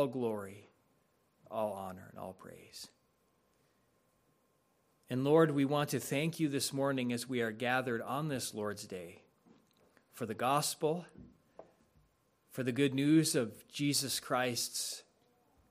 all 0.00 0.06
glory, 0.06 0.66
all 1.50 1.74
honor, 1.74 2.06
and 2.08 2.18
all 2.18 2.32
praise. 2.32 2.88
And 5.10 5.24
Lord, 5.24 5.50
we 5.50 5.66
want 5.66 5.90
to 5.90 6.00
thank 6.00 6.40
you 6.40 6.48
this 6.48 6.72
morning 6.72 7.12
as 7.12 7.28
we 7.28 7.42
are 7.42 7.50
gathered 7.50 8.00
on 8.00 8.28
this 8.28 8.54
Lord's 8.54 8.86
Day 8.86 9.20
for 10.14 10.24
the 10.24 10.32
gospel, 10.32 11.04
for 12.50 12.62
the 12.62 12.72
good 12.72 12.94
news 12.94 13.34
of 13.34 13.68
Jesus 13.68 14.20
Christ's 14.20 15.02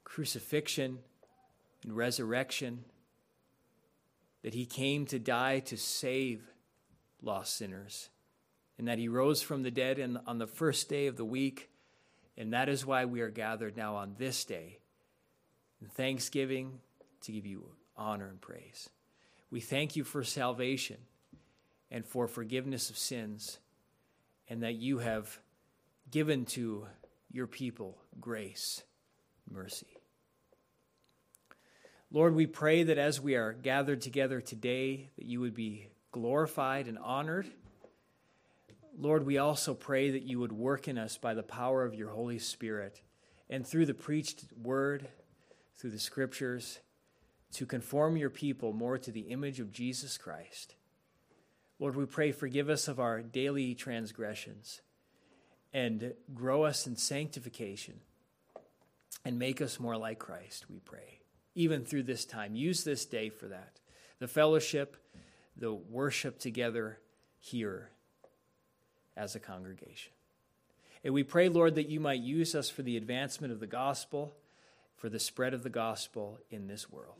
crucifixion 0.04 1.00
and 1.82 1.98
resurrection, 1.98 2.84
that 4.44 4.54
he 4.54 4.68
came 4.68 5.08
to 5.08 5.18
die 5.18 5.58
to 5.62 5.76
save 5.76 6.44
lost 7.24 7.56
sinners, 7.56 8.10
and 8.78 8.88
that 8.88 9.00
he 9.00 9.08
rose 9.08 9.42
from 9.42 9.64
the 9.64 9.72
dead 9.72 9.98
in, 9.98 10.20
on 10.28 10.38
the 10.38 10.46
first 10.46 10.88
day 10.88 11.08
of 11.08 11.18
the 11.18 11.26
week. 11.26 11.69
And 12.40 12.54
that 12.54 12.70
is 12.70 12.86
why 12.86 13.04
we 13.04 13.20
are 13.20 13.30
gathered 13.30 13.76
now 13.76 13.98
on 13.98 14.16
this 14.18 14.46
day 14.46 14.80
in 15.82 15.88
thanksgiving 15.90 16.80
to 17.22 17.34
give 17.34 17.46
you 17.46 17.66
honor 17.98 18.30
and 18.30 18.40
praise. 18.40 18.90
We 19.52 19.60
thank 19.60 19.98
you 19.98 20.06
for 20.06 20.24
salvation 20.24 20.98
and 21.92 22.06
for 22.06 22.28
forgiveness 22.28 22.90
of 22.90 22.98
sins, 22.98 23.58
and 24.48 24.64
that 24.64 24.76
you 24.76 25.00
have 25.00 25.40
given 26.12 26.46
to 26.46 26.86
your 27.32 27.48
people 27.48 27.98
grace, 28.22 28.84
mercy. 29.52 29.98
Lord, 32.12 32.36
we 32.36 32.48
pray 32.48 32.84
that 32.84 32.98
as 32.98 33.20
we 33.20 33.36
are 33.36 33.54
gathered 33.54 34.02
together 34.02 34.40
today, 34.40 35.10
that 35.18 35.26
you 35.26 35.42
would 35.42 35.56
be 35.56 35.90
glorified 36.12 36.88
and 36.88 36.98
honored. 36.98 37.48
Lord, 39.02 39.26
we 39.26 39.38
also 39.38 39.74
pray 39.74 40.12
that 40.12 40.24
you 40.24 40.40
would 40.40 40.52
work 40.52 40.90
in 40.90 40.98
us 40.98 41.18
by 41.18 41.34
the 41.34 41.42
power 41.42 41.86
of 41.86 41.96
your 41.96 42.10
Holy 42.10 42.38
Spirit 42.38 43.02
and 43.50 43.66
through 43.66 43.86
the 43.86 43.94
preached 43.94 44.44
word, 44.62 45.08
through 45.78 45.92
the 45.92 46.00
scriptures, 46.00 46.80
to 47.54 47.66
conform 47.66 48.18
your 48.18 48.30
people 48.30 48.74
more 48.74 48.98
to 48.98 49.12
the 49.12 49.22
image 49.22 49.62
of 49.62 49.72
Jesus 49.72 50.18
Christ. 50.18 50.76
Lord, 51.80 51.96
we 51.96 52.06
pray, 52.06 52.34
forgive 52.34 52.70
us 52.70 52.90
of 52.90 53.00
our 53.00 53.22
daily 53.22 53.74
transgressions 53.74 54.82
and 55.74 56.14
grow 56.34 56.64
us 56.64 56.86
in 56.86 56.98
sanctification 56.98 58.02
and 59.24 59.40
make 59.40 59.62
us 59.62 59.80
more 59.80 59.96
like 59.96 60.20
Christ, 60.20 60.70
we 60.70 60.80
pray 60.80 61.20
even 61.56 61.84
through 61.84 62.04
this 62.04 62.26
time. 62.26 62.56
Use 62.56 62.84
this 62.84 63.06
day 63.06 63.30
for 63.30 63.48
that. 63.48 63.80
The 64.20 64.28
fellowship, 64.28 64.96
the 65.58 65.74
worship 65.74 66.40
together 66.40 67.00
here 67.38 67.92
as 69.20 69.36
a 69.36 69.40
congregation. 69.40 70.12
And 71.04 71.14
we 71.14 71.24
pray, 71.24 71.50
Lord, 71.50 71.76
that 71.76 71.90
you 71.90 72.00
might 72.00 72.22
use 72.22 72.56
us 72.56 72.70
for 72.70 72.82
the 72.82 72.98
advancement 72.98 73.54
of 73.54 73.60
the 73.60 73.68
gospel, 73.68 74.34
for 74.96 75.10
the 75.10 75.20
spread 75.20 75.54
of 75.54 75.64
the 75.64 75.70
gospel 75.70 76.40
in 76.50 76.68
this 76.68 76.90
world. 76.90 77.16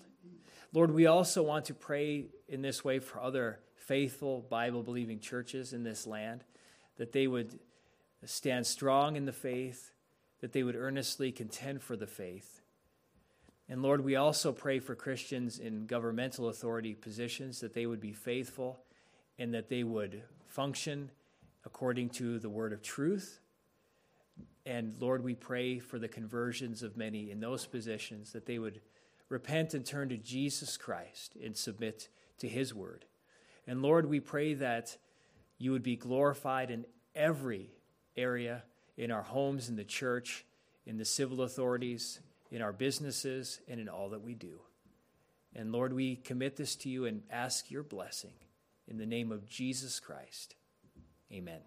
Lord, 0.74 0.92
we 0.92 1.06
also 1.06 1.44
want 1.44 1.66
to 1.66 1.74
pray 1.74 2.26
in 2.48 2.62
this 2.62 2.84
way 2.84 3.00
for 3.00 3.22
other 3.22 3.60
faithful, 3.76 4.46
Bible 4.50 4.84
believing 4.84 5.20
churches 5.20 5.74
in 5.74 5.84
this 5.84 6.06
land, 6.06 6.44
that 6.98 7.12
they 7.12 7.28
would 7.28 7.60
stand 8.26 8.68
strong 8.68 9.16
in 9.16 9.26
the 9.26 9.34
faith, 9.34 9.92
that 10.42 10.54
they 10.54 10.64
would 10.64 10.76
earnestly 10.76 11.32
contend 11.32 11.82
for 11.82 11.96
the 11.96 12.08
faith, 12.08 12.62
and 13.70 13.84
Lord, 13.84 14.04
we 14.04 14.16
also 14.16 14.52
pray 14.52 14.80
for 14.80 14.96
Christians 14.96 15.60
in 15.60 15.86
governmental 15.86 16.50
authority 16.50 16.96
positions 16.96 17.60
that 17.60 17.76
they 17.76 17.86
would 17.86 18.02
be 18.02 18.14
faithful 18.14 18.80
and 19.38 19.54
that 19.54 19.70
they 19.70 19.84
would 19.84 20.24
function 20.48 21.12
according 21.70 22.10
to 22.10 22.40
the 22.40 22.50
word 22.50 22.74
of 22.74 22.82
truth. 22.82 23.40
And 24.66 24.96
Lord, 25.00 25.24
we 25.24 25.36
pray 25.36 25.78
for 25.78 26.00
the 26.00 26.08
conversions 26.08 26.82
of 26.82 26.98
many 26.98 27.30
in 27.30 27.40
those 27.40 27.68
positions 27.68 28.34
that 28.34 28.48
they 28.48 28.58
would 28.58 28.82
repent 29.30 29.76
and 29.76 29.86
turn 29.86 30.10
to 30.10 30.18
Jesus 30.18 30.78
Christ 30.78 31.36
and 31.44 31.56
submit 31.56 32.10
to 32.40 32.48
his 32.48 32.74
word. 32.74 33.06
And 33.68 33.84
Lord, 33.84 34.10
we 34.10 34.20
pray 34.20 34.56
that 34.56 34.98
you 35.60 35.72
would 35.72 35.84
be 35.84 35.96
glorified 35.96 36.72
in 36.72 36.86
every 37.14 37.70
area 38.18 38.64
in 38.98 39.12
our 39.12 39.22
homes, 39.22 39.70
in 39.70 39.76
the 39.76 39.84
church, 39.84 40.46
in 40.88 40.98
the 40.98 41.06
civil 41.06 41.44
authorities, 41.44 42.20
in 42.50 42.64
our 42.64 42.74
businesses, 42.74 43.62
and 43.68 43.80
in 43.80 43.88
all 43.88 44.10
that 44.10 44.24
we 44.24 44.34
do. 44.34 44.60
And 45.56 45.72
Lord, 45.72 45.94
we 45.94 46.16
commit 46.16 46.56
this 46.56 46.76
to 46.78 46.90
you 46.90 47.06
and 47.06 47.22
ask 47.30 47.70
your 47.70 47.84
blessing 47.84 48.34
in 48.88 48.98
the 48.98 49.06
name 49.06 49.32
of 49.32 49.48
Jesus 49.48 50.00
Christ. 50.00 50.56
Amen. 51.32 51.60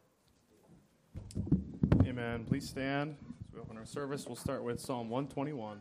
Amen. 2.05 2.45
Please 2.49 2.69
stand 2.69 3.17
as 3.47 3.55
we 3.55 3.61
open 3.61 3.77
our 3.77 3.87
service. 3.87 4.27
We'll 4.27 4.35
start 4.35 4.65
with 4.65 4.81
Psalm 4.81 5.09
121. 5.09 5.81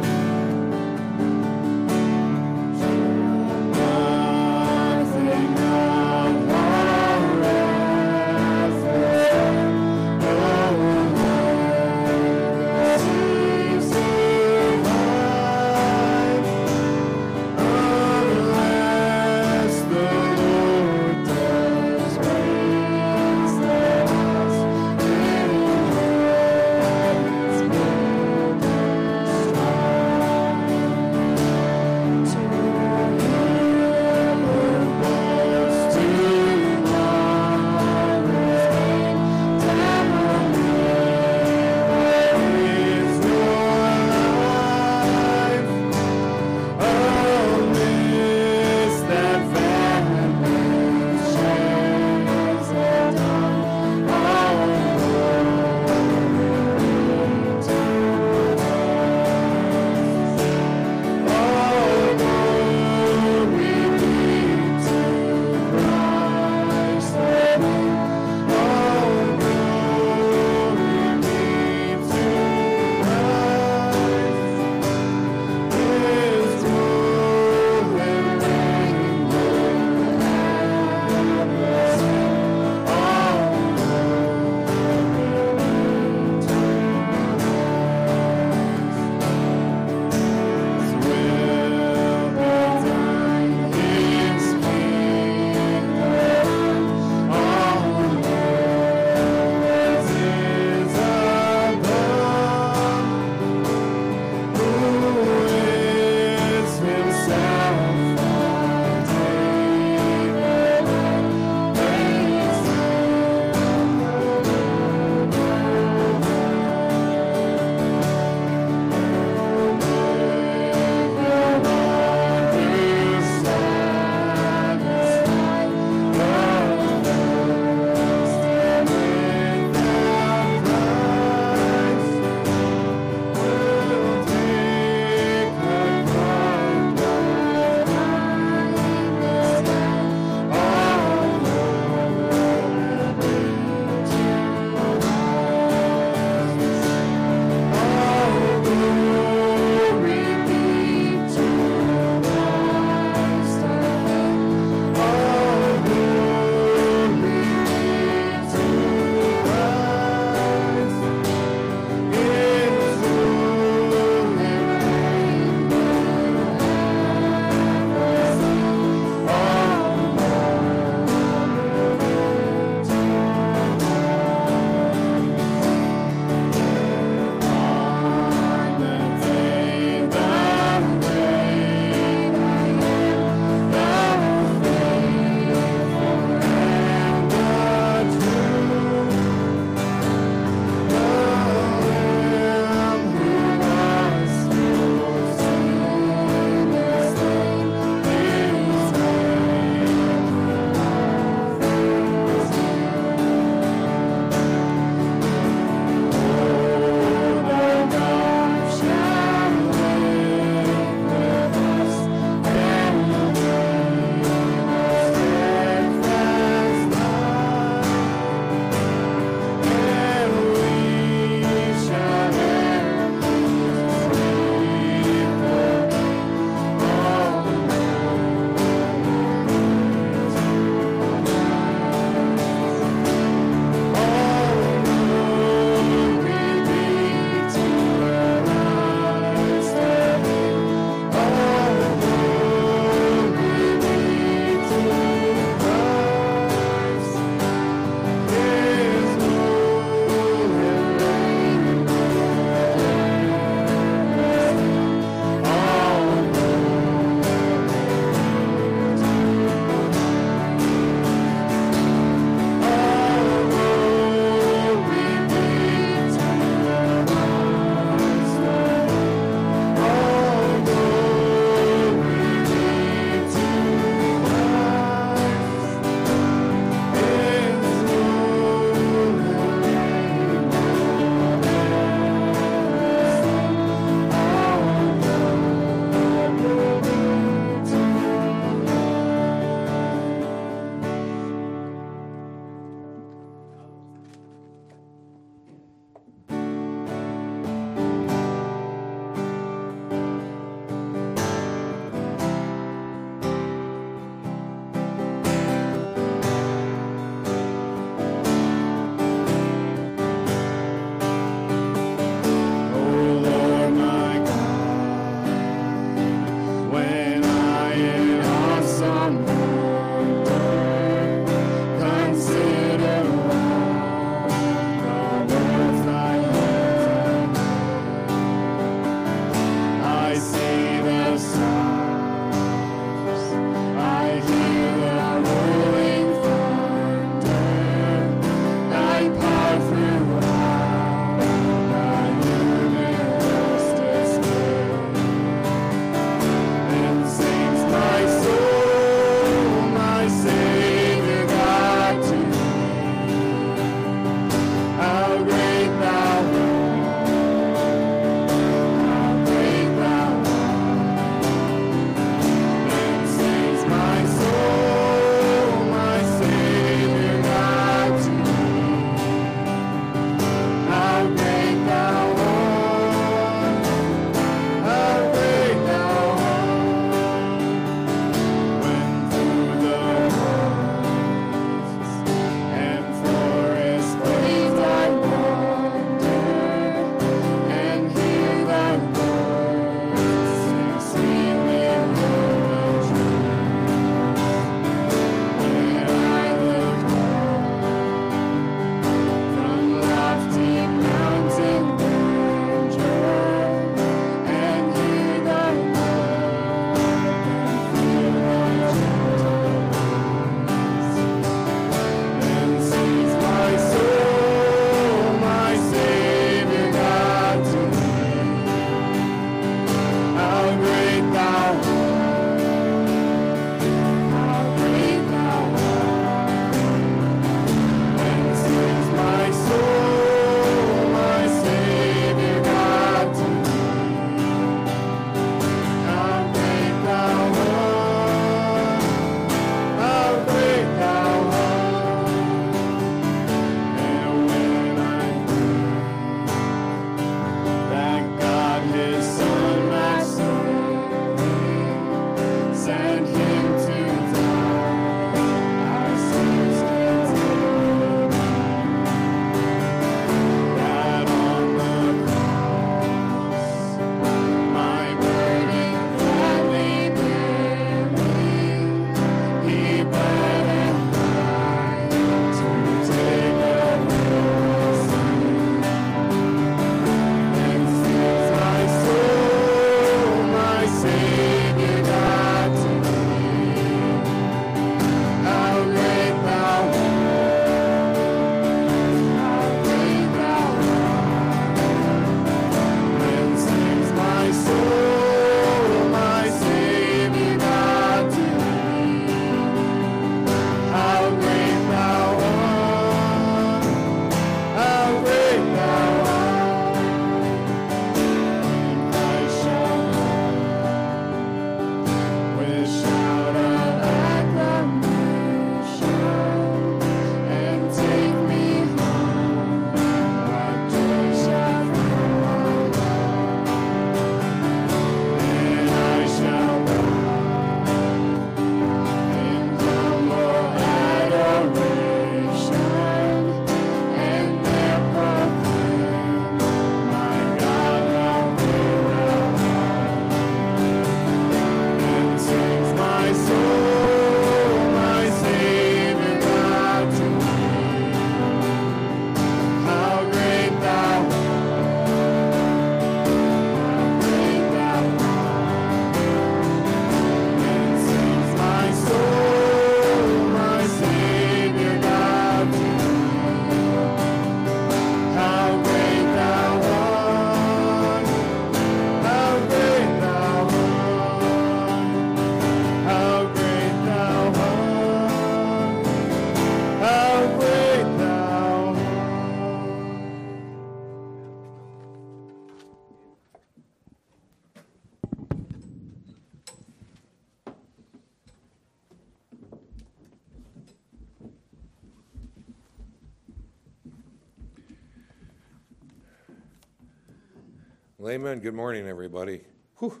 Amen. 598.10 598.40
Good 598.40 598.54
morning, 598.54 598.88
everybody. 598.88 599.42
Whew. 599.78 600.00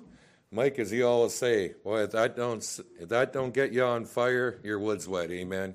Mike, 0.50 0.78
as 0.80 0.90
he 0.90 1.02
always 1.02 1.34
say, 1.34 1.74
boy, 1.84 2.02
if 2.02 2.10
that 2.10 2.36
don't 2.36 2.58
if 2.98 3.08
that 3.08 3.32
don't 3.32 3.54
get 3.54 3.72
you 3.72 3.84
on 3.84 4.06
fire, 4.06 4.58
your 4.64 4.80
wood's 4.80 5.06
wet. 5.06 5.30
Amen. 5.30 5.74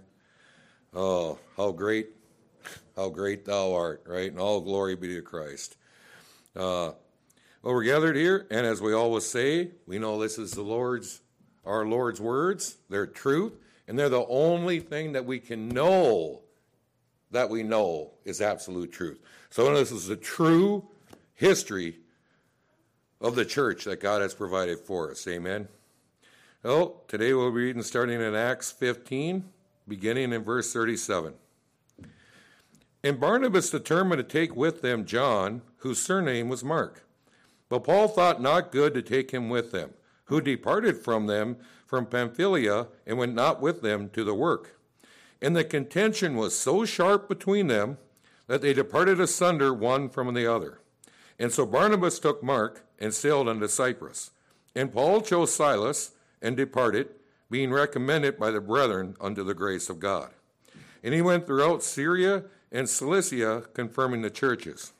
Oh, 0.93 1.39
how 1.55 1.71
great, 1.71 2.09
how 2.97 3.09
great 3.09 3.45
thou 3.45 3.73
art, 3.73 4.03
right? 4.05 4.29
And 4.29 4.39
all 4.41 4.59
glory 4.59 4.95
be 4.95 5.15
to 5.15 5.21
Christ. 5.21 5.77
Uh, 6.55 6.91
well, 7.61 7.73
we're 7.73 7.83
gathered 7.83 8.15
here, 8.17 8.45
and 8.51 8.65
as 8.65 8.81
we 8.81 8.93
always 8.93 9.25
say, 9.25 9.71
we 9.85 9.97
know 9.97 10.19
this 10.19 10.37
is 10.37 10.51
the 10.51 10.63
Lord's, 10.63 11.21
our 11.65 11.85
Lord's 11.85 12.19
words. 12.19 12.77
They're 12.89 13.07
truth, 13.07 13.53
and 13.87 13.97
they're 13.97 14.09
the 14.09 14.25
only 14.27 14.79
thing 14.79 15.13
that 15.13 15.25
we 15.25 15.39
can 15.39 15.69
know 15.69 16.41
that 17.31 17.49
we 17.49 17.63
know 17.63 18.11
is 18.25 18.41
absolute 18.41 18.91
truth. 18.91 19.19
So 19.49 19.73
this 19.73 19.93
is 19.93 20.07
the 20.07 20.17
true 20.17 20.85
history 21.33 21.99
of 23.19 23.35
the 23.35 23.45
church 23.45 23.83
that 23.85 23.99
God 23.99 24.21
has 24.21 24.33
provided 24.33 24.79
for 24.79 25.11
us. 25.11 25.27
Amen. 25.27 25.67
Well, 26.63 27.03
today 27.07 27.33
we'll 27.33 27.51
be 27.51 27.61
reading 27.61 27.83
starting 27.83 28.21
in 28.21 28.35
Acts 28.35 28.71
15, 28.71 29.45
beginning 29.87 30.33
in 30.33 30.43
verse 30.43 30.73
37. 30.73 31.33
And 33.03 33.19
Barnabas 33.19 33.69
determined 33.69 34.19
to 34.19 34.23
take 34.23 34.55
with 34.55 34.81
them 34.81 35.05
John, 35.05 35.61
whose 35.77 36.01
surname 36.01 36.49
was 36.49 36.63
Mark. 36.63 37.05
But 37.69 37.83
Paul 37.83 38.07
thought 38.07 38.41
not 38.41 38.71
good 38.71 38.93
to 38.93 39.01
take 39.01 39.31
him 39.31 39.49
with 39.49 39.71
them, 39.71 39.91
who 40.25 40.41
departed 40.41 40.97
from 40.97 41.27
them 41.27 41.57
from 41.85 42.05
Pamphylia 42.05 42.87
and 43.05 43.17
went 43.17 43.33
not 43.33 43.61
with 43.61 43.81
them 43.81 44.09
to 44.09 44.23
the 44.23 44.33
work. 44.33 44.79
And 45.41 45.55
the 45.55 45.63
contention 45.63 46.35
was 46.35 46.57
so 46.57 46.85
sharp 46.85 47.29
between 47.29 47.67
them 47.67 47.97
that 48.47 48.61
they 48.61 48.73
departed 48.73 49.19
asunder 49.19 49.73
one 49.73 50.09
from 50.09 50.33
the 50.33 50.51
other. 50.51 50.79
And 51.37 51.51
so 51.51 51.65
Barnabas 51.65 52.19
took 52.19 52.41
Mark 52.41 52.86
and 52.99 53.13
sailed 53.13 53.47
unto 53.47 53.67
Cyprus. 53.67 54.31
And 54.75 54.93
Paul 54.93 55.21
chose 55.21 55.53
Silas 55.53 56.11
and 56.41 56.55
departed, 56.55 57.09
being 57.49 57.71
recommended 57.71 58.37
by 58.37 58.51
the 58.51 58.61
brethren 58.61 59.15
unto 59.19 59.43
the 59.43 59.53
grace 59.53 59.89
of 59.89 59.99
God. 59.99 60.29
And 61.03 61.13
he 61.13 61.21
went 61.21 61.47
throughout 61.47 61.83
Syria 61.83 62.43
and 62.71 62.89
Cilicia, 62.89 63.63
confirming 63.73 64.21
the 64.21 64.29
churches. 64.29 64.91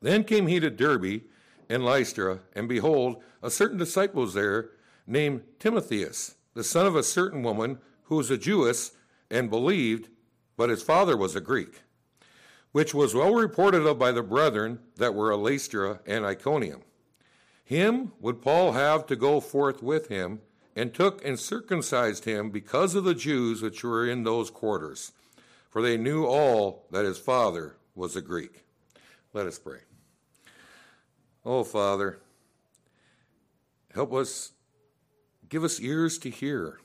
Then 0.00 0.24
came 0.24 0.46
he 0.46 0.60
to 0.60 0.70
Derbe 0.70 1.22
and 1.68 1.84
Lystra, 1.84 2.40
and 2.54 2.68
behold, 2.68 3.22
a 3.42 3.50
certain 3.50 3.78
disciple 3.78 4.22
was 4.22 4.34
there 4.34 4.70
named 5.06 5.42
Timotheus, 5.58 6.36
the 6.54 6.64
son 6.64 6.86
of 6.86 6.96
a 6.96 7.02
certain 7.02 7.42
woman 7.42 7.78
who 8.04 8.16
was 8.16 8.30
a 8.30 8.38
Jewess 8.38 8.92
and 9.30 9.50
believed, 9.50 10.08
but 10.56 10.70
his 10.70 10.82
father 10.82 11.16
was 11.16 11.36
a 11.36 11.40
Greek, 11.40 11.82
which 12.72 12.94
was 12.94 13.14
well 13.14 13.34
reported 13.34 13.86
of 13.86 13.98
by 13.98 14.12
the 14.12 14.22
brethren 14.22 14.78
that 14.96 15.14
were 15.14 15.32
at 15.32 15.38
Lystra 15.38 16.00
and 16.06 16.24
Iconium. 16.24 16.82
Him 17.68 18.12
would 18.18 18.40
Paul 18.40 18.72
have 18.72 19.04
to 19.08 19.14
go 19.14 19.40
forth 19.40 19.82
with 19.82 20.08
him, 20.08 20.40
and 20.74 20.94
took 20.94 21.22
and 21.22 21.38
circumcised 21.38 22.24
him 22.24 22.48
because 22.48 22.94
of 22.94 23.04
the 23.04 23.14
Jews 23.14 23.60
which 23.60 23.84
were 23.84 24.08
in 24.08 24.24
those 24.24 24.48
quarters, 24.48 25.12
for 25.68 25.82
they 25.82 25.98
knew 25.98 26.24
all 26.24 26.86
that 26.92 27.04
his 27.04 27.18
father 27.18 27.76
was 27.94 28.16
a 28.16 28.22
Greek. 28.22 28.64
Let 29.34 29.46
us 29.46 29.58
pray. 29.58 29.80
Oh, 31.44 31.62
Father, 31.62 32.20
help 33.92 34.14
us, 34.14 34.52
give 35.50 35.62
us 35.62 35.78
ears 35.78 36.16
to 36.20 36.30
hear, 36.30 36.80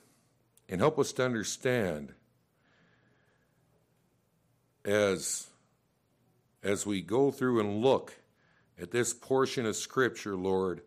and 0.67 0.82
help 0.82 1.00
us 1.00 1.13
to 1.13 1.24
understand 1.24 2.12
as, 4.84 5.48
as 6.62 6.86
we 6.86 7.02
go 7.02 7.32
through 7.32 7.62
and 7.62 7.82
look 7.82 8.15
at 8.79 8.91
this 8.91 9.13
portion 9.13 9.65
of 9.65 9.75
Scripture, 9.75 10.36
Lord, 10.36 10.81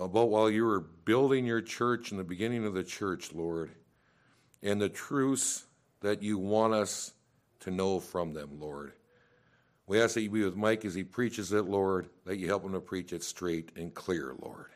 about 0.00 0.30
while 0.30 0.50
you 0.50 0.64
were 0.64 0.80
building 0.80 1.44
your 1.44 1.60
church 1.60 2.12
in 2.12 2.18
the 2.18 2.24
beginning 2.24 2.64
of 2.64 2.74
the 2.74 2.84
church, 2.84 3.32
Lord, 3.32 3.70
and 4.62 4.80
the 4.80 4.88
truths 4.88 5.66
that 6.00 6.22
you 6.22 6.38
want 6.38 6.74
us 6.74 7.12
to 7.60 7.70
know 7.70 7.98
from 7.98 8.32
them, 8.32 8.60
Lord. 8.60 8.92
We 9.86 10.00
ask 10.00 10.14
that 10.14 10.22
you 10.22 10.30
be 10.30 10.44
with 10.44 10.56
Mike 10.56 10.84
as 10.84 10.94
he 10.94 11.02
preaches 11.02 11.52
it, 11.52 11.64
Lord, 11.64 12.08
that 12.26 12.36
you 12.36 12.46
help 12.46 12.64
him 12.64 12.72
to 12.72 12.80
preach 12.80 13.12
it 13.12 13.24
straight 13.24 13.72
and 13.74 13.92
clear, 13.92 14.34
Lord, 14.40 14.70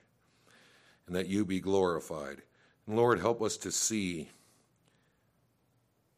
and 1.06 1.14
that 1.14 1.28
you 1.28 1.44
be 1.44 1.60
glorified. 1.60 2.42
And 2.86 2.96
Lord, 2.96 3.20
help 3.20 3.42
us 3.42 3.56
to 3.58 3.70
see 3.70 4.30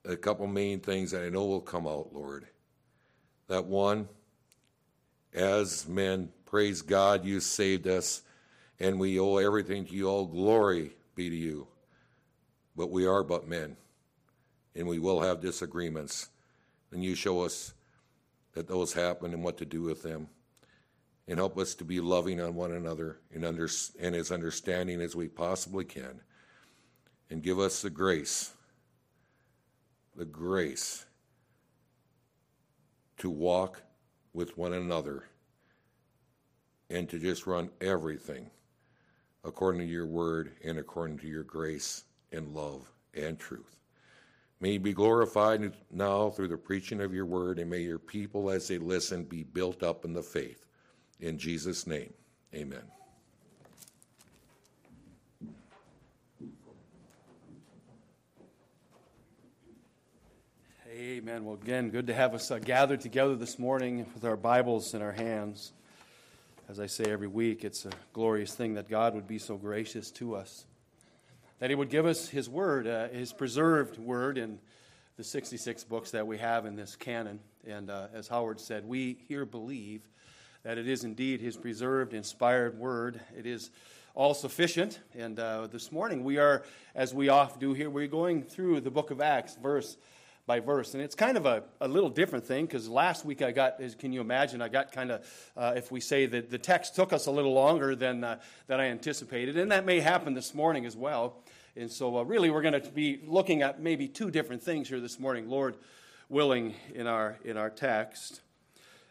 a 0.04 0.16
couple 0.16 0.46
main 0.46 0.80
things 0.80 1.10
that 1.10 1.24
I 1.24 1.28
know 1.28 1.44
will 1.44 1.60
come 1.60 1.86
out, 1.86 2.10
Lord. 2.12 2.46
That 3.48 3.66
one, 3.66 4.08
as 5.34 5.86
men, 5.88 6.30
praise 6.46 6.82
God, 6.82 7.24
you 7.24 7.40
saved 7.40 7.86
us, 7.86 8.22
and 8.80 8.98
we 8.98 9.18
owe 9.18 9.36
everything 9.36 9.84
to 9.86 9.94
you. 9.94 10.08
All 10.08 10.26
glory 10.26 10.92
be 11.14 11.28
to 11.28 11.36
you. 11.36 11.66
But 12.76 12.90
we 12.90 13.06
are 13.06 13.22
but 13.22 13.46
men, 13.46 13.76
and 14.74 14.86
we 14.86 14.98
will 14.98 15.20
have 15.20 15.40
disagreements. 15.40 16.28
And 16.90 17.04
you 17.04 17.14
show 17.14 17.42
us 17.42 17.74
that 18.52 18.68
those 18.68 18.92
happen 18.92 19.32
and 19.32 19.42
what 19.42 19.58
to 19.58 19.64
do 19.64 19.82
with 19.82 20.02
them. 20.02 20.28
And 21.26 21.38
help 21.38 21.56
us 21.56 21.74
to 21.76 21.84
be 21.84 22.00
loving 22.00 22.40
on 22.40 22.54
one 22.54 22.72
another 22.72 23.18
and, 23.32 23.44
under, 23.44 23.68
and 23.98 24.14
as 24.14 24.30
understanding 24.30 25.00
as 25.00 25.16
we 25.16 25.26
possibly 25.26 25.84
can. 25.84 26.20
And 27.30 27.42
give 27.42 27.58
us 27.58 27.80
the 27.80 27.90
grace 27.90 28.52
the 30.16 30.24
grace 30.24 31.04
to 33.18 33.30
walk 33.30 33.82
with 34.34 34.58
one 34.58 34.74
another 34.74 35.24
and 36.90 37.08
to 37.08 37.18
just 37.18 37.46
run 37.46 37.70
everything 37.80 38.50
according 39.44 39.80
to 39.80 39.86
your 39.86 40.06
word 40.06 40.52
and 40.64 40.78
according 40.78 41.18
to 41.18 41.26
your 41.26 41.44
grace 41.44 42.04
and 42.32 42.54
love 42.54 42.90
and 43.14 43.38
truth. 43.38 43.78
May 44.60 44.72
you 44.72 44.80
be 44.80 44.92
glorified 44.92 45.72
now 45.90 46.30
through 46.30 46.48
the 46.48 46.56
preaching 46.56 47.00
of 47.00 47.12
your 47.12 47.26
word, 47.26 47.58
and 47.58 47.68
may 47.68 47.80
your 47.80 47.98
people, 47.98 48.50
as 48.50 48.68
they 48.68 48.78
listen, 48.78 49.24
be 49.24 49.42
built 49.42 49.82
up 49.82 50.04
in 50.04 50.12
the 50.12 50.22
faith. 50.22 50.66
In 51.20 51.38
Jesus' 51.38 51.86
name, 51.86 52.12
amen. 52.54 52.84
Amen. 61.04 61.44
Well, 61.44 61.58
again, 61.62 61.90
good 61.90 62.06
to 62.06 62.14
have 62.14 62.32
us 62.32 62.50
uh, 62.50 62.58
gathered 62.58 63.02
together 63.02 63.36
this 63.36 63.58
morning 63.58 64.06
with 64.14 64.24
our 64.24 64.38
Bibles 64.38 64.94
in 64.94 65.02
our 65.02 65.12
hands. 65.12 65.74
As 66.66 66.80
I 66.80 66.86
say 66.86 67.04
every 67.04 67.26
week, 67.26 67.62
it's 67.62 67.84
a 67.84 67.90
glorious 68.14 68.54
thing 68.54 68.72
that 68.74 68.88
God 68.88 69.14
would 69.14 69.28
be 69.28 69.36
so 69.36 69.58
gracious 69.58 70.10
to 70.12 70.34
us, 70.34 70.64
that 71.58 71.68
He 71.68 71.76
would 71.76 71.90
give 71.90 72.06
us 72.06 72.30
His 72.30 72.48
Word, 72.48 72.86
uh, 72.86 73.08
His 73.08 73.34
preserved 73.34 73.98
Word 73.98 74.38
in 74.38 74.58
the 75.18 75.24
66 75.24 75.84
books 75.84 76.12
that 76.12 76.26
we 76.26 76.38
have 76.38 76.64
in 76.64 76.74
this 76.74 76.96
canon. 76.96 77.38
And 77.66 77.90
uh, 77.90 78.06
as 78.14 78.26
Howard 78.26 78.58
said, 78.58 78.88
we 78.88 79.18
here 79.28 79.44
believe 79.44 80.08
that 80.62 80.78
it 80.78 80.88
is 80.88 81.04
indeed 81.04 81.42
His 81.42 81.54
preserved, 81.54 82.14
inspired 82.14 82.78
Word. 82.78 83.20
It 83.36 83.44
is 83.44 83.68
all 84.14 84.32
sufficient. 84.32 85.00
And 85.14 85.38
uh, 85.38 85.66
this 85.66 85.92
morning 85.92 86.24
we 86.24 86.38
are, 86.38 86.62
as 86.94 87.12
we 87.12 87.28
often 87.28 87.60
do 87.60 87.74
here, 87.74 87.90
we're 87.90 88.06
going 88.06 88.42
through 88.42 88.80
the 88.80 88.90
book 88.90 89.10
of 89.10 89.20
Acts, 89.20 89.54
verse 89.56 89.98
by 90.46 90.60
verse. 90.60 90.94
And 90.94 91.02
it's 91.02 91.14
kind 91.14 91.36
of 91.36 91.46
a, 91.46 91.64
a 91.80 91.88
little 91.88 92.10
different 92.10 92.44
thing 92.44 92.66
because 92.66 92.88
last 92.88 93.24
week 93.24 93.40
I 93.40 93.50
got, 93.50 93.80
can 93.98 94.12
you 94.12 94.20
imagine, 94.20 94.60
I 94.60 94.68
got 94.68 94.92
kind 94.92 95.10
of, 95.10 95.50
uh, 95.56 95.72
if 95.76 95.90
we 95.90 96.00
say 96.00 96.26
that 96.26 96.50
the 96.50 96.58
text 96.58 96.94
took 96.94 97.12
us 97.12 97.26
a 97.26 97.30
little 97.30 97.54
longer 97.54 97.96
than, 97.96 98.22
uh, 98.22 98.40
than 98.66 98.80
I 98.80 98.86
anticipated, 98.86 99.56
and 99.56 99.72
that 99.72 99.86
may 99.86 100.00
happen 100.00 100.34
this 100.34 100.54
morning 100.54 100.84
as 100.86 100.96
well. 100.96 101.42
And 101.76 101.90
so, 101.90 102.18
uh, 102.18 102.22
really, 102.22 102.50
we're 102.50 102.62
going 102.62 102.80
to 102.80 102.90
be 102.90 103.20
looking 103.26 103.62
at 103.62 103.80
maybe 103.80 104.06
two 104.06 104.30
different 104.30 104.62
things 104.62 104.88
here 104.88 105.00
this 105.00 105.18
morning, 105.18 105.48
Lord 105.48 105.76
willing, 106.28 106.74
in 106.94 107.06
our, 107.06 107.38
in 107.44 107.56
our 107.56 107.70
text. 107.70 108.40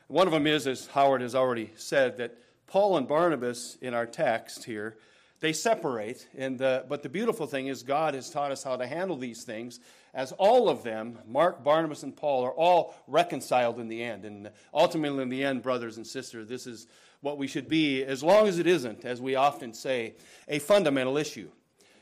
One 0.08 0.28
of 0.28 0.34
them 0.34 0.48
is, 0.48 0.68
as 0.68 0.88
Howard 0.88 1.22
has 1.22 1.36
already 1.36 1.72
said, 1.76 2.18
that 2.18 2.38
Paul 2.68 2.98
and 2.98 3.08
Barnabas 3.08 3.78
in 3.82 3.94
our 3.94 4.06
text 4.06 4.64
here, 4.64 4.98
they 5.40 5.54
separate. 5.54 6.28
And 6.38 6.58
the, 6.58 6.86
but 6.88 7.04
the 7.04 7.10
beautiful 7.10 7.48
thing 7.48 7.68
is, 7.68 7.84
God 7.84 8.14
has 8.14 8.30
taught 8.30 8.52
us 8.52 8.64
how 8.64 8.78
to 8.78 8.88
handle 8.88 9.18
these 9.18 9.44
things 9.44 9.80
as 10.14 10.32
all 10.34 10.70
of 10.70 10.84
them, 10.84 11.20
Mark, 11.28 11.64
Barnabas, 11.64 12.04
and 12.04 12.16
Paul, 12.16 12.44
are 12.44 12.52
all 12.52 12.96
reconciled 13.08 13.80
in 13.80 13.88
the 13.88 14.04
end. 14.04 14.26
And 14.26 14.52
ultimately, 14.74 15.24
in 15.24 15.30
the 15.30 15.44
end, 15.44 15.64
brothers 15.64 15.98
and 15.98 16.06
sisters, 16.06 16.48
this 16.48 16.68
is 16.68 16.88
what 17.22 17.38
we 17.38 17.48
should 17.48 17.68
be, 17.68 18.04
as 18.04 18.22
long 18.22 18.48
as 18.48 18.60
it 18.60 18.68
isn't, 18.68 19.06
as 19.06 19.22
we 19.22 19.36
often 19.36 19.74
say, 19.74 20.16
a 20.48 20.60
fundamental 20.60 21.18
issue. 21.18 21.50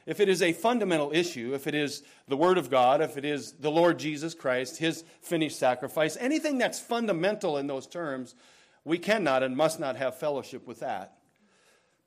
If 0.06 0.20
it 0.20 0.28
is 0.28 0.42
a 0.42 0.52
fundamental 0.52 1.12
issue, 1.14 1.54
if 1.54 1.68
it 1.68 1.76
is 1.76 2.04
the 2.28 2.36
Word 2.36 2.58
of 2.58 2.70
God, 2.70 3.02
if 3.02 3.18
it 3.18 3.24
is 3.24 3.54
the 3.54 3.72
Lord 3.72 4.00
Jesus 4.00 4.34
Christ, 4.34 4.78
His 4.78 5.04
finished 5.22 5.60
sacrifice, 5.60 6.18
anything 6.20 6.58
that's 6.58 6.80
fundamental 6.80 7.58
in 7.58 7.68
those 7.68 7.88
terms, 7.88 8.36
we 8.84 8.98
cannot 8.98 9.44
and 9.44 9.56
must 9.56 9.80
not 9.80 9.96
have 9.96 10.18
fellowship 10.18 10.68
with 10.68 10.80
that. 10.80 11.18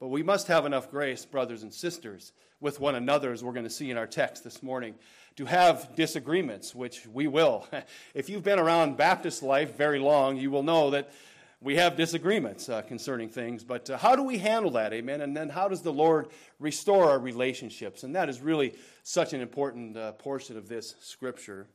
But 0.00 0.08
we 0.08 0.24
must 0.24 0.48
have 0.48 0.66
enough 0.66 0.90
grace, 0.90 1.24
brothers 1.24 1.62
and 1.62 1.72
sisters, 1.72 2.32
with 2.64 2.80
one 2.80 2.94
another, 2.94 3.30
as 3.30 3.44
we're 3.44 3.52
going 3.52 3.64
to 3.64 3.70
see 3.70 3.90
in 3.90 3.98
our 3.98 4.06
text 4.06 4.42
this 4.42 4.62
morning, 4.62 4.94
to 5.36 5.44
have 5.44 5.94
disagreements, 5.94 6.74
which 6.74 7.06
we 7.06 7.26
will. 7.26 7.68
if 8.14 8.30
you've 8.30 8.42
been 8.42 8.58
around 8.58 8.96
Baptist 8.96 9.42
life 9.42 9.76
very 9.76 9.98
long, 9.98 10.38
you 10.38 10.50
will 10.50 10.62
know 10.62 10.88
that 10.88 11.12
we 11.60 11.76
have 11.76 11.94
disagreements 11.94 12.70
uh, 12.70 12.80
concerning 12.80 13.28
things, 13.28 13.64
but 13.64 13.90
uh, 13.90 13.98
how 13.98 14.16
do 14.16 14.22
we 14.22 14.38
handle 14.38 14.70
that? 14.72 14.94
Amen. 14.94 15.20
And 15.20 15.36
then 15.36 15.50
how 15.50 15.68
does 15.68 15.82
the 15.82 15.92
Lord 15.92 16.28
restore 16.58 17.10
our 17.10 17.18
relationships? 17.18 18.02
And 18.02 18.16
that 18.16 18.30
is 18.30 18.40
really 18.40 18.74
such 19.02 19.34
an 19.34 19.42
important 19.42 19.98
uh, 19.98 20.12
portion 20.12 20.56
of 20.56 20.66
this 20.66 20.94
scripture. 21.00 21.66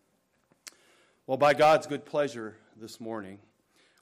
Well, 1.27 1.37
by 1.37 1.53
God's 1.53 1.85
good 1.85 2.03
pleasure 2.03 2.55
this 2.75 2.99
morning, 2.99 3.37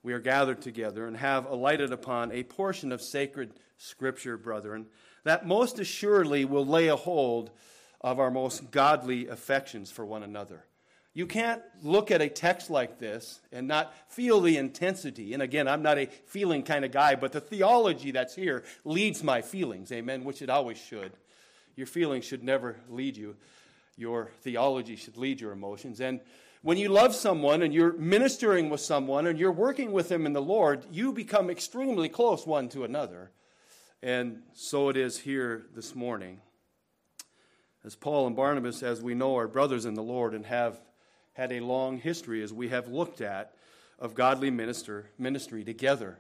we 0.04 0.14
are 0.14 0.20
gathered 0.20 0.62
together 0.62 1.06
and 1.06 1.18
have 1.18 1.48
alighted 1.48 1.92
upon 1.92 2.32
a 2.32 2.44
portion 2.44 2.94
of 2.94 3.02
sacred 3.02 3.52
scripture, 3.78 4.38
brethren, 4.38 4.86
that 5.24 5.48
most 5.48 5.80
assuredly 5.80 6.46
will 6.46 6.66
lay 6.66 6.88
a 6.88 6.96
hold 6.96 7.52
of 8.02 8.20
our 8.20 8.32
most 8.32 8.72
godly 8.72 9.28
affections 9.28 9.92
for 9.92 10.06
one 10.06 10.24
another. 10.24 10.64
You 11.14 11.26
can't 11.26 11.64
look 11.82 12.12
at 12.12 12.22
a 12.22 12.30
text 12.30 12.70
like 12.70 13.00
this 13.00 13.42
and 13.52 13.68
not 13.68 13.92
feel 14.08 14.40
the 14.40 14.56
intensity. 14.56 15.34
And 15.34 15.42
again, 15.42 15.68
I'm 15.68 15.82
not 15.82 15.98
a 15.98 16.06
feeling 16.28 16.62
kind 16.62 16.86
of 16.86 16.92
guy, 16.92 17.16
but 17.16 17.32
the 17.32 17.42
theology 17.42 18.12
that's 18.12 18.36
here 18.36 18.64
leads 18.86 19.24
my 19.24 19.42
feelings, 19.42 19.92
amen, 19.92 20.24
which 20.24 20.44
it 20.44 20.50
always 20.52 20.78
should. 20.78 21.12
Your 21.76 21.88
feelings 21.88 22.24
should 22.24 22.44
never 22.44 22.76
lead 22.88 23.18
you, 23.18 23.36
your 23.98 24.30
theology 24.42 24.96
should 24.96 25.18
lead 25.18 25.42
your 25.42 25.54
emotions. 25.54 26.02
And 26.02 26.22
when 26.62 26.78
you 26.78 26.90
love 26.90 27.16
someone 27.16 27.64
and 27.64 27.74
you're 27.74 27.94
ministering 27.94 28.70
with 28.70 28.82
someone 28.82 29.26
and 29.26 29.40
you're 29.40 29.52
working 29.52 29.92
with 29.92 30.10
them 30.10 30.26
in 30.26 30.34
the 30.34 30.42
Lord, 30.42 30.86
you 30.92 31.14
become 31.14 31.50
extremely 31.50 32.10
close 32.10 32.46
one 32.46 32.70
to 32.70 32.84
another. 32.84 33.32
And 34.04 34.44
so 34.54 34.90
it 34.90 34.98
is 34.98 35.18
here 35.18 35.66
this 35.74 35.96
morning. 35.96 36.40
As 37.84 37.96
Paul 37.96 38.28
and 38.28 38.36
Barnabas, 38.36 38.84
as 38.84 39.02
we 39.02 39.16
know, 39.16 39.38
are 39.38 39.48
brothers 39.48 39.86
in 39.86 39.96
the 39.96 40.04
Lord 40.04 40.36
and 40.36 40.46
have 40.46 40.80
had 41.34 41.52
a 41.52 41.62
long 41.62 41.98
history, 41.98 42.44
as 42.44 42.54
we 42.54 42.70
have 42.70 42.88
looked 42.88 43.22
at, 43.22 43.54
of 43.98 44.14
godly 44.14 44.52
minister 44.52 45.10
ministry 45.18 45.64
together. 45.64 46.20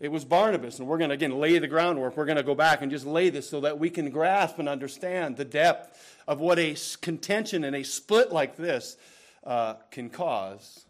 It 0.00 0.10
was 0.10 0.24
Barnabas, 0.24 0.80
and 0.80 0.88
we're 0.88 0.98
going 0.98 1.10
to 1.10 1.14
again 1.14 1.38
lay 1.38 1.58
the 1.58 1.68
groundwork. 1.68 2.16
We're 2.16 2.26
going 2.26 2.36
to 2.36 2.42
go 2.42 2.56
back 2.56 2.82
and 2.82 2.90
just 2.90 3.06
lay 3.06 3.30
this 3.30 3.48
so 3.48 3.60
that 3.60 3.78
we 3.78 3.88
can 3.88 4.10
grasp 4.10 4.58
and 4.58 4.68
understand 4.68 5.36
the 5.36 5.44
depth 5.44 6.16
of 6.26 6.40
what 6.40 6.58
a 6.58 6.76
contention 7.00 7.62
and 7.62 7.76
a 7.76 7.84
split 7.84 8.32
like 8.32 8.56
this 8.56 8.96
uh, 9.44 9.74
can 9.92 10.10
cause. 10.10 10.84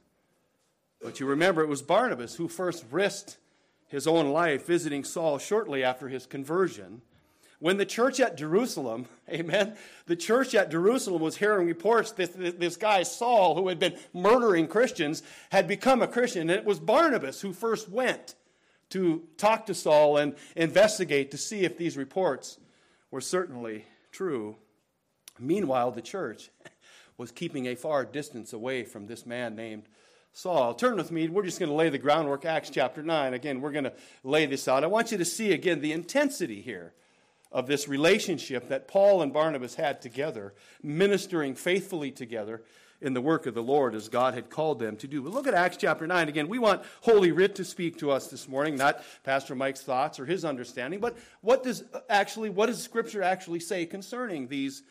But 1.03 1.21
you 1.21 1.27
remember, 1.27 1.63
it 1.63 1.69
was 1.69 1.83
Barnabas 1.83 2.35
who 2.35 2.49
first 2.49 2.85
risked 2.91 3.37
his 3.89 4.07
own 4.07 4.31
life 4.31 4.67
visiting 4.67 5.05
Saul 5.05 5.39
shortly 5.39 5.85
after 5.85 6.09
his 6.09 6.27
conversion. 6.27 7.03
When 7.59 7.79
the 7.79 7.87
church 7.87 8.21
at 8.21 8.37
Jerusalem, 8.37 9.07
amen, 9.31 9.77
the 10.07 10.17
church 10.17 10.55
at 10.55 10.71
Jerusalem 10.71 11.23
was 11.23 11.37
hearing 11.37 11.67
reports 11.67 12.13
that 12.13 12.61
this 12.61 12.77
guy 12.77 13.03
Saul, 13.03 13.55
who 13.55 13.69
had 13.69 13.79
been 13.79 13.97
murdering 14.13 14.67
Christians, 14.67 15.23
had 15.51 15.67
become 15.67 16.03
a 16.03 16.09
Christian. 16.09 16.43
And 16.43 16.51
it 16.51 16.65
was 16.65 16.79
Barnabas 16.79 17.41
who 17.41 17.53
first 17.53 17.89
went 17.89 18.35
to 18.91 19.25
talk 19.37 19.67
to 19.67 19.75
Saul 19.75 20.17
and 20.17 20.35
investigate 20.55 21.31
to 21.31 21.39
see 21.39 21.65
if 21.65 21.77
these 21.77 21.97
reports 21.97 22.59
were 23.11 23.21
certainly 23.21 23.85
true. 24.13 24.57
Meanwhile, 25.39 25.93
the 25.93 26.03
church 26.03 26.51
was 27.19 27.33
keeping 27.33 27.67
a 27.67 27.75
far 27.75 28.05
distance 28.05 28.53
away 28.53 28.85
from 28.85 29.07
this 29.07 29.27
man 29.27 29.57
named 29.57 29.89
Saul. 30.37 30.75
Turn 30.75 30.97
with 30.97 31.11
me. 31.11 31.31
We're 31.31 31.45
just 31.45 31.59
going 31.59 31.71
to 31.71 31.75
lay 31.75 31.89
the 31.89 31.97
groundwork, 31.97 32.45
Acts 32.45 32.69
chapter 32.69 33.03
9. 33.03 33.33
Again, 33.33 33.63
we're 33.63 33.73
going 33.73 33.85
to 33.85 33.95
lay 34.23 34.45
this 34.45 34.69
out. 34.69 34.85
I 34.85 34.87
want 34.87 35.11
you 35.11 35.17
to 35.17 35.25
see 35.25 35.53
again 35.53 35.81
the 35.81 35.93
intensity 35.93 36.61
here 36.61 36.93
of 37.51 37.67
this 37.67 37.89
relationship 37.89 38.69
that 38.69 38.87
Paul 38.87 39.23
and 39.23 39.33
Barnabas 39.33 39.77
had 39.77 40.03
together, 40.03 40.53
ministering 40.83 41.55
faithfully 41.55 42.11
together 42.11 42.63
in 43.01 43.15
the 43.15 43.21
work 43.23 43.47
of 43.47 43.55
the 43.55 43.63
Lord 43.63 43.95
as 43.95 44.11
God 44.11 44.35
had 44.35 44.51
called 44.51 44.79
them 44.79 44.99
to 44.99 45.09
do. 45.09 45.23
But 45.23 45.33
look 45.33 45.47
at 45.47 45.55
Acts 45.55 45.79
chapter 45.79 46.07
9. 46.07 46.29
Again, 46.29 46.49
we 46.49 46.59
want 46.59 46.83
Holy 47.01 47.33
Writ 47.33 47.55
to 47.55 47.65
speak 47.65 47.99
to 48.01 48.11
us 48.11 48.27
this 48.27 48.47
morning, 48.47 48.77
not 48.77 49.03
Pastor 49.25 49.55
Mike's 49.55 49.81
thoughts 49.81 50.21
or 50.21 50.27
his 50.27 50.45
understanding, 50.45 51.01
but 51.01 51.17
what 51.41 51.63
does 51.63 51.83
actually, 52.11 52.51
what 52.51 52.67
does 52.67 52.83
Scripture 52.83 53.23
actually 53.23 53.61
say 53.61 53.87
concerning 53.87 54.49
these 54.49 54.83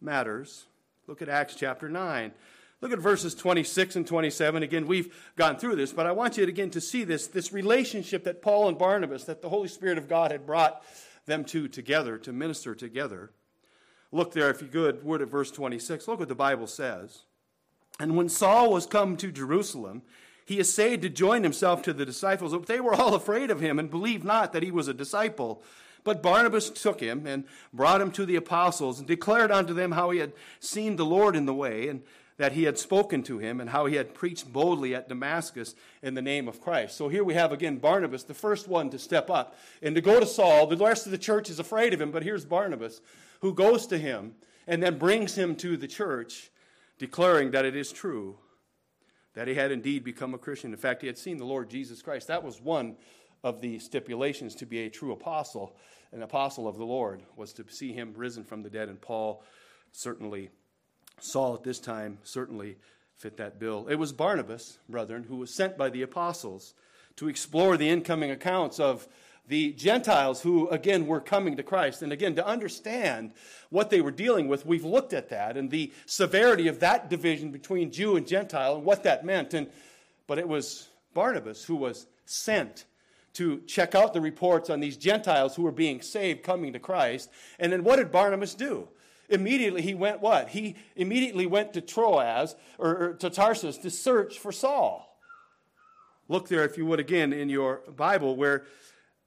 matters? 0.00 0.66
Look 1.06 1.22
at 1.22 1.28
Acts 1.28 1.54
chapter 1.54 1.88
9. 1.88 2.32
Look 2.80 2.92
at 2.92 2.98
verses 2.98 3.34
26 3.34 3.96
and 3.96 4.06
27. 4.06 4.62
Again, 4.62 4.86
we've 4.86 5.14
gone 5.36 5.58
through 5.58 5.76
this, 5.76 5.92
but 5.92 6.06
I 6.06 6.12
want 6.12 6.38
you 6.38 6.44
again 6.44 6.70
to 6.70 6.80
see 6.80 7.04
this, 7.04 7.26
this 7.26 7.52
relationship 7.52 8.24
that 8.24 8.40
Paul 8.40 8.68
and 8.68 8.78
Barnabas, 8.78 9.24
that 9.24 9.42
the 9.42 9.50
Holy 9.50 9.68
Spirit 9.68 9.98
of 9.98 10.08
God 10.08 10.32
had 10.32 10.46
brought 10.46 10.82
them 11.26 11.44
two 11.44 11.68
together 11.68 12.16
to 12.18 12.32
minister 12.32 12.74
together. 12.74 13.32
Look 14.12 14.32
there, 14.32 14.50
if 14.50 14.62
you 14.62 14.68
could, 14.68 15.04
word 15.04 15.20
at 15.20 15.28
verse 15.28 15.50
26. 15.50 16.08
Look 16.08 16.20
what 16.20 16.28
the 16.28 16.34
Bible 16.34 16.66
says. 16.66 17.24
And 18.00 18.16
when 18.16 18.30
Saul 18.30 18.72
was 18.72 18.86
come 18.86 19.16
to 19.18 19.30
Jerusalem, 19.30 20.02
he 20.46 20.58
essayed 20.58 21.02
to 21.02 21.10
join 21.10 21.42
himself 21.42 21.82
to 21.82 21.92
the 21.92 22.06
disciples, 22.06 22.52
but 22.52 22.66
they 22.66 22.80
were 22.80 22.94
all 22.94 23.14
afraid 23.14 23.50
of 23.50 23.60
him 23.60 23.78
and 23.78 23.90
believed 23.90 24.24
not 24.24 24.52
that 24.52 24.62
he 24.62 24.70
was 24.70 24.88
a 24.88 24.94
disciple. 24.94 25.62
But 26.02 26.22
Barnabas 26.22 26.70
took 26.70 27.00
him 27.00 27.26
and 27.26 27.44
brought 27.74 28.00
him 28.00 28.10
to 28.12 28.24
the 28.24 28.36
apostles 28.36 28.98
and 28.98 29.06
declared 29.06 29.52
unto 29.52 29.74
them 29.74 29.92
how 29.92 30.10
he 30.10 30.18
had 30.18 30.32
seen 30.58 30.96
the 30.96 31.04
Lord 31.04 31.36
in 31.36 31.44
the 31.44 31.54
way 31.54 31.88
and 31.88 32.02
that 32.40 32.52
he 32.52 32.62
had 32.62 32.78
spoken 32.78 33.22
to 33.22 33.36
him 33.36 33.60
and 33.60 33.68
how 33.68 33.84
he 33.84 33.96
had 33.96 34.14
preached 34.14 34.50
boldly 34.50 34.94
at 34.94 35.10
Damascus 35.10 35.74
in 36.02 36.14
the 36.14 36.22
name 36.22 36.48
of 36.48 36.58
Christ. 36.58 36.96
So 36.96 37.10
here 37.10 37.22
we 37.22 37.34
have 37.34 37.52
again 37.52 37.76
Barnabas, 37.76 38.22
the 38.22 38.32
first 38.32 38.66
one 38.66 38.88
to 38.88 38.98
step 38.98 39.28
up 39.28 39.58
and 39.82 39.94
to 39.94 40.00
go 40.00 40.18
to 40.18 40.24
Saul. 40.24 40.66
The 40.66 40.74
rest 40.78 41.04
of 41.04 41.12
the 41.12 41.18
church 41.18 41.50
is 41.50 41.58
afraid 41.58 41.92
of 41.92 42.00
him, 42.00 42.10
but 42.10 42.22
here's 42.22 42.46
Barnabas 42.46 43.02
who 43.42 43.52
goes 43.52 43.86
to 43.88 43.98
him 43.98 44.36
and 44.66 44.82
then 44.82 44.96
brings 44.96 45.34
him 45.34 45.54
to 45.56 45.76
the 45.76 45.86
church, 45.86 46.50
declaring 46.98 47.50
that 47.50 47.66
it 47.66 47.76
is 47.76 47.92
true 47.92 48.38
that 49.34 49.46
he 49.46 49.52
had 49.52 49.70
indeed 49.70 50.02
become 50.02 50.32
a 50.32 50.38
Christian. 50.38 50.72
In 50.72 50.78
fact, 50.78 51.02
he 51.02 51.08
had 51.08 51.18
seen 51.18 51.36
the 51.36 51.44
Lord 51.44 51.68
Jesus 51.68 52.00
Christ. 52.00 52.28
That 52.28 52.42
was 52.42 52.58
one 52.58 52.96
of 53.44 53.60
the 53.60 53.78
stipulations 53.80 54.54
to 54.54 54.64
be 54.64 54.78
a 54.86 54.88
true 54.88 55.12
apostle. 55.12 55.76
An 56.10 56.22
apostle 56.22 56.66
of 56.66 56.78
the 56.78 56.86
Lord 56.86 57.20
was 57.36 57.52
to 57.52 57.66
see 57.68 57.92
him 57.92 58.14
risen 58.16 58.44
from 58.44 58.62
the 58.62 58.70
dead, 58.70 58.88
and 58.88 58.98
Paul 58.98 59.44
certainly 59.92 60.48
Saul 61.20 61.54
at 61.54 61.62
this 61.62 61.78
time 61.78 62.18
certainly 62.22 62.76
fit 63.16 63.36
that 63.36 63.58
bill. 63.58 63.86
It 63.88 63.96
was 63.96 64.12
Barnabas, 64.12 64.78
brethren, 64.88 65.24
who 65.24 65.36
was 65.36 65.52
sent 65.52 65.76
by 65.76 65.90
the 65.90 66.02
apostles 66.02 66.74
to 67.16 67.28
explore 67.28 67.76
the 67.76 67.88
incoming 67.88 68.30
accounts 68.30 68.80
of 68.80 69.06
the 69.46 69.72
Gentiles 69.72 70.40
who, 70.40 70.68
again, 70.68 71.06
were 71.06 71.20
coming 71.20 71.56
to 71.56 71.62
Christ. 71.62 72.02
And 72.02 72.12
again, 72.12 72.36
to 72.36 72.46
understand 72.46 73.32
what 73.68 73.90
they 73.90 74.00
were 74.00 74.12
dealing 74.12 74.48
with, 74.48 74.64
we've 74.64 74.84
looked 74.84 75.12
at 75.12 75.28
that 75.30 75.56
and 75.56 75.70
the 75.70 75.92
severity 76.06 76.68
of 76.68 76.80
that 76.80 77.10
division 77.10 77.50
between 77.50 77.90
Jew 77.90 78.16
and 78.16 78.26
Gentile 78.26 78.76
and 78.76 78.84
what 78.84 79.02
that 79.02 79.24
meant. 79.24 79.52
And, 79.52 79.68
but 80.26 80.38
it 80.38 80.48
was 80.48 80.88
Barnabas 81.14 81.64
who 81.64 81.76
was 81.76 82.06
sent 82.24 82.84
to 83.34 83.60
check 83.66 83.94
out 83.94 84.12
the 84.14 84.20
reports 84.20 84.70
on 84.70 84.80
these 84.80 84.96
Gentiles 84.96 85.56
who 85.56 85.62
were 85.62 85.72
being 85.72 86.00
saved, 86.00 86.42
coming 86.42 86.72
to 86.72 86.78
Christ. 86.78 87.28
And 87.58 87.72
then 87.72 87.84
what 87.84 87.96
did 87.96 88.12
Barnabas 88.12 88.54
do? 88.54 88.88
Immediately 89.30 89.82
he 89.82 89.94
went 89.94 90.20
what? 90.20 90.50
He 90.50 90.76
immediately 90.96 91.46
went 91.46 91.72
to 91.74 91.80
Troas 91.80 92.54
or, 92.78 93.14
to 93.14 93.30
Tarsus 93.30 93.78
to 93.78 93.90
search 93.90 94.38
for 94.38 94.52
Saul. 94.52 95.06
Look 96.28 96.48
there, 96.48 96.64
if 96.64 96.76
you 96.76 96.86
would, 96.86 97.00
again 97.00 97.32
in 97.32 97.48
your 97.48 97.82
Bible, 97.96 98.36
where 98.36 98.64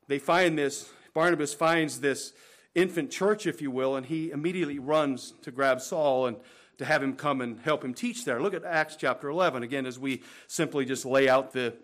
they 0.08 0.20
find 0.20 0.58
this. 0.58 0.90
Barnabas 1.14 1.54
finds 1.54 2.00
this 2.00 2.34
infant 2.76 3.12
church, 3.12 3.46
if 3.46 3.62
you 3.62 3.70
will, 3.70 3.96
and 3.96 4.06
he 4.06 4.32
immediately 4.32 4.80
runs 4.80 5.34
to 5.44 5.52
grab 5.52 5.82
Saul 5.82 6.28
and 6.28 6.38
to 6.78 6.86
have 6.86 7.04
him 7.04 7.16
come 7.16 7.42
and 7.42 7.60
help 7.60 7.84
him 7.84 7.94
teach 7.94 8.26
there. 8.26 8.42
Look 8.42 8.54
at 8.54 8.64
Acts 8.64 8.96
chapter 8.96 9.30
11, 9.30 9.64
again, 9.64 9.86
as 9.86 10.00
we 10.00 10.24
simply 10.48 10.86
just 10.86 11.06
lay 11.06 11.30
out 11.30 11.54
the, 11.54 11.76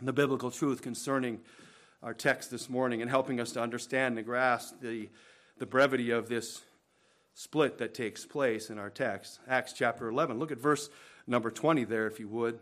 the 0.00 0.12
biblical 0.12 0.50
truth 0.50 0.82
concerning 0.82 1.40
our 2.02 2.14
text 2.14 2.50
this 2.50 2.68
morning 2.68 3.00
and 3.00 3.10
helping 3.10 3.40
us 3.40 3.52
to 3.52 3.60
understand 3.60 4.18
and 4.18 4.26
grasp 4.26 4.80
the, 4.80 5.08
the 5.58 5.66
brevity 5.66 6.10
of 6.10 6.28
this 6.28 6.62
split 7.34 7.78
that 7.78 7.94
takes 7.94 8.24
place 8.24 8.70
in 8.70 8.78
our 8.78 8.90
text. 8.90 9.40
Acts 9.48 9.72
chapter 9.72 10.08
11. 10.08 10.38
Look 10.38 10.52
at 10.52 10.58
verse 10.58 10.88
number 11.26 11.50
20 11.50 11.84
there, 11.84 12.06
if 12.06 12.20
you 12.20 12.28
would. 12.28 12.58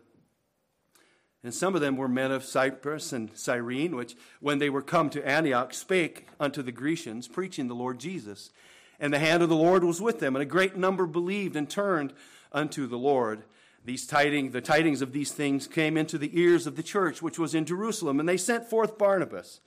And 1.44 1.52
some 1.52 1.74
of 1.74 1.80
them 1.80 1.96
were 1.96 2.08
men 2.08 2.30
of 2.30 2.44
Cyprus 2.44 3.12
and 3.12 3.30
Cyrene, 3.36 3.96
which, 3.96 4.16
when 4.40 4.58
they 4.58 4.70
were 4.70 4.82
come 4.82 5.10
to 5.10 5.28
Antioch, 5.28 5.74
spake 5.74 6.28
unto 6.38 6.62
the 6.62 6.72
Grecians, 6.72 7.26
preaching 7.26 7.66
the 7.66 7.74
Lord 7.74 7.98
Jesus. 7.98 8.50
And 9.00 9.12
the 9.12 9.18
hand 9.18 9.42
of 9.42 9.48
the 9.48 9.56
Lord 9.56 9.82
was 9.82 10.00
with 10.00 10.20
them, 10.20 10.36
and 10.36 10.42
a 10.42 10.46
great 10.46 10.76
number 10.76 11.06
believed 11.06 11.56
and 11.56 11.68
turned 11.68 12.12
unto 12.52 12.86
the 12.86 12.98
Lord. 12.98 13.42
These 13.84 14.06
tidings, 14.06 14.52
the 14.52 14.60
tidings 14.60 15.02
of 15.02 15.12
these 15.12 15.32
things 15.32 15.66
came 15.66 15.96
into 15.96 16.16
the 16.16 16.38
ears 16.38 16.68
of 16.68 16.76
the 16.76 16.82
church 16.84 17.20
which 17.20 17.40
was 17.40 17.54
in 17.54 17.64
Jerusalem, 17.64 18.20
and 18.20 18.28
they 18.28 18.36
sent 18.36 18.70
forth 18.70 18.96
Barnabas 18.96 19.60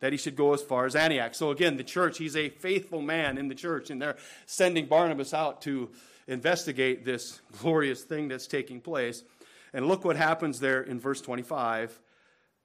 that 0.00 0.12
he 0.12 0.18
should 0.18 0.36
go 0.36 0.52
as 0.52 0.62
far 0.62 0.86
as 0.86 0.96
Antioch. 0.96 1.34
So 1.34 1.50
again, 1.50 1.76
the 1.76 1.84
church, 1.84 2.18
he's 2.18 2.36
a 2.36 2.48
faithful 2.48 3.02
man 3.02 3.38
in 3.38 3.48
the 3.48 3.54
church, 3.54 3.90
and 3.90 4.00
they're 4.00 4.16
sending 4.46 4.86
Barnabas 4.86 5.32
out 5.32 5.62
to 5.62 5.90
investigate 6.26 7.04
this 7.04 7.40
glorious 7.60 8.02
thing 8.02 8.28
that's 8.28 8.46
taking 8.46 8.80
place. 8.80 9.24
And 9.72 9.86
look 9.86 10.04
what 10.04 10.16
happens 10.16 10.60
there 10.60 10.82
in 10.82 10.98
verse 10.98 11.20
25. 11.20 12.00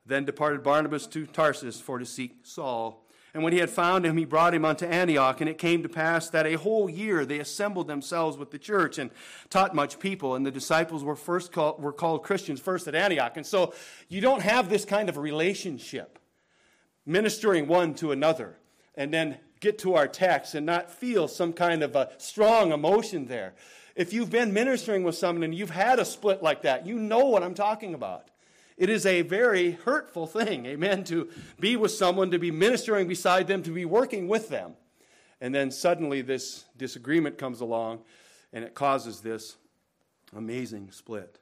Then 0.06 0.26
departed 0.26 0.64
Barnabas 0.64 1.08
to 1.08 1.26
Tarsus 1.26 1.80
for 1.80 2.00
to 2.00 2.06
seek 2.06 2.38
Saul. 2.44 3.06
And 3.34 3.44
when 3.44 3.52
he 3.52 3.60
had 3.60 3.70
found 3.70 4.06
him, 4.06 4.16
he 4.16 4.24
brought 4.24 4.54
him 4.54 4.64
unto 4.64 4.86
Antioch. 4.86 5.42
And 5.42 5.50
it 5.50 5.58
came 5.58 5.84
to 5.84 5.90
pass 5.90 6.30
that 6.30 6.46
a 6.46 6.54
whole 6.54 6.90
year 6.90 7.26
they 7.26 7.40
assembled 7.40 7.88
themselves 7.88 8.38
with 8.38 8.52
the 8.52 8.58
church 8.58 8.98
and 8.98 9.12
taught 9.50 9.76
much 9.76 10.00
people. 10.00 10.36
And 10.36 10.46
the 10.46 10.52
disciples 10.52 11.04
were 11.04 11.18
first 11.18 11.52
called, 11.52 11.82
were 11.82 11.92
called 11.92 12.24
Christians 12.24 12.62
first 12.62 12.88
at 12.88 12.96
Antioch. 12.96 13.36
And 13.36 13.46
so 13.46 13.74
you 14.08 14.22
don't 14.22 14.42
have 14.42 14.70
this 14.70 14.86
kind 14.86 15.10
of 15.10 15.18
relationship, 15.18 16.18
ministering 17.06 17.68
one 17.68 17.94
to 17.96 18.12
another, 18.12 18.58
and 18.96 19.14
then 19.14 19.38
get 19.60 19.80
to 19.80 19.96
our 19.96 20.08
text 20.08 20.56
and 20.56 20.66
not 20.66 20.92
feel 20.92 21.28
some 21.28 21.54
kind 21.54 21.84
of 21.84 21.96
a 21.96 22.12
strong 22.18 22.72
emotion 22.72 23.26
there. 23.26 23.54
If 23.96 24.12
you've 24.12 24.30
been 24.30 24.54
ministering 24.54 25.04
with 25.04 25.16
someone 25.16 25.44
and 25.44 25.56
you've 25.56 25.70
had 25.70 26.00
a 26.00 26.06
split 26.06 26.44
like 26.44 26.64
that, 26.64 26.86
you 26.86 27.00
know 27.00 27.26
what 27.26 27.44
I'm 27.44 27.54
talking 27.54 27.94
about. 27.94 28.30
It 28.78 28.90
is 28.90 29.06
a 29.06 29.22
very 29.22 29.72
hurtful 29.72 30.28
thing, 30.28 30.66
amen, 30.66 31.06
to 31.06 31.30
be 31.60 31.78
with 31.78 31.92
someone, 31.92 32.30
to 32.32 32.40
be 32.40 32.52
ministering 32.52 33.08
beside 33.08 33.48
them, 33.48 33.64
to 33.64 33.72
be 33.72 33.86
working 33.86 34.28
with 34.28 34.50
them. 34.50 34.74
And 35.40 35.56
then 35.56 35.72
suddenly 35.72 36.22
this 36.22 36.66
disagreement 36.78 37.38
comes 37.38 37.62
along 37.62 38.02
and 38.52 38.66
it 38.66 38.74
causes 38.74 39.22
this 39.22 39.56
amazing 40.36 40.92
split. 40.92 41.40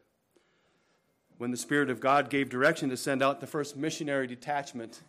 When 1.39 1.49
the 1.49 1.57
Spirit 1.57 1.89
of 1.89 1.99
God 1.99 2.29
gave 2.29 2.49
direction 2.49 2.89
to 2.89 2.97
send 2.97 3.23
out 3.23 3.41
the 3.41 3.47
first 3.47 3.75
missionary 3.75 4.27
detachment, 4.27 5.01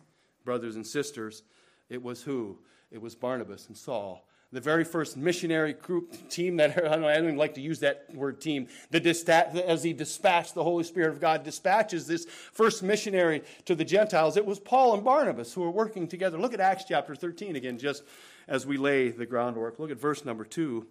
brothers 0.45 0.75
and 0.75 0.87
sisters, 0.87 1.43
it 1.89 2.01
was 2.01 2.23
who? 2.23 2.59
It 2.91 3.01
was 3.01 3.15
Barnabas 3.15 3.67
and 3.67 3.75
Saul 3.75 4.25
the 4.55 4.61
very 4.61 4.85
first 4.85 5.17
missionary 5.17 5.73
group 5.73 6.29
team 6.29 6.55
that 6.57 6.77
I 6.85 6.95
don't, 6.95 7.03
I 7.03 7.15
don't 7.15 7.25
even 7.25 7.37
like 7.37 7.55
to 7.55 7.61
use 7.61 7.79
that 7.79 8.07
word 8.13 8.39
team. 8.39 8.67
The 8.89 9.63
as 9.67 9.83
he 9.83 9.93
dispatched 9.93 10.55
the 10.55 10.63
Holy 10.63 10.83
Spirit 10.83 11.09
of 11.09 11.19
God 11.19 11.43
dispatches 11.43 12.07
this 12.07 12.25
first 12.25 12.81
missionary 12.81 13.43
to 13.65 13.75
the 13.75 13.85
Gentiles. 13.85 14.37
It 14.37 14.45
was 14.45 14.59
Paul 14.59 14.93
and 14.95 15.03
Barnabas 15.03 15.53
who 15.53 15.61
were 15.61 15.71
working 15.71 16.07
together. 16.07 16.39
Look 16.39 16.53
at 16.53 16.61
Acts 16.61 16.85
chapter 16.87 17.15
13 17.15 17.55
again, 17.55 17.77
just 17.77 18.03
as 18.47 18.65
we 18.65 18.77
lay 18.77 19.09
the 19.09 19.25
groundwork. 19.25 19.77
Look 19.77 19.91
at 19.91 19.99
verse 19.99 20.23
number 20.23 20.45
two. 20.45 20.87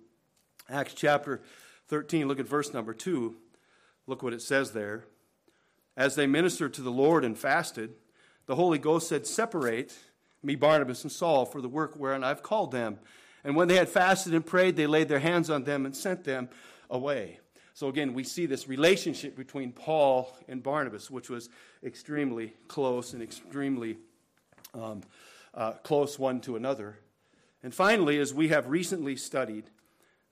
Acts 0.69 0.95
chapter 0.95 1.40
13. 1.88 2.29
Look 2.29 2.40
at 2.40 2.47
verse 2.47 2.73
number 2.73 2.93
two. 2.93 3.37
Look 4.07 4.23
what 4.23 4.35
it 4.35 4.43
says 4.43 4.73
there. 4.73 5.07
As 5.97 6.17
they 6.17 6.27
ministered 6.27 6.75
to 6.75 6.83
the 6.83 6.90
Lord 6.90 7.25
and 7.25 7.38
fasted, 7.38 7.95
the 8.46 8.54
Holy 8.54 8.78
Ghost 8.78 9.09
said, 9.09 9.26
"Separate 9.26 9.96
me, 10.42 10.54
Barnabas 10.54 11.02
and 11.02 11.12
Saul, 11.12 11.46
for 11.46 11.61
the 11.61 11.68
work 11.68 11.94
wherein 11.96 12.24
I've 12.24 12.42
called 12.42 12.72
them." 12.72 12.98
And 13.44 13.57
when 13.57 13.68
they 13.68 13.76
had 13.76 13.88
fasted 13.88 14.35
and 14.35 14.44
prayed, 14.44 14.76
they 14.76 14.87
laid 14.87 15.09
their 15.09 15.18
hands 15.18 15.50
on 15.50 15.64
them 15.64 15.85
and 15.85 15.94
sent 15.94 16.24
them 16.24 16.48
away. 16.88 17.40
So 17.74 17.88
again, 17.88 18.14
we 18.14 18.24
see 18.24 18.46
this 18.46 18.68
relationship 18.68 19.37
between 19.37 19.72
Paul 19.72 20.35
and 20.48 20.62
Barnabas, 20.62 21.11
which 21.11 21.28
was 21.28 21.48
extremely 21.83 22.54
close 22.68 23.12
and 23.12 23.22
extremely 23.22 23.98
um, 24.72 25.02
uh, 25.52 25.72
close 25.83 26.18
one 26.18 26.40
to 26.42 26.57
another. 26.57 26.98
And 27.62 27.74
finally, 27.74 28.18
as 28.18 28.33
we 28.33 28.48
have 28.48 28.68
recently 28.68 29.16
studied, 29.16 29.70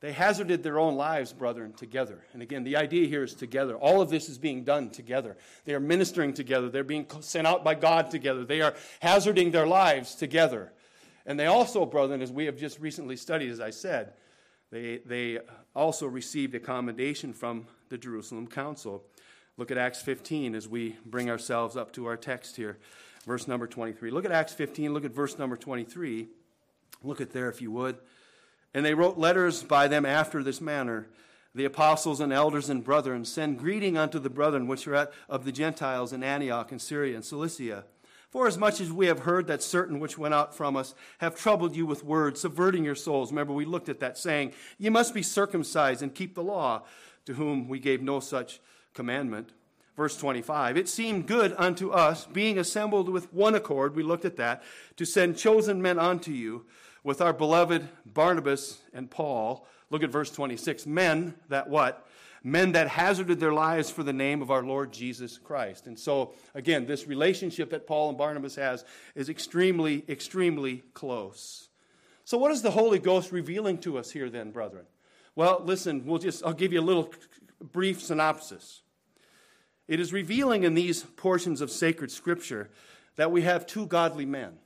they 0.02 0.10
hazarded 0.10 0.64
their 0.64 0.80
own 0.80 0.96
lives, 0.96 1.32
brethren, 1.32 1.72
together. 1.74 2.18
And 2.32 2.42
again, 2.42 2.64
the 2.64 2.76
idea 2.76 3.06
here 3.06 3.22
is 3.22 3.34
together. 3.34 3.76
All 3.76 4.02
of 4.02 4.10
this 4.10 4.28
is 4.28 4.36
being 4.36 4.64
done 4.64 4.90
together. 4.90 5.36
They 5.64 5.74
are 5.74 5.80
ministering 5.80 6.34
together. 6.34 6.68
They're 6.68 6.82
being 6.82 7.06
sent 7.20 7.46
out 7.46 7.62
by 7.62 7.76
God 7.76 8.10
together. 8.10 8.44
They 8.44 8.62
are 8.62 8.74
hazarding 8.98 9.52
their 9.52 9.66
lives 9.66 10.16
together. 10.16 10.72
And 11.24 11.38
they 11.38 11.46
also, 11.46 11.86
brethren, 11.86 12.20
as 12.20 12.32
we 12.32 12.46
have 12.46 12.56
just 12.56 12.80
recently 12.80 13.16
studied, 13.16 13.52
as 13.52 13.60
I 13.60 13.70
said, 13.70 14.14
they, 14.72 14.98
they 15.06 15.38
also 15.72 16.08
received 16.08 16.56
a 16.56 16.60
commendation 16.60 17.32
from 17.32 17.68
the 17.88 17.96
Jerusalem 17.96 18.48
Council. 18.48 19.04
Look 19.56 19.70
at 19.70 19.78
Acts 19.78 20.02
15 20.02 20.56
as 20.56 20.66
we 20.66 20.96
bring 21.06 21.30
ourselves 21.30 21.76
up 21.76 21.92
to 21.92 22.06
our 22.06 22.16
text 22.16 22.56
here, 22.56 22.76
verse 23.24 23.46
number 23.46 23.68
23. 23.68 24.10
Look 24.10 24.24
at 24.24 24.32
Acts 24.32 24.52
15, 24.52 24.92
look 24.92 25.04
at 25.04 25.12
verse 25.12 25.38
number 25.38 25.56
23. 25.56 26.26
Look 27.04 27.20
at 27.20 27.30
there, 27.30 27.48
if 27.48 27.62
you 27.62 27.70
would. 27.70 27.98
And 28.74 28.84
they 28.84 28.94
wrote 28.94 29.18
letters 29.18 29.62
by 29.62 29.88
them 29.88 30.06
after 30.06 30.42
this 30.42 30.60
manner. 30.60 31.08
The 31.54 31.64
apostles 31.66 32.20
and 32.20 32.32
elders 32.32 32.70
and 32.70 32.82
brethren 32.82 33.24
send 33.24 33.58
greeting 33.58 33.98
unto 33.98 34.18
the 34.18 34.30
brethren 34.30 34.66
which 34.66 34.86
are 34.88 34.94
at, 34.94 35.12
of 35.28 35.44
the 35.44 35.52
Gentiles 35.52 36.12
in 36.12 36.22
Antioch 36.22 36.72
and 36.72 36.80
Syria 36.80 37.14
and 37.16 37.24
Cilicia 37.24 37.84
for 38.32 38.46
as 38.48 38.56
much 38.56 38.80
as 38.80 38.90
we 38.90 39.06
have 39.06 39.20
heard 39.20 39.46
that 39.46 39.62
certain 39.62 40.00
which 40.00 40.16
went 40.16 40.32
out 40.32 40.54
from 40.56 40.74
us 40.74 40.94
have 41.18 41.36
troubled 41.36 41.76
you 41.76 41.84
with 41.84 42.02
words, 42.02 42.40
subverting 42.40 42.82
your 42.82 42.94
souls. 42.94 43.30
Remember, 43.30 43.52
we 43.52 43.66
looked 43.66 43.90
at 43.90 44.00
that 44.00 44.16
saying, 44.16 44.54
You 44.78 44.90
must 44.90 45.12
be 45.12 45.22
circumcised 45.22 46.02
and 46.02 46.14
keep 46.14 46.34
the 46.34 46.42
law, 46.42 46.84
to 47.26 47.34
whom 47.34 47.68
we 47.68 47.78
gave 47.78 48.00
no 48.00 48.20
such 48.20 48.58
commandment. 48.94 49.50
Verse 49.98 50.16
25, 50.16 50.78
it 50.78 50.88
seemed 50.88 51.26
good 51.26 51.54
unto 51.58 51.90
us, 51.90 52.24
being 52.24 52.58
assembled 52.58 53.10
with 53.10 53.30
one 53.34 53.54
accord, 53.54 53.94
we 53.94 54.02
looked 54.02 54.24
at 54.24 54.36
that, 54.36 54.62
to 54.96 55.04
send 55.04 55.36
chosen 55.36 55.82
men 55.82 55.98
unto 55.98 56.30
you 56.30 56.64
with 57.04 57.20
our 57.20 57.32
beloved 57.32 57.88
Barnabas 58.06 58.78
and 58.92 59.10
Paul. 59.10 59.66
Look 59.90 60.02
at 60.02 60.10
verse 60.10 60.30
26, 60.30 60.86
men 60.86 61.34
that 61.48 61.68
what? 61.68 62.06
men 62.44 62.72
that 62.72 62.88
hazarded 62.88 63.38
their 63.38 63.52
lives 63.52 63.90
for 63.90 64.02
the 64.02 64.12
name 64.12 64.42
of 64.42 64.50
our 64.50 64.62
Lord 64.62 64.92
Jesus 64.92 65.38
Christ. 65.38 65.86
And 65.86 65.98
so, 65.98 66.34
again, 66.54 66.86
this 66.86 67.06
relationship 67.06 67.70
that 67.70 67.86
Paul 67.86 68.08
and 68.10 68.18
Barnabas 68.18 68.56
has 68.56 68.84
is 69.14 69.28
extremely, 69.28 70.04
extremely 70.08 70.82
close. 70.94 71.68
So, 72.24 72.38
what 72.38 72.52
is 72.52 72.62
the 72.62 72.70
Holy 72.70 72.98
Ghost 72.98 73.32
revealing 73.32 73.78
to 73.78 73.98
us 73.98 74.10
here, 74.10 74.30
then, 74.30 74.50
brethren? 74.50 74.86
Well, 75.34 75.62
listen, 75.64 76.04
we'll 76.04 76.18
just, 76.18 76.44
I'll 76.44 76.52
give 76.52 76.72
you 76.72 76.80
a 76.80 76.82
little 76.82 77.12
brief 77.60 78.02
synopsis. 78.02 78.82
It 79.88 80.00
is 80.00 80.12
revealing 80.12 80.64
in 80.64 80.74
these 80.74 81.02
portions 81.02 81.60
of 81.60 81.70
sacred 81.70 82.10
scripture 82.10 82.70
that 83.16 83.30
we 83.30 83.42
have 83.42 83.66
two 83.66 83.86
godly 83.86 84.26
men. 84.26 84.58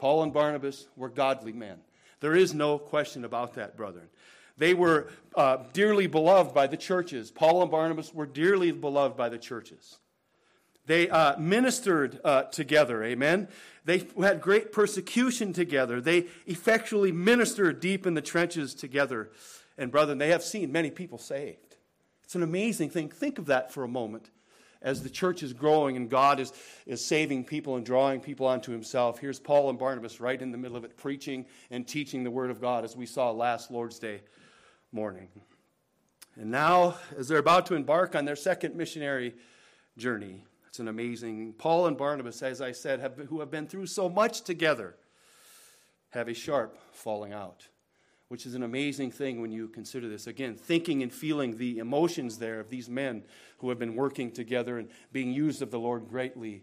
Paul 0.00 0.22
and 0.22 0.32
Barnabas 0.32 0.88
were 0.96 1.10
godly 1.10 1.52
men. 1.52 1.76
There 2.20 2.34
is 2.34 2.54
no 2.54 2.78
question 2.78 3.22
about 3.22 3.54
that, 3.54 3.76
brethren. 3.76 4.08
They 4.56 4.72
were 4.72 5.08
uh, 5.34 5.58
dearly 5.74 6.06
beloved 6.06 6.54
by 6.54 6.68
the 6.68 6.78
churches. 6.78 7.30
Paul 7.30 7.60
and 7.60 7.70
Barnabas 7.70 8.14
were 8.14 8.24
dearly 8.24 8.72
beloved 8.72 9.14
by 9.14 9.28
the 9.28 9.36
churches. 9.36 9.98
They 10.86 11.10
uh, 11.10 11.38
ministered 11.38 12.18
uh, 12.24 12.44
together, 12.44 13.04
amen. 13.04 13.48
They 13.84 14.06
had 14.18 14.40
great 14.40 14.72
persecution 14.72 15.52
together. 15.52 16.00
They 16.00 16.28
effectually 16.46 17.12
ministered 17.12 17.80
deep 17.80 18.06
in 18.06 18.14
the 18.14 18.22
trenches 18.22 18.74
together. 18.74 19.30
And, 19.76 19.90
brethren, 19.90 20.16
they 20.16 20.28
have 20.28 20.42
seen 20.42 20.72
many 20.72 20.90
people 20.90 21.18
saved. 21.18 21.76
It's 22.24 22.34
an 22.34 22.42
amazing 22.42 22.88
thing. 22.88 23.10
Think 23.10 23.38
of 23.38 23.46
that 23.46 23.70
for 23.70 23.84
a 23.84 23.88
moment. 23.88 24.30
As 24.82 25.02
the 25.02 25.10
church 25.10 25.42
is 25.42 25.52
growing 25.52 25.96
and 25.96 26.08
God 26.08 26.40
is, 26.40 26.52
is 26.86 27.04
saving 27.04 27.44
people 27.44 27.76
and 27.76 27.84
drawing 27.84 28.20
people 28.20 28.46
onto 28.46 28.72
Himself, 28.72 29.18
here's 29.18 29.38
Paul 29.38 29.68
and 29.68 29.78
Barnabas 29.78 30.20
right 30.20 30.40
in 30.40 30.52
the 30.52 30.58
middle 30.58 30.76
of 30.76 30.84
it, 30.84 30.96
preaching 30.96 31.44
and 31.70 31.86
teaching 31.86 32.24
the 32.24 32.30
Word 32.30 32.50
of 32.50 32.60
God, 32.60 32.84
as 32.84 32.96
we 32.96 33.06
saw 33.06 33.30
last 33.30 33.70
Lord's 33.70 33.98
Day 33.98 34.22
morning. 34.92 35.28
And 36.36 36.50
now, 36.50 36.96
as 37.18 37.28
they're 37.28 37.38
about 37.38 37.66
to 37.66 37.74
embark 37.74 38.14
on 38.14 38.24
their 38.24 38.36
second 38.36 38.74
missionary 38.74 39.34
journey, 39.98 40.44
it's 40.68 40.78
an 40.78 40.88
amazing. 40.88 41.52
Paul 41.58 41.86
and 41.86 41.96
Barnabas, 41.96 42.42
as 42.42 42.60
I 42.60 42.72
said, 42.72 43.00
have, 43.00 43.16
who 43.16 43.40
have 43.40 43.50
been 43.50 43.66
through 43.66 43.86
so 43.86 44.08
much 44.08 44.42
together, 44.42 44.94
have 46.10 46.28
a 46.28 46.34
sharp 46.34 46.78
falling 46.92 47.32
out, 47.32 47.66
which 48.30 48.46
is 48.46 48.54
an 48.54 48.62
amazing 48.62 49.10
thing 49.10 49.40
when 49.40 49.50
you 49.50 49.66
consider 49.66 50.08
this. 50.08 50.28
Again, 50.28 50.54
thinking 50.54 51.02
and 51.02 51.12
feeling 51.12 51.56
the 51.56 51.78
emotions 51.78 52.38
there 52.38 52.60
of 52.60 52.70
these 52.70 52.88
men 52.88 53.24
who 53.58 53.70
have 53.70 53.78
been 53.80 53.96
working 53.96 54.30
together 54.30 54.78
and 54.78 54.88
being 55.10 55.32
used 55.32 55.62
of 55.62 55.72
the 55.72 55.80
Lord 55.80 56.08
greatly 56.08 56.62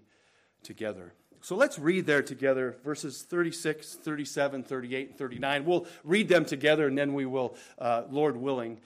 together. 0.63 1.13
So 1.41 1.57
let's 1.57 1.77
read 1.77 2.05
there 2.05 2.21
together 2.21 2.77
verses 2.85 3.21
36, 3.21 3.95
37, 3.95 4.63
38, 4.63 5.09
and 5.09 5.17
39. 5.17 5.65
We'll 5.65 5.87
read 6.05 6.29
them 6.29 6.45
together 6.45 6.87
and 6.87 6.97
then 6.97 7.13
we 7.13 7.25
will, 7.25 7.57
uh, 7.77 8.03
Lord 8.09 8.37
willing, 8.37 8.79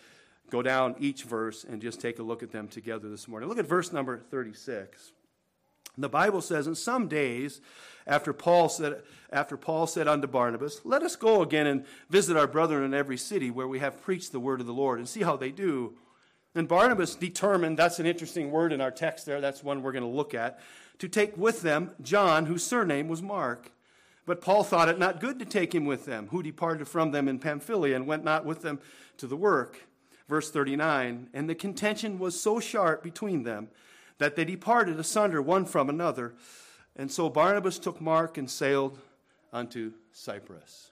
go 0.49 0.63
down 0.63 0.95
each 0.97 1.21
verse 1.21 1.63
and 1.63 1.83
just 1.83 2.01
take 2.01 2.17
a 2.17 2.23
look 2.23 2.41
at 2.41 2.51
them 2.51 2.67
together 2.67 3.09
this 3.09 3.27
morning. 3.27 3.47
Look 3.47 3.59
at 3.59 3.67
verse 3.67 3.93
number 3.93 4.17
36. 4.17 5.11
The 5.99 6.09
Bible 6.09 6.41
says, 6.41 6.65
In 6.65 6.73
some 6.73 7.07
days, 7.07 7.61
after 8.07 8.33
Paul 8.33 8.69
said, 8.69 9.01
after 9.31 9.57
Paul 9.57 9.87
said 9.87 10.07
unto 10.07 10.27
Barnabas, 10.27 10.81
Let 10.83 11.03
us 11.03 11.15
go 11.15 11.41
again 11.41 11.67
and 11.67 11.85
visit 12.09 12.37
our 12.37 12.47
brethren 12.47 12.83
in 12.83 12.93
every 12.93 13.17
city 13.17 13.51
where 13.51 13.67
we 13.67 13.79
have 13.79 14.01
preached 14.01 14.31
the 14.31 14.39
word 14.39 14.59
of 14.59 14.67
the 14.67 14.73
Lord 14.73 14.99
and 14.99 15.07
see 15.07 15.21
how 15.21 15.37
they 15.37 15.51
do. 15.51 15.93
And 16.53 16.67
Barnabas 16.67 17.15
determined, 17.15 17.77
that's 17.77 17.99
an 17.99 18.05
interesting 18.05 18.51
word 18.51 18.73
in 18.73 18.81
our 18.81 18.91
text 18.91 19.25
there, 19.25 19.39
that's 19.39 19.63
one 19.63 19.81
we're 19.81 19.93
going 19.93 20.03
to 20.03 20.09
look 20.09 20.33
at 20.33 20.59
to 20.99 21.07
take 21.07 21.35
with 21.35 21.61
them 21.61 21.91
John, 22.01 22.45
whose 22.45 22.63
surname 22.63 23.07
was 23.07 23.21
Mark. 23.21 23.71
But 24.25 24.39
Paul 24.39 24.63
thought 24.63 24.87
it 24.87 24.99
not 24.99 25.19
good 25.19 25.39
to 25.39 25.45
take 25.45 25.73
him 25.73 25.85
with 25.85 26.05
them, 26.05 26.27
who 26.29 26.43
departed 26.43 26.87
from 26.87 27.11
them 27.11 27.27
in 27.27 27.39
Pamphylia 27.39 27.95
and 27.95 28.05
went 28.05 28.23
not 28.23 28.45
with 28.45 28.61
them 28.61 28.79
to 29.17 29.25
the 29.25 29.35
work. 29.35 29.87
Verse 30.29 30.51
39 30.51 31.29
And 31.33 31.49
the 31.49 31.55
contention 31.55 32.19
was 32.19 32.39
so 32.39 32.59
sharp 32.59 33.01
between 33.01 33.43
them 33.43 33.69
that 34.19 34.35
they 34.35 34.45
departed 34.45 34.99
asunder 34.99 35.41
one 35.41 35.65
from 35.65 35.89
another. 35.89 36.35
And 36.95 37.11
so 37.11 37.29
Barnabas 37.29 37.79
took 37.79 38.01
Mark 38.01 38.37
and 38.37 38.49
sailed 38.49 38.99
unto 39.53 39.93
Cyprus. 40.11 40.91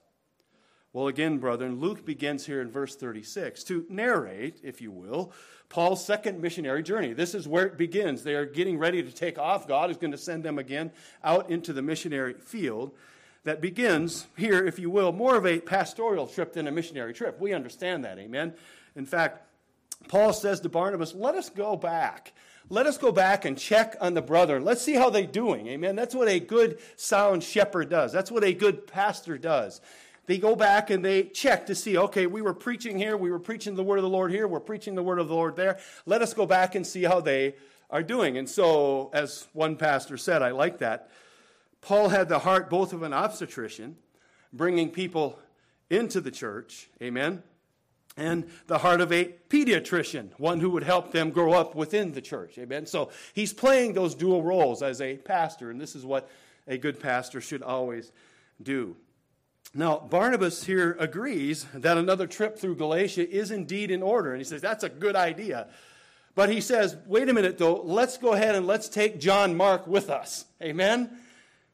Well, 0.91 1.07
again, 1.07 1.38
brethren, 1.38 1.79
Luke 1.79 2.03
begins 2.03 2.47
here 2.47 2.62
in 2.62 2.71
verse 2.71 2.95
36 2.95 3.63
to 3.65 3.85
narrate, 3.89 4.59
if 4.63 4.81
you 4.81 4.91
will, 4.91 5.31
Paul's 5.69 6.03
second 6.03 6.41
missionary 6.41 6.81
journey. 6.81 7.13
This 7.13 7.35
is 7.35 7.47
where 7.47 7.67
it 7.67 7.77
begins. 7.77 8.23
They 8.23 8.33
are 8.33 8.45
getting 8.45 8.79
ready 8.79 9.03
to 9.03 9.12
take 9.12 9.38
off. 9.38 9.67
God 9.67 9.91
is 9.91 9.97
going 9.97 10.12
to 10.12 10.17
send 10.17 10.43
them 10.43 10.57
again 10.57 10.91
out 11.23 11.51
into 11.51 11.73
the 11.73 11.83
missionary 11.83 12.33
field. 12.33 12.91
that 13.43 13.62
begins 13.62 14.27
here, 14.35 14.65
if 14.65 14.77
you 14.79 14.89
will, 14.89 15.12
more 15.13 15.35
of 15.35 15.45
a 15.45 15.59
pastoral 15.59 16.27
trip 16.27 16.53
than 16.53 16.67
a 16.67 16.71
missionary 16.71 17.13
trip. 17.13 17.39
We 17.39 17.53
understand 17.53 18.03
that, 18.03 18.19
amen? 18.19 18.53
In 18.95 19.05
fact, 19.05 19.48
Paul 20.07 20.33
says 20.33 20.59
to 20.62 20.69
Barnabas, 20.69 21.13
let 21.13 21.35
us 21.35 21.49
go 21.49 21.75
back. 21.75 22.33
Let 22.69 22.85
us 22.85 22.97
go 22.97 23.12
back 23.12 23.45
and 23.45 23.57
check 23.57 23.95
on 23.99 24.13
the 24.13 24.21
brethren. 24.21 24.63
Let's 24.63 24.81
see 24.81 24.93
how 24.93 25.09
they're 25.09 25.25
doing. 25.25 25.67
Amen. 25.67 25.95
That's 25.95 26.15
what 26.15 26.27
a 26.27 26.39
good, 26.39 26.79
sound 26.95 27.43
shepherd 27.43 27.89
does. 27.89 28.12
That's 28.12 28.31
what 28.31 28.43
a 28.43 28.53
good 28.53 28.85
pastor 28.88 29.38
does. 29.38 29.81
They 30.27 30.38
go 30.38 30.55
back 30.55 30.91
and 30.91 31.03
they 31.03 31.23
check 31.23 31.65
to 31.65 31.75
see, 31.75 31.97
okay, 31.97 32.27
we 32.27 32.43
were 32.43 32.53
preaching 32.53 32.99
here, 32.99 33.17
we 33.17 33.31
were 33.31 33.39
preaching 33.39 33.73
the 33.73 33.83
word 33.83 33.97
of 33.97 34.03
the 34.03 34.09
Lord 34.09 34.31
here, 34.31 34.47
we're 34.47 34.59
preaching 34.59 34.93
the 34.93 35.01
word 35.01 35.17
of 35.17 35.27
the 35.27 35.33
Lord 35.33 35.55
there. 35.55 35.79
Let 36.05 36.21
us 36.21 36.35
go 36.35 36.45
back 36.45 36.75
and 36.75 36.85
see 36.85 37.01
how 37.01 37.19
they 37.19 37.55
are 37.89 38.03
doing. 38.03 38.38
And 38.38 38.47
so, 38.47 39.09
as 39.12 39.47
one 39.53 39.75
pastor 39.75 40.17
said, 40.17 40.43
I 40.43 40.51
like 40.51 40.77
that. 40.77 41.09
Paul 41.81 42.09
had 42.09 42.29
the 42.29 42.39
heart 42.39 42.69
both 42.69 42.93
of 42.93 43.01
an 43.01 43.13
obstetrician, 43.13 43.97
bringing 44.53 44.91
people 44.91 45.39
into 45.89 46.21
the 46.21 46.29
church, 46.29 46.89
amen, 47.01 47.41
and 48.19 48.49
the 48.67 48.79
heart 48.79 49.01
of 49.01 49.12
a 49.12 49.34
pediatrician, 49.49 50.29
one 50.38 50.60
who 50.60 50.69
would 50.71 50.84
help 50.84 51.12
them 51.12 51.32
grow 51.32 51.53
up 51.53 51.73
within 51.73 52.12
the 52.12 52.21
church. 52.21 52.58
Amen. 52.58 52.86
So 52.86 53.10
he's 53.34 53.53
playing 53.53 53.93
those 53.93 54.13
dual 54.13 54.43
roles 54.43 54.84
as 54.84 55.01
a 55.01 55.17
pastor, 55.17 55.71
and 55.71 55.79
this 55.79 55.95
is 55.95 56.05
what 56.05 56.29
a 56.67 56.77
good 56.77 56.99
pastor 56.99 57.41
should 57.41 57.63
always 57.63 58.12
do. 58.62 58.95
Now, 59.73 59.99
Barnabas 59.99 60.63
here 60.63 60.97
agrees 60.99 61.65
that 61.73 61.97
another 61.97 62.27
trip 62.27 62.58
through 62.58 62.75
Galatia 62.75 63.29
is 63.29 63.51
indeed 63.51 63.91
in 63.91 64.03
order, 64.03 64.32
and 64.32 64.39
he 64.39 64.43
says 64.43 64.62
that's 64.62 64.84
a 64.84 64.89
good 64.89 65.15
idea. 65.15 65.67
But 66.36 66.49
he 66.49 66.62
says, 66.62 66.97
wait 67.05 67.29
a 67.29 67.34
minute 67.34 67.58
though, 67.58 67.82
let's 67.82 68.17
go 68.17 68.34
ahead 68.34 68.55
and 68.55 68.67
let's 68.67 68.89
take 68.89 69.19
John 69.19 69.55
Mark 69.55 69.88
with 69.88 70.10
us. 70.10 70.45
Amen? 70.62 71.10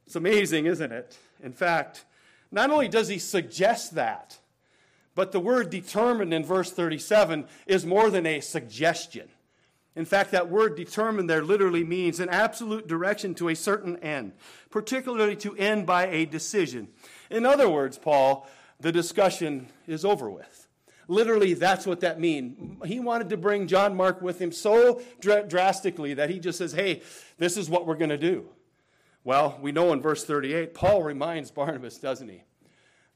It's 0.05 0.15
amazing, 0.15 0.65
isn't 0.65 0.91
it? 0.91 1.17
In 1.43 1.53
fact, 1.53 2.05
not 2.51 2.69
only 2.69 2.87
does 2.87 3.07
he 3.07 3.17
suggest 3.17 3.95
that, 3.95 4.37
but 5.15 5.31
the 5.31 5.39
word 5.39 5.69
determined 5.69 6.33
in 6.33 6.43
verse 6.43 6.71
37 6.71 7.47
is 7.65 7.85
more 7.85 8.09
than 8.09 8.25
a 8.25 8.41
suggestion. 8.41 9.29
In 9.95 10.03
fact, 10.03 10.31
that 10.31 10.49
word 10.49 10.75
determined 10.75 11.29
there 11.29 11.41
literally 11.41 11.85
means 11.85 12.19
an 12.19 12.27
absolute 12.27 12.85
direction 12.85 13.33
to 13.35 13.47
a 13.47 13.55
certain 13.55 13.95
end, 13.97 14.33
particularly 14.69 15.37
to 15.37 15.55
end 15.55 15.85
by 15.85 16.07
a 16.07 16.25
decision. 16.25 16.89
In 17.29 17.45
other 17.45 17.69
words, 17.69 17.97
Paul, 17.97 18.45
the 18.79 18.91
discussion 18.91 19.67
is 19.87 20.03
over 20.03 20.29
with. 20.29 20.67
Literally, 21.07 21.53
that's 21.53 21.85
what 21.85 22.01
that 22.01 22.19
means. 22.19 22.83
He 22.85 22.99
wanted 22.99 23.29
to 23.29 23.37
bring 23.37 23.67
John 23.67 23.95
Mark 23.95 24.21
with 24.21 24.41
him 24.41 24.51
so 24.51 25.01
dr- 25.21 25.47
drastically 25.47 26.15
that 26.15 26.29
he 26.29 26.39
just 26.39 26.57
says, 26.57 26.73
hey, 26.73 27.03
this 27.37 27.55
is 27.55 27.69
what 27.69 27.85
we're 27.85 27.95
going 27.95 28.09
to 28.09 28.17
do. 28.17 28.49
Well, 29.23 29.57
we 29.61 29.71
know 29.71 29.93
in 29.93 30.01
verse 30.01 30.25
38, 30.25 30.73
Paul 30.73 31.03
reminds 31.03 31.51
Barnabas, 31.51 31.99
doesn't 31.99 32.27
he, 32.27 32.43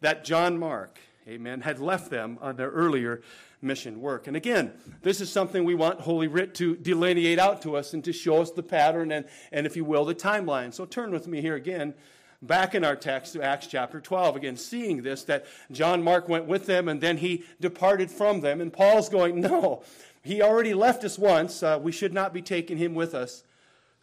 that 0.01 0.23
John 0.23 0.57
Mark 0.57 0.99
amen, 1.29 1.61
had 1.61 1.79
left 1.79 2.09
them 2.09 2.37
on 2.41 2.55
their 2.55 2.69
earlier 2.69 3.21
mission 3.61 4.01
work. 4.01 4.27
And 4.27 4.35
again, 4.35 4.73
this 5.01 5.21
is 5.21 5.31
something 5.31 5.63
we 5.63 5.75
want 5.75 6.01
Holy 6.01 6.27
Writ 6.27 6.55
to 6.55 6.75
delineate 6.75 7.39
out 7.39 7.61
to 7.63 7.75
us 7.75 7.93
and 7.93 8.03
to 8.05 8.13
show 8.13 8.41
us 8.41 8.51
the 8.51 8.63
pattern 8.63 9.11
and, 9.11 9.25
and 9.51 9.65
if 9.65 9.75
you 9.75 9.85
will, 9.85 10.05
the 10.05 10.15
timeline. 10.15 10.73
So 10.73 10.85
turn 10.85 11.11
with 11.11 11.27
me 11.27 11.41
here 11.41 11.55
again 11.55 11.93
back 12.41 12.73
in 12.73 12.85
our 12.85 12.95
text 12.95 13.33
to 13.33 13.41
Acts 13.41 13.67
chapter 13.67 13.99
12. 13.99 14.35
Again, 14.35 14.57
seeing 14.57 15.01
this, 15.01 15.23
that 15.25 15.45
John 15.71 16.01
Mark 16.03 16.29
went 16.29 16.45
with 16.45 16.65
them 16.65 16.87
and 16.87 17.01
then 17.01 17.17
he 17.17 17.43
departed 17.59 18.09
from 18.09 18.41
them. 18.41 18.61
And 18.61 18.71
Paul's 18.71 19.09
going, 19.09 19.41
No, 19.41 19.83
he 20.23 20.41
already 20.41 20.73
left 20.73 21.03
us 21.03 21.17
once. 21.17 21.61
Uh, 21.61 21.79
we 21.81 21.91
should 21.91 22.13
not 22.13 22.33
be 22.33 22.41
taking 22.41 22.77
him 22.77 22.95
with 22.95 23.13
us 23.13 23.43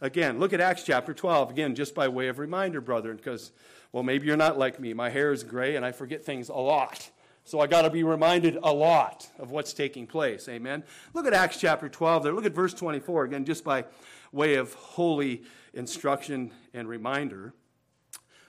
again. 0.01 0.39
Look 0.39 0.53
at 0.53 0.61
Acts 0.61 0.83
chapter 0.83 1.15
12. 1.15 1.51
Again, 1.51 1.75
just 1.75 1.95
by 1.95 2.09
way 2.09 2.29
of 2.29 2.39
reminder, 2.39 2.81
brethren, 2.81 3.17
because, 3.17 3.53
well, 3.93 4.03
maybe 4.03 4.27
you're 4.27 4.37
not 4.37 4.59
like 4.59 4.79
me. 4.79 4.93
My 4.93 5.11
hair 5.11 5.33
is 5.33 5.43
gray 5.43 5.77
and 5.77 5.85
I 5.85 5.93
forget 5.93 6.25
things 6.25 6.49
a 6.49 6.55
lot. 6.55 7.11
So 7.47 7.61
I 7.61 7.69
got 7.69 7.83
to 7.83 7.91
be 7.91 8.03
reminded 8.03 8.59
a 8.61 8.73
lot 8.73 9.29
of 9.39 9.53
what's 9.53 9.73
taking 9.73 10.09
place. 10.09 10.49
Amen. 10.49 10.83
Look 11.15 11.29
at 11.29 11.33
Acts 11.33 11.61
chapter 11.61 11.89
12 11.89 12.25
there. 12.25 12.33
Look 12.33 12.45
at 12.45 12.53
verse 12.53 12.75
24 12.75 13.23
again, 13.23 13.45
just 13.45 13.63
by 13.63 13.85
way 14.33 14.57
of 14.57 14.75
holy 14.75 15.45
instruction 15.73 16.51
and 16.75 16.89
reminder. 16.89 17.55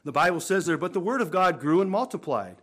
The 0.04 0.12
Bible 0.12 0.39
says 0.39 0.66
there, 0.66 0.80
but 0.80 0.93
the 0.93 1.00
word 1.00 1.22
of 1.22 1.30
God 1.30 1.60
grew 1.60 1.80
and 1.80 1.91
multiplied. 1.91 2.56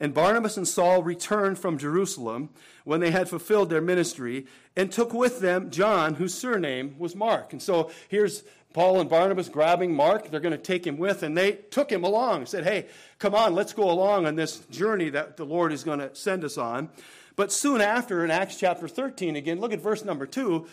And 0.00 0.14
Barnabas 0.14 0.56
and 0.56 0.66
Saul 0.66 1.02
returned 1.02 1.58
from 1.58 1.76
Jerusalem 1.76 2.48
when 2.84 3.00
they 3.00 3.10
had 3.10 3.28
fulfilled 3.28 3.68
their 3.68 3.82
ministry 3.82 4.46
and 4.74 4.90
took 4.90 5.12
with 5.12 5.40
them 5.40 5.70
John, 5.70 6.14
whose 6.14 6.34
surname 6.34 6.96
was 6.98 7.14
Mark. 7.14 7.52
And 7.52 7.60
so 7.60 7.90
here's 8.08 8.42
Paul 8.72 9.00
and 9.00 9.10
Barnabas 9.10 9.48
grabbing 9.48 9.94
Mark. 9.94 10.30
They're 10.30 10.40
going 10.40 10.52
to 10.52 10.58
take 10.58 10.86
him 10.86 10.96
with, 10.96 11.22
and 11.22 11.36
they 11.36 11.52
took 11.52 11.90
him 11.90 12.04
along. 12.04 12.46
Said, 12.46 12.64
Hey, 12.64 12.86
come 13.18 13.34
on, 13.34 13.54
let's 13.54 13.72
go 13.72 13.90
along 13.90 14.26
on 14.26 14.36
this 14.36 14.60
journey 14.70 15.10
that 15.10 15.36
the 15.36 15.44
Lord 15.44 15.72
is 15.72 15.84
going 15.84 15.98
to 15.98 16.14
send 16.14 16.44
us 16.44 16.56
on. 16.56 16.88
But 17.36 17.52
soon 17.52 17.80
after, 17.80 18.24
in 18.24 18.30
Acts 18.30 18.56
chapter 18.56 18.88
13, 18.88 19.36
again, 19.36 19.60
look 19.60 19.72
at 19.72 19.80
verse 19.80 20.04
number 20.04 20.26
2. 20.26 20.66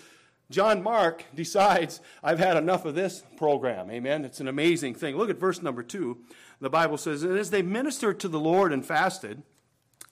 John 0.49 0.81
Mark 0.81 1.25
decides, 1.35 1.99
I've 2.23 2.39
had 2.39 2.55
enough 2.55 2.85
of 2.85 2.95
this 2.95 3.23
program. 3.35 3.91
Amen. 3.91 4.23
It's 4.23 4.39
an 4.39 4.47
amazing 4.47 4.95
thing. 4.95 5.17
Look 5.17 5.29
at 5.29 5.39
verse 5.39 5.61
number 5.61 5.83
2. 5.83 6.17
The 6.59 6.69
Bible 6.69 6.97
says, 6.97 7.23
And 7.23 7.37
as 7.37 7.49
they 7.49 7.61
ministered 7.61 8.19
to 8.21 8.27
the 8.27 8.39
Lord 8.39 8.73
and 8.73 8.85
fasted, 8.85 9.43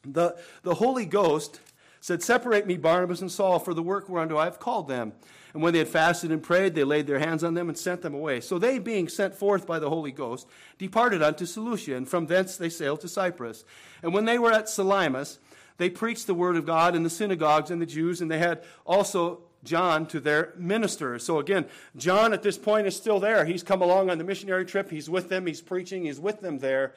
the, 0.04 0.38
the 0.64 0.76
Holy 0.76 1.06
Ghost 1.06 1.60
said, 2.02 2.22
Separate 2.22 2.68
me, 2.68 2.78
Barnabas 2.78 3.22
and 3.22 3.32
Saul, 3.32 3.60
for 3.60 3.74
the 3.74 3.82
work 3.82 4.08
whereunto 4.08 4.38
I 4.38 4.46
have 4.46 4.60
called 4.60 4.88
them. 4.88 5.14
And 5.54 5.64
when 5.64 5.72
they 5.74 5.80
had 5.80 5.88
fasted 5.88 6.32
and 6.32 6.44
prayed, 6.44 6.76
they 6.76 6.84
laid 6.84 7.08
their 7.08 7.20
hands 7.20 7.44
on 7.44 7.54
them 7.54 7.70
and 7.70 7.78
sent 7.78 8.02
them 8.02 8.14
away. 8.14 8.42
So 8.42 8.60
they, 8.60 8.78
being 8.78 9.08
sent 9.08 9.34
forth 9.34 9.66
by 9.66 9.80
the 9.80 9.90
Holy 9.90 10.12
Ghost, 10.12 10.48
departed 10.78 11.24
unto 11.24 11.46
Seleucia, 11.46 11.96
and 11.96 12.08
from 12.08 12.28
thence 12.28 12.58
they 12.58 12.70
sailed 12.70 13.00
to 13.02 13.08
Cyprus. 13.08 13.64
And 14.04 14.14
when 14.14 14.26
they 14.26 14.38
were 14.38 14.52
at 14.52 14.68
Salamis, 14.68 15.40
they 15.78 15.90
preached 15.90 16.28
the 16.28 16.34
word 16.34 16.58
of 16.58 16.66
God 16.66 16.96
in 16.96 17.04
the 17.04 17.10
synagogues 17.10 17.72
and 17.72 17.82
the 17.82 17.86
Jews, 17.86 18.22
and 18.22 18.30
they 18.30 18.38
had 18.38 18.64
also 18.86 19.44
John 19.66 20.06
to 20.08 20.20
their 20.20 20.54
ministers. 20.58 21.24
So 21.26 21.40
again, 21.40 21.66
John 21.98 22.34
at 22.34 22.44
this 22.44 22.58
point 22.58 22.88
is 22.88 22.96
still 22.96 23.20
there. 23.20 23.46
He's 23.46 23.64
come 23.64 23.82
along 23.82 24.10
on 24.10 24.18
the 24.18 24.24
missionary 24.24 24.66
trip. 24.66 24.90
He's 24.90 25.10
with 25.10 25.30
them. 25.30 25.46
He's 25.46 25.62
preaching. 25.62 26.06
He's 26.06 26.20
with 26.20 26.42
them 26.42 26.60
there. 26.60 26.94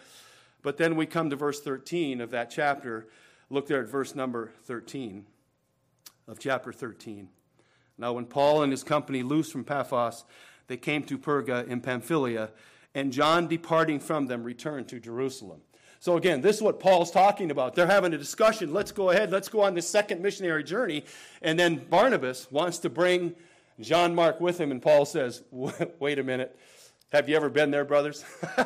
But 0.62 0.76
then 0.76 0.96
we 0.96 1.06
come 1.06 1.30
to 1.30 1.36
verse 1.36 1.60
13 1.60 2.20
of 2.20 2.30
that 2.30 2.50
chapter. 2.50 3.08
Look 3.50 3.66
there 3.66 3.82
at 3.82 3.88
verse 3.88 4.14
number 4.14 4.52
13 4.64 5.24
of 6.26 6.38
chapter 6.38 6.72
13. 6.72 7.28
Now, 7.96 8.12
when 8.12 8.26
Paul 8.26 8.62
and 8.62 8.72
his 8.72 8.84
company 8.84 9.22
loosed 9.22 9.50
from 9.50 9.64
Paphos, 9.64 10.24
they 10.68 10.76
came 10.76 11.02
to 11.04 11.18
Perga 11.18 11.66
in 11.66 11.80
Pamphylia, 11.80 12.50
and 12.94 13.12
John, 13.12 13.48
departing 13.48 13.98
from 14.00 14.26
them, 14.26 14.44
returned 14.44 14.88
to 14.88 15.00
Jerusalem. 15.00 15.62
So, 16.00 16.16
again, 16.16 16.40
this 16.40 16.56
is 16.56 16.62
what 16.62 16.78
Paul's 16.78 17.10
talking 17.10 17.50
about. 17.50 17.74
They're 17.74 17.86
having 17.86 18.14
a 18.14 18.18
discussion. 18.18 18.72
Let's 18.72 18.92
go 18.92 19.10
ahead, 19.10 19.32
let's 19.32 19.48
go 19.48 19.62
on 19.62 19.74
this 19.74 19.88
second 19.88 20.22
missionary 20.22 20.62
journey. 20.62 21.04
And 21.42 21.58
then 21.58 21.76
Barnabas 21.90 22.50
wants 22.50 22.78
to 22.80 22.90
bring 22.90 23.34
John 23.80 24.14
Mark 24.14 24.40
with 24.40 24.60
him, 24.60 24.70
and 24.70 24.80
Paul 24.80 25.04
says, 25.04 25.42
Wait 25.50 26.18
a 26.18 26.22
minute. 26.22 26.56
Have 27.10 27.26
you 27.26 27.36
ever 27.36 27.48
been 27.48 27.70
there, 27.70 27.86
brothers? 27.86 28.22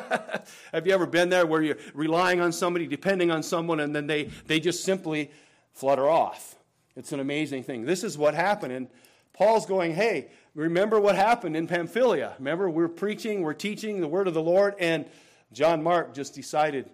Have 0.73 0.85
you 0.85 0.93
ever 0.93 1.05
been 1.05 1.29
there 1.29 1.45
where 1.45 1.61
you're 1.61 1.77
relying 1.93 2.41
on 2.41 2.51
somebody, 2.51 2.87
depending 2.87 3.31
on 3.31 3.41
someone, 3.41 3.79
and 3.79 3.95
then 3.95 4.05
they, 4.05 4.25
they 4.47 4.59
just 4.59 4.83
simply 4.83 5.31
flutter 5.71 6.09
off? 6.09 6.55
It's 6.97 7.13
an 7.13 7.21
amazing 7.21 7.63
thing. 7.63 7.85
This 7.85 8.03
is 8.03 8.17
what 8.17 8.33
happened. 8.33 8.73
And 8.73 8.87
Paul's 9.31 9.65
going, 9.65 9.95
hey, 9.95 10.27
remember 10.55 10.99
what 10.99 11.15
happened 11.15 11.55
in 11.55 11.67
Pamphylia. 11.67 12.33
Remember, 12.37 12.69
we're 12.69 12.89
preaching, 12.89 13.43
we're 13.43 13.53
teaching 13.53 14.01
the 14.01 14.09
word 14.09 14.27
of 14.27 14.33
the 14.33 14.41
Lord, 14.41 14.75
and 14.77 15.05
John 15.53 15.81
Mark 15.81 16.13
just 16.13 16.35
decided 16.35 16.89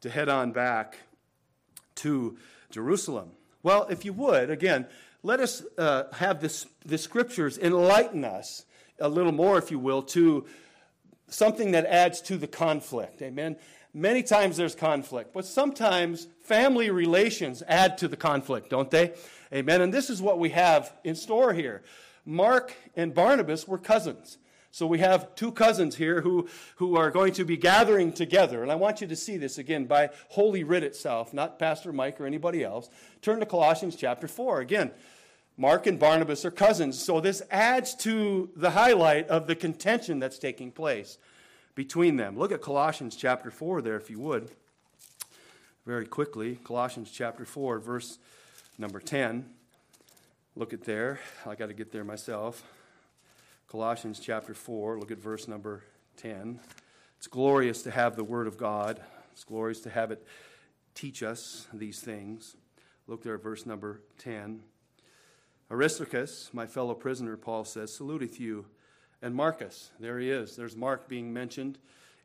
to 0.00 0.10
head 0.10 0.28
on 0.28 0.52
back 0.52 0.98
to 1.96 2.36
Jerusalem. 2.70 3.32
Well, 3.62 3.86
if 3.90 4.04
you 4.04 4.12
would, 4.14 4.50
again, 4.50 4.86
let 5.22 5.40
us 5.40 5.62
uh, 5.76 6.04
have 6.14 6.40
this, 6.40 6.66
the 6.84 6.98
scriptures 6.98 7.58
enlighten 7.58 8.24
us 8.24 8.64
a 8.98 9.08
little 9.08 9.32
more, 9.32 9.58
if 9.58 9.70
you 9.70 9.78
will, 9.78 10.02
to 10.02 10.46
something 11.28 11.72
that 11.72 11.86
adds 11.86 12.20
to 12.22 12.36
the 12.36 12.46
conflict. 12.46 13.20
Amen. 13.22 13.56
Many 13.92 14.22
times 14.22 14.56
there's 14.56 14.74
conflict, 14.74 15.32
but 15.32 15.44
sometimes 15.44 16.28
family 16.42 16.90
relations 16.90 17.62
add 17.66 17.98
to 17.98 18.08
the 18.08 18.16
conflict, 18.16 18.70
don't 18.70 18.90
they? 18.90 19.14
Amen. 19.52 19.80
And 19.80 19.92
this 19.92 20.10
is 20.10 20.22
what 20.22 20.38
we 20.38 20.50
have 20.50 20.92
in 21.02 21.16
store 21.16 21.52
here. 21.52 21.82
Mark 22.24 22.72
and 22.94 23.12
Barnabas 23.12 23.66
were 23.66 23.78
cousins. 23.78 24.38
So 24.72 24.86
we 24.86 25.00
have 25.00 25.34
two 25.34 25.50
cousins 25.50 25.96
here 25.96 26.20
who, 26.20 26.48
who 26.76 26.96
are 26.96 27.10
going 27.10 27.32
to 27.34 27.44
be 27.44 27.56
gathering 27.56 28.12
together. 28.12 28.62
And 28.62 28.70
I 28.70 28.76
want 28.76 29.00
you 29.00 29.06
to 29.08 29.16
see 29.16 29.36
this 29.36 29.58
again 29.58 29.86
by 29.86 30.10
Holy 30.28 30.62
Writ 30.62 30.84
itself, 30.84 31.34
not 31.34 31.58
Pastor 31.58 31.92
Mike 31.92 32.20
or 32.20 32.26
anybody 32.26 32.62
else. 32.62 32.88
Turn 33.20 33.40
to 33.40 33.46
Colossians 33.46 33.96
chapter 33.96 34.28
4. 34.28 34.60
Again, 34.60 34.92
Mark 35.56 35.86
and 35.86 35.98
Barnabas 35.98 36.44
are 36.44 36.52
cousins. 36.52 37.02
So 37.02 37.20
this 37.20 37.42
adds 37.50 37.94
to 37.96 38.50
the 38.54 38.70
highlight 38.70 39.28
of 39.28 39.46
the 39.46 39.56
contention 39.56 40.20
that's 40.20 40.38
taking 40.38 40.70
place 40.70 41.18
between 41.74 42.16
them. 42.16 42.38
Look 42.38 42.52
at 42.52 42.62
Colossians 42.62 43.16
chapter 43.16 43.50
4 43.50 43.82
there, 43.82 43.96
if 43.96 44.08
you 44.08 44.20
would, 44.20 44.50
very 45.84 46.06
quickly. 46.06 46.60
Colossians 46.62 47.10
chapter 47.10 47.44
4, 47.44 47.80
verse 47.80 48.18
number 48.78 49.00
10. 49.00 49.46
Look 50.54 50.72
at 50.72 50.84
there. 50.84 51.20
I 51.44 51.56
got 51.56 51.66
to 51.66 51.74
get 51.74 51.90
there 51.90 52.04
myself. 52.04 52.62
Colossians 53.70 54.18
chapter 54.18 54.52
4, 54.52 54.98
look 54.98 55.12
at 55.12 55.18
verse 55.18 55.46
number 55.46 55.84
10. 56.16 56.58
It's 57.18 57.28
glorious 57.28 57.82
to 57.82 57.92
have 57.92 58.16
the 58.16 58.24
Word 58.24 58.48
of 58.48 58.58
God. 58.58 59.00
It's 59.30 59.44
glorious 59.44 59.78
to 59.82 59.90
have 59.90 60.10
it 60.10 60.26
teach 60.96 61.22
us 61.22 61.68
these 61.72 62.00
things. 62.00 62.56
Look 63.06 63.22
there 63.22 63.36
at 63.36 63.44
verse 63.44 63.66
number 63.66 64.00
10. 64.18 64.64
Aristarchus, 65.70 66.50
my 66.52 66.66
fellow 66.66 66.94
prisoner, 66.94 67.36
Paul 67.36 67.64
says, 67.64 67.94
saluteth 67.94 68.40
you. 68.40 68.66
And 69.22 69.36
Marcus, 69.36 69.92
there 70.00 70.18
he 70.18 70.30
is. 70.30 70.56
There's 70.56 70.74
Mark 70.74 71.08
being 71.08 71.32
mentioned 71.32 71.78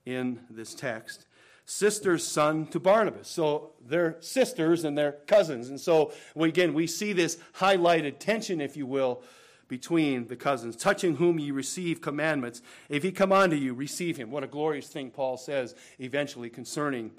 in 0.04 0.40
this 0.50 0.74
text. 0.74 1.28
Sister's 1.66 2.26
son 2.26 2.66
to 2.68 2.80
Barnabas. 2.80 3.28
So 3.28 3.74
they're 3.86 4.18
sisters 4.20 4.84
and 4.84 4.98
they're 4.98 5.18
cousins. 5.28 5.70
And 5.70 5.80
so, 5.80 6.12
again, 6.36 6.74
we 6.74 6.88
see 6.88 7.14
this 7.14 7.38
highlighted 7.60 8.18
tension, 8.18 8.62
if 8.62 8.76
you 8.76 8.88
will, 8.88 9.22
between 9.68 10.28
the 10.28 10.36
cousins. 10.36 10.76
Touching 10.76 11.16
whom 11.18 11.40
ye 11.40 11.52
receive 11.52 12.02
commandments. 12.02 12.62
If 12.90 13.04
he 13.04 13.12
come 13.12 13.32
unto 13.32 13.56
you, 13.56 13.74
receive 13.74 14.18
him. 14.18 14.32
What 14.32 14.44
a 14.44 14.48
glorious 14.48 14.88
thing 14.88 15.12
Paul 15.12 15.38
says 15.38 15.76
eventually 16.00 16.50
concerning 16.50 17.12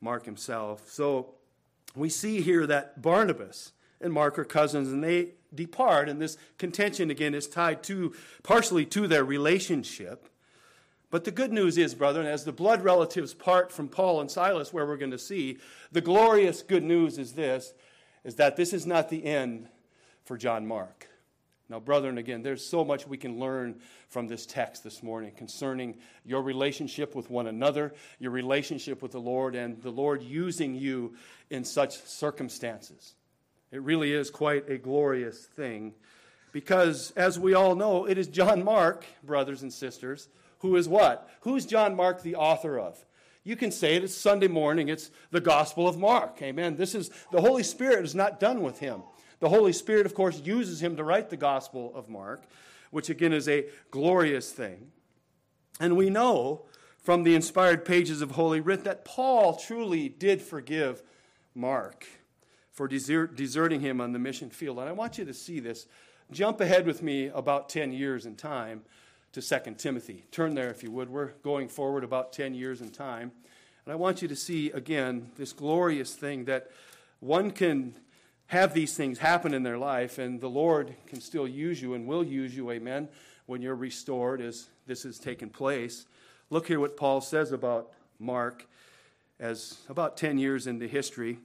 Mark 0.00 0.24
himself. 0.24 0.90
So 0.90 1.34
we 1.94 2.08
see 2.08 2.40
here 2.40 2.66
that 2.66 3.02
Barnabas 3.02 3.72
and 4.00 4.12
Mark 4.12 4.38
are 4.38 4.44
cousins, 4.44 4.90
and 4.90 5.04
they 5.04 5.32
depart, 5.54 6.08
and 6.08 6.22
this 6.22 6.38
contention 6.56 7.10
again 7.10 7.34
is 7.34 7.46
tied 7.46 7.82
to 7.82 8.14
partially 8.42 8.86
to 8.86 9.06
their 9.06 9.24
relationship. 9.24 10.26
But 11.10 11.24
the 11.24 11.32
good 11.32 11.52
news 11.52 11.76
is, 11.76 11.94
brethren, 11.94 12.26
as 12.26 12.44
the 12.44 12.52
blood 12.52 12.82
relatives 12.82 13.34
part 13.34 13.72
from 13.72 13.88
Paul 13.88 14.20
and 14.20 14.30
Silas, 14.30 14.72
where 14.72 14.86
we're 14.86 14.96
going 14.96 15.10
to 15.10 15.18
see, 15.18 15.58
the 15.90 16.00
glorious 16.00 16.62
good 16.62 16.84
news 16.84 17.18
is 17.18 17.32
this 17.32 17.74
is 18.22 18.36
that 18.36 18.56
this 18.56 18.72
is 18.72 18.86
not 18.86 19.08
the 19.08 19.24
end 19.24 19.68
for 20.24 20.36
John 20.36 20.66
Mark. 20.66 21.09
Now, 21.70 21.78
brethren, 21.78 22.18
again, 22.18 22.42
there's 22.42 22.64
so 22.64 22.84
much 22.84 23.06
we 23.06 23.16
can 23.16 23.38
learn 23.38 23.76
from 24.08 24.26
this 24.26 24.44
text 24.44 24.82
this 24.82 25.04
morning 25.04 25.30
concerning 25.36 25.98
your 26.24 26.42
relationship 26.42 27.14
with 27.14 27.30
one 27.30 27.46
another, 27.46 27.94
your 28.18 28.32
relationship 28.32 29.02
with 29.02 29.12
the 29.12 29.20
Lord, 29.20 29.54
and 29.54 29.80
the 29.80 29.92
Lord 29.92 30.20
using 30.20 30.74
you 30.74 31.14
in 31.48 31.64
such 31.64 31.96
circumstances. 31.98 33.14
It 33.70 33.82
really 33.82 34.12
is 34.12 34.32
quite 34.32 34.68
a 34.68 34.78
glorious 34.78 35.44
thing 35.44 35.94
because, 36.50 37.12
as 37.12 37.38
we 37.38 37.54
all 37.54 37.76
know, 37.76 38.04
it 38.04 38.18
is 38.18 38.26
John 38.26 38.64
Mark, 38.64 39.04
brothers 39.22 39.62
and 39.62 39.72
sisters, 39.72 40.28
who 40.58 40.74
is 40.74 40.88
what? 40.88 41.30
Who's 41.42 41.66
John 41.66 41.94
Mark 41.94 42.22
the 42.22 42.34
author 42.34 42.80
of? 42.80 42.98
You 43.44 43.54
can 43.54 43.70
say 43.70 43.94
it, 43.94 44.02
it's 44.02 44.14
Sunday 44.14 44.48
morning, 44.48 44.88
it's 44.88 45.12
the 45.30 45.40
Gospel 45.40 45.86
of 45.86 45.96
Mark. 45.96 46.42
Amen. 46.42 46.74
This 46.74 46.96
is 46.96 47.10
the 47.30 47.40
Holy 47.40 47.62
Spirit 47.62 48.04
is 48.04 48.14
not 48.16 48.40
done 48.40 48.60
with 48.60 48.80
him. 48.80 49.02
The 49.40 49.48
Holy 49.48 49.72
Spirit, 49.72 50.06
of 50.06 50.14
course, 50.14 50.40
uses 50.44 50.82
him 50.82 50.96
to 50.96 51.04
write 51.04 51.30
the 51.30 51.36
Gospel 51.36 51.92
of 51.94 52.08
Mark, 52.08 52.44
which 52.90 53.10
again 53.10 53.32
is 53.32 53.48
a 53.48 53.66
glorious 53.90 54.52
thing. 54.52 54.92
And 55.80 55.96
we 55.96 56.10
know 56.10 56.66
from 56.98 57.22
the 57.22 57.34
inspired 57.34 57.84
pages 57.84 58.20
of 58.20 58.32
Holy 58.32 58.60
Writ 58.60 58.84
that 58.84 59.04
Paul 59.04 59.56
truly 59.56 60.08
did 60.08 60.42
forgive 60.42 61.02
Mark 61.54 62.06
for 62.70 62.86
desert, 62.86 63.34
deserting 63.34 63.80
him 63.80 64.00
on 64.00 64.12
the 64.12 64.18
mission 64.18 64.50
field. 64.50 64.78
And 64.78 64.88
I 64.88 64.92
want 64.92 65.18
you 65.18 65.24
to 65.24 65.34
see 65.34 65.58
this. 65.58 65.86
Jump 66.30 66.60
ahead 66.60 66.86
with 66.86 67.02
me 67.02 67.26
about 67.28 67.68
10 67.68 67.92
years 67.92 68.26
in 68.26 68.36
time 68.36 68.82
to 69.32 69.40
2 69.40 69.74
Timothy. 69.78 70.24
Turn 70.30 70.54
there 70.54 70.70
if 70.70 70.82
you 70.82 70.90
would. 70.90 71.08
We're 71.08 71.32
going 71.42 71.68
forward 71.68 72.04
about 72.04 72.32
10 72.32 72.54
years 72.54 72.80
in 72.80 72.90
time. 72.90 73.32
And 73.84 73.92
I 73.92 73.96
want 73.96 74.22
you 74.22 74.28
to 74.28 74.36
see 74.36 74.70
again 74.70 75.30
this 75.36 75.52
glorious 75.52 76.14
thing 76.14 76.44
that 76.44 76.70
one 77.20 77.50
can 77.50 77.94
have 78.50 78.74
these 78.74 78.96
things 78.96 79.18
happen 79.18 79.54
in 79.54 79.62
their 79.62 79.78
life, 79.78 80.18
and 80.18 80.40
the 80.40 80.50
Lord 80.50 80.92
can 81.06 81.20
still 81.20 81.46
use 81.46 81.80
you 81.80 81.94
and 81.94 82.04
will 82.04 82.24
use 82.24 82.56
you, 82.56 82.72
amen, 82.72 83.08
when 83.46 83.62
you're 83.62 83.76
restored 83.76 84.40
as 84.40 84.66
this 84.88 85.04
has 85.04 85.20
taken 85.20 85.50
place. 85.50 86.04
Look 86.50 86.66
here 86.66 86.80
what 86.80 86.96
Paul 86.96 87.20
says 87.20 87.52
about 87.52 87.92
Mark 88.18 88.66
as 89.38 89.78
about 89.88 90.16
10 90.16 90.36
years 90.36 90.66
into 90.66 90.88
history, 90.88 91.38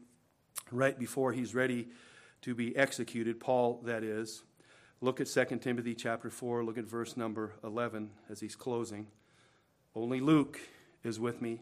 right 0.72 0.98
before 0.98 1.32
he's 1.32 1.54
ready 1.54 1.90
to 2.42 2.56
be 2.56 2.76
executed, 2.76 3.40
Paul, 3.40 3.82
that 3.84 4.04
is. 4.04 4.42
Look 5.00 5.22
at 5.22 5.28
2 5.28 5.58
Timothy 5.58 5.94
chapter 5.94 6.32
4, 6.32 6.64
look 6.64 6.80
at 6.80 6.86
verse 6.86 7.16
number 7.16 7.54
11 7.64 8.10
as 8.32 8.40
he's 8.40 8.56
closing. 8.56 9.06
Only 9.96 10.22
Luke 10.22 10.60
is 11.04 11.20
with 11.20 11.40
me. 11.40 11.62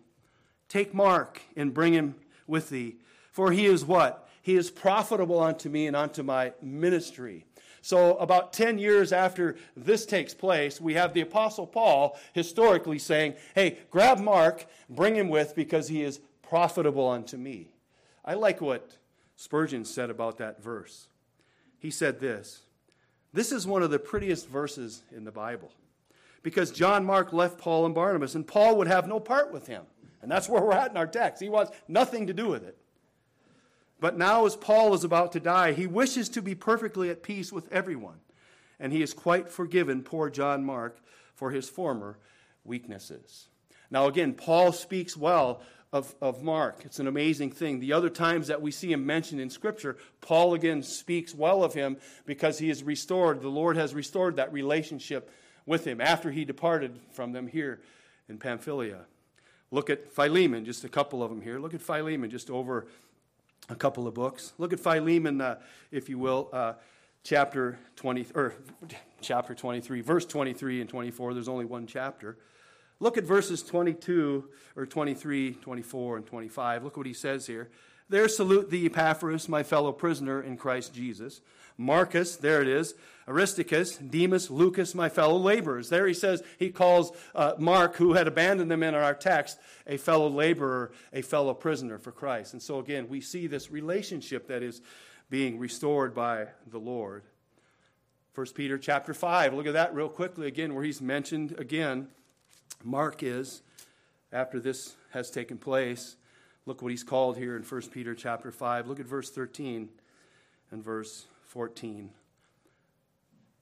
Take 0.70 0.94
Mark 0.94 1.41
and 1.58 1.74
bring 1.74 1.91
him 1.91 2.16
with 2.48 2.70
thee, 2.70 2.96
for 3.34 3.52
he 3.52 3.66
is 3.66 3.84
what? 3.84 4.23
He 4.44 4.56
is 4.56 4.70
profitable 4.70 5.39
unto 5.39 5.70
me 5.70 5.88
and 5.88 5.96
unto 5.96 6.22
my 6.22 6.54
ministry. 6.62 7.46
So, 7.82 8.16
about 8.18 8.54
10 8.54 8.78
years 8.78 9.12
after 9.12 9.56
this 9.76 10.06
takes 10.06 10.34
place, 10.34 10.80
we 10.80 10.94
have 10.94 11.14
the 11.14 11.22
Apostle 11.22 11.66
Paul 11.66 12.18
historically 12.34 13.00
saying, 13.00 13.34
Hey, 13.56 13.80
grab 13.89 14.20
Mark, 14.20 14.66
bring 14.89 15.16
him 15.16 15.30
with, 15.30 15.56
because 15.56 15.88
he 15.88 16.04
is 16.04 16.20
profitable 16.41 17.10
unto 17.10 17.38
me. 17.38 17.74
I 18.24 18.36
like 18.36 18.62
what 18.62 18.98
Spurgeon 19.36 19.86
said 19.86 20.10
about 20.10 20.38
that 20.38 20.62
verse. 20.62 21.08
He 21.80 21.89
said 21.89 22.20
this 22.20 22.62
this 23.34 23.52
is 23.52 23.66
one 23.66 23.82
of 23.82 23.91
the 23.91 24.00
prettiest 24.00 24.48
verses 24.48 25.04
in 25.12 25.24
the 25.24 25.32
Bible 25.32 25.72
because 26.44 26.70
John 26.70 27.06
Mark 27.06 27.34
left 27.34 27.58
Paul 27.58 27.86
and 27.86 27.96
Barnabas, 27.96 28.36
and 28.36 28.46
Paul 28.46 28.78
would 28.78 28.88
have 28.88 29.08
no 29.08 29.20
part 29.20 29.52
with 29.52 29.68
him. 29.68 29.84
And 30.22 30.30
that's 30.30 30.48
where 30.48 30.62
we're 30.62 30.74
at 30.74 30.91
in 30.91 30.98
our 30.98 31.08
text. 31.08 31.41
He 31.41 31.50
wants 31.50 31.72
nothing 31.88 32.28
to 32.28 32.34
do 32.34 32.48
with 32.48 32.64
it. 32.64 32.78
But 34.04 34.18
now, 34.18 34.45
as 34.45 34.58
Paul 34.58 34.93
is 34.93 35.06
about 35.06 35.32
to 35.32 35.39
die, 35.39 35.72
he 35.72 35.88
wishes 35.88 36.28
to 36.28 36.41
be 36.41 36.56
perfectly 36.56 37.10
at 37.10 37.24
peace 37.24 37.54
with 37.54 37.72
everyone. 37.72 38.18
And 38.78 38.91
he 38.91 39.01
is 39.01 39.14
quite 39.14 39.47
forgiven 39.47 40.04
poor 40.04 40.30
John 40.30 40.66
Mark 40.66 40.97
for 41.36 41.51
his 41.51 41.70
former 41.70 42.18
weaknesses. 42.66 43.47
Now, 43.89 44.08
again, 44.08 44.34
Paul 44.34 44.74
speaks 44.74 45.16
well 45.16 45.62
of, 45.93 46.14
of 46.22 46.43
Mark. 46.43 46.82
It's 46.84 46.99
an 46.99 47.08
amazing 47.08 47.51
thing. 47.51 47.80
The 47.80 47.93
other 47.93 48.10
times 48.10 48.47
that 48.47 48.62
we 48.62 48.72
see 48.72 48.91
him 48.91 49.06
mentioned 49.06 49.39
in 49.39 49.49
Scripture, 49.49 49.95
Paul 50.20 50.54
again 50.54 50.84
speaks 50.84 51.34
well 51.34 51.64
of 51.64 51.74
him 51.74 51.95
because 52.26 52.60
he 52.60 52.70
is 52.70 52.84
restored. 52.84 53.41
The 53.41 53.47
Lord 53.47 53.78
has 53.78 53.93
restored 53.93 54.36
that 54.36 54.51
relationship 54.51 55.32
with 55.66 55.88
him 55.88 56.01
after 56.01 56.30
he 56.30 56.43
departed 56.43 56.99
from 57.14 57.32
them 57.32 57.47
here 57.47 57.80
in 58.28 58.38
Pamphylia. 58.38 59.06
Look 59.72 59.89
at 59.89 60.12
Philemon, 60.12 60.66
just 60.66 60.84
a 60.84 60.89
couple 60.89 61.24
of 61.24 61.30
them 61.30 61.41
here. 61.41 61.58
Look 61.58 61.74
at 61.74 61.82
Philemon, 61.82 62.30
just 62.30 62.49
over 62.51 62.86
a 63.70 63.76
couple 63.76 64.07
of 64.07 64.14
books. 64.14 64.53
Look 64.57 64.74
at 64.74 64.80
Philemon, 64.80 65.41
uh, 65.41 65.59
if 65.91 66.09
you 66.09 66.20
will, 66.20 66.49
uh, 66.51 66.74
chapter 67.24 67.80
20, 67.95 68.28
or 68.36 68.53
chapter 69.22 69.55
23, 69.55 70.01
verse 70.01 70.26
23 70.26 70.82
and 70.82 70.89
24. 70.89 71.34
There's 71.34 71.47
only 71.47 71.66
one 71.66 71.88
chapter. 71.88 72.38
Look 72.99 73.18
at 73.18 73.24
verses 73.24 73.64
22 73.64 74.45
or 74.76 74.86
23, 74.86 75.53
24, 75.53 76.18
and 76.18 76.26
25. 76.26 76.84
Look 76.84 76.97
what 76.97 77.05
he 77.05 77.14
says 77.14 77.47
here. 77.47 77.70
There 78.09 78.28
salute 78.28 78.70
thee, 78.70 78.86
Epaphras, 78.86 79.49
my 79.49 79.64
fellow 79.64 79.91
prisoner 79.91 80.41
in 80.41 80.57
Christ 80.57 80.93
Jesus. 80.93 81.41
Marcus, 81.78 82.36
there 82.36 82.62
it 82.62 82.68
is. 82.68 82.96
Aristarchus, 83.28 83.98
Demas, 83.98 84.52
Lucas, 84.52 84.94
my 84.94 85.08
fellow 85.08 85.38
laborers. 85.38 85.90
There 85.90 86.08
he 86.08 86.14
says, 86.14 86.44
he 86.60 86.70
calls 86.70 87.12
uh, 87.34 87.54
Mark, 87.58 87.96
who 87.96 88.14
had 88.14 88.28
abandoned 88.28 88.70
them 88.70 88.84
in 88.84 88.94
our 88.96 89.14
text, 89.14 89.60
a 89.88 89.98
fellow 89.98 90.30
laborer, 90.30 90.92
a 91.14 91.22
fellow 91.22 91.54
prisoner 91.54 91.98
for 91.98 92.12
Christ. 92.12 92.54
And 92.54 92.62
so 92.62 92.80
again, 92.80 93.08
we 93.08 93.22
see 93.22 93.48
this 93.48 93.72
relationship 93.72 94.48
that 94.48 94.62
is 94.62 94.82
being 95.30 95.58
restored 95.58 96.14
by 96.14 96.48
the 96.70 96.80
Lord. 96.80 97.24
1 98.36 98.48
Peter 98.56 98.78
chapter 98.78 99.14
5, 99.14 99.54
look 99.54 99.68
at 99.68 99.74
that 99.74 99.94
real 99.94 100.10
quickly 100.10 100.48
again, 100.48 100.74
where 100.74 100.84
he's 100.84 101.02
mentioned 101.02 101.56
again 101.58 102.08
Mark 102.84 103.24
is, 103.24 103.62
after 104.32 104.60
this 104.60 104.96
has 105.12 105.30
taken 105.30 105.58
place, 105.58 106.18
look 106.66 106.82
what 106.82 106.92
he's 106.92 107.04
called 107.04 107.38
here 107.38 107.56
in 107.56 107.64
1 107.64 107.82
Peter 107.92 108.14
chapter 108.14 108.52
5. 108.52 108.88
Look 108.88 109.00
at 109.00 109.06
verse 109.06 109.30
13 109.30 109.90
and 110.72 110.84
verse 110.84 111.26
14. 111.54 112.10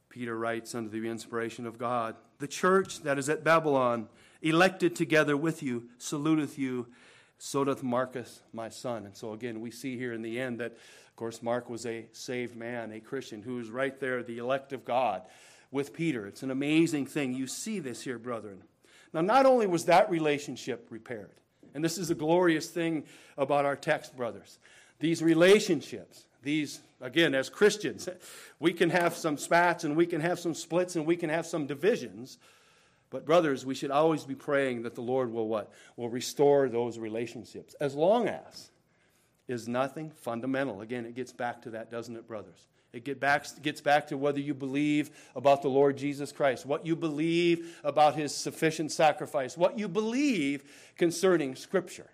Peter 0.07 0.37
writes 0.37 0.73
under 0.73 0.89
the 0.89 1.09
inspiration 1.09 1.67
of 1.67 1.77
God 1.77 2.15
The 2.39 2.47
church 2.47 3.01
that 3.01 3.19
is 3.19 3.27
at 3.27 3.43
Babylon, 3.43 4.07
elected 4.41 4.95
together 4.95 5.35
with 5.35 5.61
you, 5.61 5.89
saluteth 5.97 6.57
you. 6.57 6.87
So 7.37 7.65
doth 7.65 7.83
Marcus, 7.83 8.41
my 8.53 8.69
son. 8.69 9.05
And 9.05 9.15
so, 9.15 9.33
again, 9.33 9.59
we 9.59 9.71
see 9.71 9.97
here 9.97 10.13
in 10.13 10.21
the 10.21 10.39
end 10.39 10.61
that, 10.61 10.71
of 10.71 11.15
course, 11.17 11.43
Mark 11.43 11.69
was 11.69 11.85
a 11.85 12.05
saved 12.13 12.55
man, 12.55 12.93
a 12.93 13.01
Christian, 13.01 13.41
who 13.41 13.59
is 13.59 13.69
right 13.69 13.99
there, 13.99 14.23
the 14.23 14.37
elect 14.37 14.71
of 14.71 14.85
God, 14.85 15.23
with 15.69 15.91
Peter. 15.91 16.27
It's 16.27 16.43
an 16.43 16.51
amazing 16.51 17.07
thing. 17.07 17.33
You 17.33 17.47
see 17.47 17.79
this 17.79 18.03
here, 18.03 18.19
brethren. 18.19 18.63
Now, 19.11 19.21
not 19.21 19.45
only 19.45 19.67
was 19.67 19.85
that 19.85 20.09
relationship 20.09 20.87
repaired, 20.89 21.41
and 21.73 21.83
this 21.83 21.97
is 21.97 22.09
a 22.09 22.15
glorious 22.15 22.67
thing 22.67 23.03
about 23.37 23.65
our 23.65 23.75
text, 23.75 24.15
brothers, 24.15 24.59
these 24.99 25.21
relationships, 25.21 26.25
these, 26.41 26.81
again, 26.99 27.35
as 27.35 27.49
Christians, 27.49 28.09
we 28.59 28.73
can 28.73 28.89
have 28.89 29.15
some 29.15 29.37
spats 29.37 29.83
and 29.83 29.95
we 29.95 30.05
can 30.05 30.21
have 30.21 30.39
some 30.39 30.53
splits 30.53 30.95
and 30.95 31.05
we 31.05 31.15
can 31.15 31.29
have 31.29 31.45
some 31.45 31.67
divisions. 31.67 32.37
But, 33.09 33.25
brothers, 33.25 33.65
we 33.65 33.75
should 33.75 33.91
always 33.91 34.23
be 34.23 34.35
praying 34.35 34.83
that 34.83 34.95
the 34.95 35.01
Lord 35.01 35.31
will 35.31 35.47
what? 35.47 35.71
Will 35.97 36.09
restore 36.09 36.69
those 36.69 36.97
relationships. 36.97 37.75
As 37.79 37.93
long 37.93 38.27
as 38.27 38.71
is 39.51 39.67
nothing 39.67 40.09
fundamental. 40.09 40.81
Again, 40.81 41.05
it 41.05 41.13
gets 41.13 41.33
back 41.33 41.61
to 41.63 41.71
that, 41.71 41.91
doesn't 41.91 42.15
it, 42.15 42.27
brothers? 42.27 42.67
It 42.93 43.03
get 43.03 43.19
back, 43.19 43.45
gets 43.61 43.81
back 43.81 44.07
to 44.07 44.17
whether 44.17 44.39
you 44.39 44.53
believe 44.53 45.11
about 45.35 45.61
the 45.61 45.69
Lord 45.69 45.97
Jesus 45.97 46.31
Christ, 46.31 46.65
what 46.65 46.85
you 46.85 46.95
believe 46.95 47.79
about 47.83 48.15
his 48.15 48.35
sufficient 48.35 48.91
sacrifice, 48.91 49.57
what 49.57 49.77
you 49.77 49.87
believe 49.87 50.63
concerning 50.97 51.55
Scripture. 51.55 52.09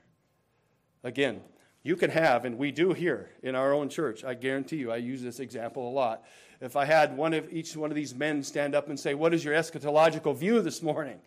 Again, 1.04 1.42
you 1.88 1.96
can 1.96 2.10
have, 2.10 2.44
and 2.44 2.58
we 2.58 2.72
do 2.72 2.92
here 2.92 3.30
in 3.42 3.56
our 3.56 3.74
own 3.74 3.88
church, 3.88 4.24
I 4.26 4.34
guarantee 4.34 4.76
you, 4.76 4.92
I 4.92 4.98
use 4.98 5.22
this 5.22 5.40
example 5.40 5.88
a 5.88 5.94
lot. 5.94 6.26
If 6.60 6.76
I 6.76 6.86
had 6.86 7.16
one 7.16 7.34
of 7.34 7.52
each 7.54 7.78
one 7.78 7.92
of 7.92 7.96
these 7.96 8.14
men 8.14 8.44
stand 8.44 8.76
up 8.76 8.90
and 8.90 9.00
say, 9.00 9.14
What 9.14 9.34
is 9.34 9.46
your 9.46 9.54
eschatological 9.54 10.36
view 10.36 10.62
this 10.62 10.82
morning? 10.84 11.20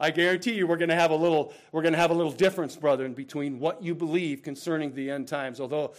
I 0.00 0.10
guarantee 0.10 0.54
you 0.54 0.66
we're 0.66 0.78
going 0.78 0.88
to 0.88 0.96
have 0.96 1.10
a 1.10 1.16
little 1.16 1.52
we're 1.70 1.82
going 1.82 1.92
to 1.92 1.98
have 1.98 2.10
a 2.10 2.14
little 2.14 2.32
difference, 2.32 2.74
brethren, 2.74 3.12
between 3.12 3.60
what 3.60 3.82
you 3.82 3.94
believe 3.94 4.42
concerning 4.42 4.94
the 4.94 5.10
end 5.10 5.28
times. 5.28 5.60
Although 5.60 5.92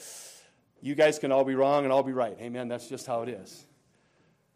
you 0.82 0.96
guys 0.96 1.18
can 1.20 1.32
all 1.32 1.46
be 1.46 1.56
wrong 1.56 1.84
and 1.84 1.94
all 1.94 2.04
be 2.04 2.12
right. 2.12 2.36
Amen. 2.42 2.68
That's 2.68 2.88
just 2.88 3.06
how 3.06 3.22
it 3.22 3.30
is. 3.30 3.66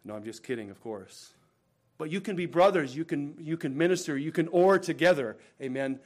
No, 0.04 0.14
I'm 0.16 0.24
just 0.24 0.42
kidding, 0.42 0.68
of 0.70 0.80
course. 0.82 1.32
But 1.98 2.10
you 2.10 2.20
can 2.20 2.36
be 2.36 2.46
brothers, 2.46 2.94
you 2.94 3.04
can 3.04 3.36
you 3.40 3.56
can 3.56 3.78
minister, 3.78 4.18
you 4.18 4.32
can 4.32 4.48
oar 4.48 4.78
together. 4.78 5.38
Amen. 5.62 6.00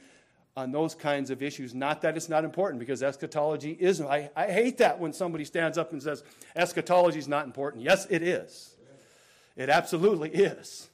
On 0.57 0.71
those 0.71 0.95
kinds 0.95 1.29
of 1.29 1.41
issues. 1.41 1.73
Not 1.73 2.01
that 2.01 2.17
it's 2.17 2.27
not 2.27 2.43
important, 2.43 2.79
because 2.79 3.01
eschatology 3.01 3.71
is. 3.71 4.01
I, 4.01 4.29
I 4.35 4.47
hate 4.47 4.79
that 4.79 4.99
when 4.99 5.13
somebody 5.13 5.45
stands 5.45 5.77
up 5.77 5.93
and 5.93 6.03
says, 6.03 6.23
eschatology 6.55 7.19
is 7.19 7.27
not 7.27 7.45
important. 7.45 7.83
Yes, 7.83 8.05
it 8.09 8.21
is. 8.21 8.75
It 9.55 9.69
absolutely 9.69 10.29
is. 10.29 10.89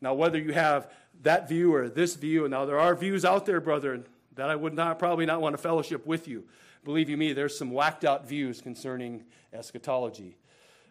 Now, 0.00 0.14
whether 0.14 0.38
you 0.38 0.52
have 0.52 0.90
that 1.22 1.48
view 1.48 1.74
or 1.74 1.88
this 1.88 2.16
view, 2.16 2.48
now 2.48 2.64
there 2.64 2.78
are 2.78 2.94
views 2.94 3.24
out 3.24 3.46
there, 3.46 3.60
brethren, 3.60 4.06
that 4.36 4.48
I 4.48 4.56
would 4.56 4.74
not 4.74 4.98
probably 4.98 5.26
not 5.26 5.40
want 5.40 5.54
to 5.54 5.62
fellowship 5.62 6.06
with 6.06 6.26
you. 6.26 6.44
Believe 6.84 7.10
you 7.10 7.16
me, 7.16 7.32
there's 7.32 7.56
some 7.58 7.70
whacked 7.70 8.04
out 8.04 8.26
views 8.26 8.60
concerning 8.60 9.24
eschatology. 9.52 10.36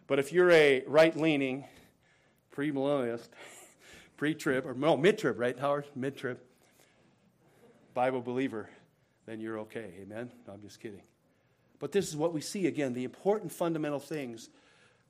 But 0.06 0.18
if 0.18 0.32
you're 0.32 0.50
a 0.50 0.84
right 0.86 1.16
leaning, 1.16 1.64
premillennialist, 2.54 3.28
pre 4.16 4.34
trib, 4.34 4.66
or 4.66 4.74
no, 4.74 4.96
mid 4.96 5.18
trib, 5.18 5.38
right, 5.38 5.58
Howard? 5.58 5.86
Mid 5.96 6.16
trib, 6.16 6.38
Bible 7.94 8.20
believer, 8.20 8.68
then 9.26 9.40
you're 9.40 9.58
okay. 9.60 9.92
Amen? 10.02 10.30
No, 10.46 10.54
I'm 10.54 10.62
just 10.62 10.80
kidding. 10.80 11.02
But 11.78 11.92
this 11.92 12.08
is 12.08 12.16
what 12.16 12.32
we 12.32 12.40
see 12.40 12.66
again 12.66 12.92
the 12.92 13.04
important 13.04 13.52
fundamental 13.52 14.00
things 14.00 14.50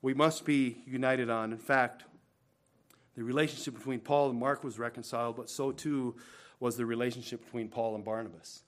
we 0.02 0.14
must 0.14 0.44
be 0.44 0.78
united 0.86 1.28
on. 1.28 1.52
In 1.52 1.58
fact, 1.58 2.04
the 3.16 3.24
relationship 3.24 3.74
between 3.74 4.00
Paul 4.00 4.30
and 4.30 4.38
Mark 4.38 4.64
was 4.64 4.78
reconciled, 4.78 5.36
but 5.36 5.50
so 5.50 5.72
too 5.72 6.16
was 6.58 6.76
the 6.76 6.86
relationship 6.86 7.44
between 7.44 7.68
Paul 7.68 7.94
and 7.96 8.04
Barnabas. 8.04 8.62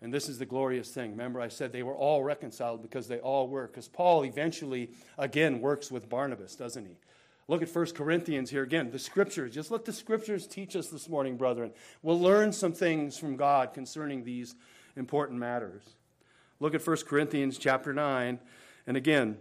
And 0.00 0.14
this 0.14 0.28
is 0.28 0.38
the 0.38 0.46
glorious 0.46 0.90
thing. 0.90 1.10
Remember, 1.10 1.40
I 1.40 1.48
said 1.48 1.72
they 1.72 1.82
were 1.82 1.96
all 1.96 2.22
reconciled 2.22 2.82
because 2.82 3.08
they 3.08 3.18
all 3.18 3.48
were. 3.48 3.66
Because 3.66 3.88
Paul 3.88 4.24
eventually, 4.24 4.90
again, 5.16 5.60
works 5.60 5.90
with 5.90 6.08
Barnabas, 6.08 6.54
doesn't 6.54 6.86
he? 6.86 6.96
Look 7.48 7.62
at 7.62 7.74
1 7.74 7.86
Corinthians 7.92 8.50
here 8.50 8.62
again. 8.62 8.90
The 8.90 8.98
scriptures. 8.98 9.54
Just 9.54 9.70
let 9.70 9.86
the 9.86 9.92
scriptures 9.92 10.46
teach 10.46 10.76
us 10.76 10.88
this 10.88 11.08
morning, 11.08 11.38
brethren. 11.38 11.72
We'll 12.02 12.20
learn 12.20 12.52
some 12.52 12.72
things 12.72 13.18
from 13.18 13.36
God 13.36 13.72
concerning 13.72 14.22
these 14.22 14.54
important 14.96 15.38
matters. 15.38 15.82
Look 16.60 16.74
at 16.74 16.86
1 16.86 16.96
Corinthians 17.06 17.56
chapter 17.56 17.94
9. 17.94 18.38
And 18.86 18.96
again, 18.96 19.38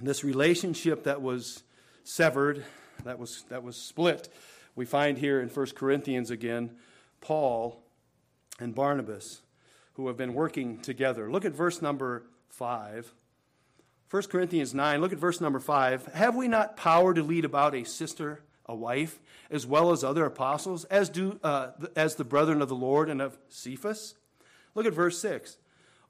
this 0.00 0.24
relationship 0.24 1.04
that 1.04 1.20
was 1.20 1.62
severed, 2.02 2.64
that 3.04 3.18
was, 3.18 3.44
that 3.50 3.62
was 3.62 3.76
split, 3.76 4.28
we 4.74 4.86
find 4.86 5.18
here 5.18 5.40
in 5.40 5.48
1 5.48 5.66
Corinthians 5.74 6.30
again, 6.30 6.70
Paul 7.20 7.82
and 8.58 8.74
Barnabas 8.74 9.42
who 9.94 10.08
have 10.08 10.16
been 10.16 10.34
working 10.34 10.78
together. 10.78 11.30
Look 11.30 11.44
at 11.44 11.52
verse 11.52 11.80
number 11.80 12.24
5. 12.48 13.12
1 14.10 14.22
Corinthians 14.24 14.74
9, 14.74 15.00
look 15.00 15.12
at 15.12 15.18
verse 15.18 15.40
number 15.40 15.58
5. 15.58 16.06
Have 16.14 16.36
we 16.36 16.46
not 16.46 16.76
power 16.76 17.14
to 17.14 17.22
lead 17.22 17.44
about 17.44 17.74
a 17.74 17.84
sister, 17.84 18.42
a 18.66 18.74
wife, 18.74 19.20
as 19.50 19.66
well 19.66 19.90
as 19.90 20.04
other 20.04 20.24
apostles, 20.24 20.84
as 20.84 21.08
do 21.08 21.38
uh, 21.42 21.68
as 21.96 22.14
the 22.14 22.24
brethren 22.24 22.62
of 22.62 22.68
the 22.68 22.74
Lord 22.74 23.08
and 23.08 23.20
of 23.20 23.38
Cephas? 23.48 24.14
Look 24.74 24.86
at 24.86 24.92
verse 24.92 25.18
6. 25.18 25.56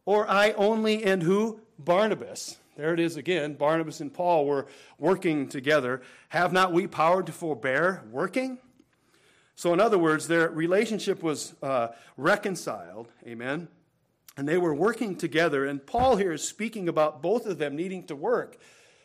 Or 0.06 0.28
I 0.28 0.52
only 0.52 1.04
and 1.04 1.22
who? 1.22 1.60
Barnabas. 1.78 2.58
There 2.76 2.92
it 2.92 3.00
is 3.00 3.16
again. 3.16 3.54
Barnabas 3.54 4.00
and 4.00 4.12
Paul 4.12 4.46
were 4.46 4.66
working 4.98 5.48
together. 5.48 6.02
Have 6.28 6.52
not 6.52 6.72
we 6.72 6.86
power 6.86 7.22
to 7.22 7.32
forbear 7.32 8.02
working? 8.10 8.58
So, 9.56 9.72
in 9.72 9.80
other 9.80 9.98
words, 9.98 10.26
their 10.26 10.48
relationship 10.50 11.22
was 11.22 11.54
uh, 11.62 11.88
reconciled. 12.16 13.08
Amen. 13.26 13.68
And 14.36 14.48
they 14.48 14.58
were 14.58 14.74
working 14.74 15.16
together. 15.16 15.64
And 15.64 15.84
Paul 15.84 16.16
here 16.16 16.32
is 16.32 16.46
speaking 16.46 16.88
about 16.88 17.22
both 17.22 17.46
of 17.46 17.58
them 17.58 17.76
needing 17.76 18.06
to 18.06 18.16
work 18.16 18.58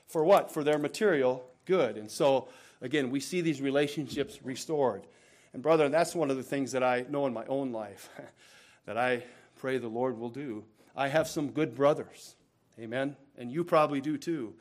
for 0.07 0.23
what? 0.23 0.51
For 0.51 0.63
their 0.63 0.79
material 0.79 1.45
good. 1.65 1.97
And 1.97 2.09
so, 2.09 2.49
again, 2.81 3.11
we 3.11 3.19
see 3.19 3.41
these 3.41 3.61
relationships 3.61 4.39
restored. 4.43 5.05
And, 5.53 5.61
brother, 5.61 5.87
that's 5.89 6.15
one 6.15 6.31
of 6.31 6.37
the 6.37 6.43
things 6.43 6.71
that 6.71 6.83
I 6.83 7.05
know 7.09 7.27
in 7.27 7.33
my 7.33 7.45
own 7.45 7.71
life 7.71 8.09
that 8.85 8.97
I 8.97 9.23
pray 9.55 9.77
the 9.77 9.87
Lord 9.87 10.17
will 10.17 10.29
do. 10.29 10.63
I 10.95 11.07
have 11.07 11.27
some 11.27 11.51
good 11.51 11.75
brothers. 11.75 12.35
Amen. 12.79 13.15
And 13.37 13.51
you 13.51 13.63
probably 13.63 14.01
do 14.01 14.17
too 14.17 14.55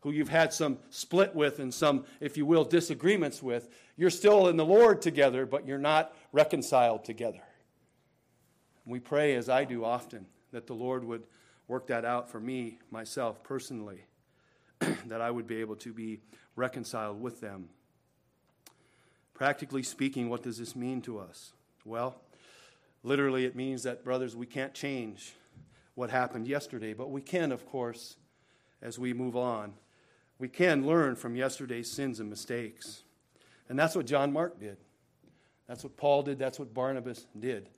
who 0.00 0.12
you've 0.12 0.28
had 0.28 0.52
some 0.52 0.78
split 0.90 1.34
with 1.34 1.58
and 1.58 1.72
some, 1.72 2.04
if 2.20 2.36
you 2.36 2.46
will, 2.46 2.64
disagreements 2.64 3.42
with, 3.42 3.68
you're 3.96 4.10
still 4.10 4.48
in 4.48 4.56
the 4.56 4.64
Lord 4.64 5.02
together, 5.02 5.44
but 5.44 5.66
you're 5.66 5.78
not 5.78 6.14
reconciled 6.32 7.04
together. 7.04 7.42
We 8.88 9.00
pray, 9.00 9.34
as 9.34 9.48
I 9.48 9.64
do 9.64 9.84
often, 9.84 10.26
that 10.52 10.66
the 10.66 10.74
Lord 10.74 11.04
would 11.04 11.24
work 11.66 11.86
that 11.88 12.04
out 12.04 12.30
for 12.30 12.40
me, 12.40 12.78
myself, 12.90 13.42
personally, 13.42 14.04
that 15.06 15.20
I 15.20 15.30
would 15.30 15.46
be 15.46 15.60
able 15.60 15.76
to 15.76 15.92
be 15.92 16.20
reconciled 16.56 17.20
with 17.20 17.40
them. 17.40 17.68
Practically 19.34 19.82
speaking, 19.82 20.28
what 20.28 20.42
does 20.42 20.58
this 20.58 20.74
mean 20.74 21.02
to 21.02 21.18
us? 21.18 21.52
Well, 21.84 22.20
literally, 23.02 23.44
it 23.44 23.54
means 23.54 23.82
that, 23.84 24.02
brothers, 24.02 24.34
we 24.34 24.46
can't 24.46 24.74
change 24.74 25.34
what 25.94 26.10
happened 26.10 26.48
yesterday, 26.48 26.94
but 26.94 27.10
we 27.10 27.20
can, 27.20 27.52
of 27.52 27.66
course, 27.66 28.16
as 28.80 28.98
we 28.98 29.12
move 29.12 29.36
on 29.36 29.74
we 30.38 30.48
can 30.48 30.86
learn 30.86 31.16
from 31.16 31.34
yesterday's 31.34 31.90
sins 31.90 32.20
and 32.20 32.30
mistakes. 32.30 33.02
And 33.68 33.78
that's 33.78 33.94
what 33.94 34.06
John 34.06 34.32
Mark 34.32 34.58
did. 34.60 34.76
That's 35.66 35.82
what 35.82 35.96
Paul 35.96 36.22
did. 36.22 36.38
That's 36.38 36.58
what 36.58 36.72
Barnabas 36.72 37.26
did. 37.38 37.68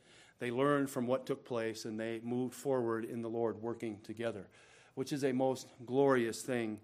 They 0.41 0.51
learned 0.51 0.91
from 0.91 1.07
what 1.07 1.27
took 1.27 1.45
place 1.45 1.85
and 1.85 2.01
they 2.01 2.21
moved 2.25 2.55
forward 2.55 3.05
in 3.05 3.23
the 3.23 3.29
Lord 3.29 3.63
working 3.63 4.01
together, 4.03 4.49
which 4.95 5.13
is 5.13 5.23
a 5.23 5.33
most 5.33 5.69
glorious 5.87 6.43
thing 6.43 6.81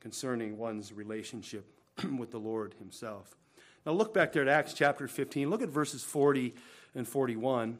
concerning 0.00 0.56
one's 0.56 0.92
relationship 0.92 1.66
with 2.18 2.30
the 2.30 2.40
Lord 2.40 2.74
Himself. 2.78 3.36
Now, 3.84 3.92
look 3.92 4.14
back 4.14 4.32
there 4.32 4.42
at 4.42 4.48
Acts 4.48 4.72
chapter 4.72 5.06
15. 5.06 5.50
Look 5.50 5.62
at 5.62 5.68
verses 5.68 6.02
40 6.02 6.54
and 6.94 7.06
41. 7.06 7.78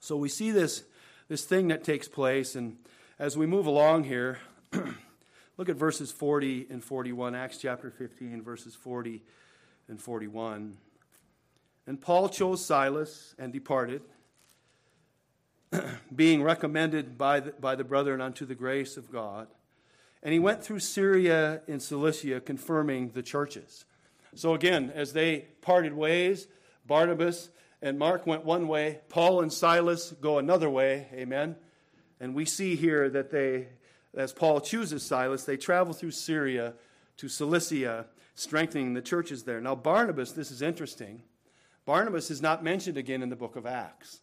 So 0.00 0.16
we 0.16 0.28
see 0.28 0.50
this, 0.50 0.84
this 1.28 1.44
thing 1.44 1.68
that 1.68 1.84
takes 1.84 2.08
place, 2.08 2.54
and 2.54 2.76
as 3.18 3.36
we 3.36 3.46
move 3.46 3.66
along 3.66 4.04
here, 4.04 4.38
Look 5.58 5.68
at 5.68 5.76
verses 5.76 6.10
40 6.10 6.68
and 6.70 6.82
41, 6.82 7.34
Acts 7.34 7.58
chapter 7.58 7.90
15, 7.90 8.42
verses 8.42 8.74
40 8.74 9.22
and 9.88 10.00
41. 10.00 10.76
And 11.86 12.00
Paul 12.00 12.28
chose 12.28 12.64
Silas 12.64 13.34
and 13.38 13.52
departed, 13.52 14.02
being 16.14 16.42
recommended 16.42 17.16
by 17.16 17.40
the, 17.40 17.52
by 17.52 17.74
the 17.74 17.84
brethren 17.84 18.20
unto 18.20 18.44
the 18.44 18.54
grace 18.54 18.96
of 18.96 19.10
God. 19.10 19.48
And 20.22 20.32
he 20.32 20.38
went 20.38 20.62
through 20.62 20.80
Syria 20.80 21.62
and 21.66 21.82
Cilicia, 21.82 22.40
confirming 22.40 23.10
the 23.10 23.22
churches. 23.22 23.84
So 24.34 24.54
again, 24.54 24.92
as 24.94 25.12
they 25.12 25.46
parted 25.60 25.94
ways, 25.94 26.46
Barnabas 26.86 27.50
and 27.80 27.98
Mark 27.98 28.26
went 28.26 28.44
one 28.44 28.68
way, 28.68 29.00
Paul 29.08 29.40
and 29.40 29.52
Silas 29.52 30.12
go 30.20 30.38
another 30.38 30.70
way. 30.70 31.08
Amen. 31.12 31.56
And 32.20 32.34
we 32.34 32.44
see 32.44 32.76
here 32.76 33.10
that 33.10 33.30
they 33.30 33.66
as 34.14 34.32
Paul 34.32 34.60
chooses 34.60 35.02
Silas, 35.02 35.44
they 35.44 35.56
travel 35.56 35.94
through 35.94 36.10
Syria 36.10 36.74
to 37.16 37.28
Cilicia, 37.28 38.06
strengthening 38.34 38.94
the 38.94 39.02
churches 39.02 39.44
there. 39.44 39.60
Now, 39.60 39.74
Barnabas, 39.74 40.32
this 40.32 40.50
is 40.50 40.62
interesting. 40.62 41.22
Barnabas 41.86 42.30
is 42.30 42.42
not 42.42 42.62
mentioned 42.62 42.96
again 42.96 43.22
in 43.22 43.30
the 43.30 43.36
book 43.36 43.56
of 43.56 43.66
Acts. 43.66 44.20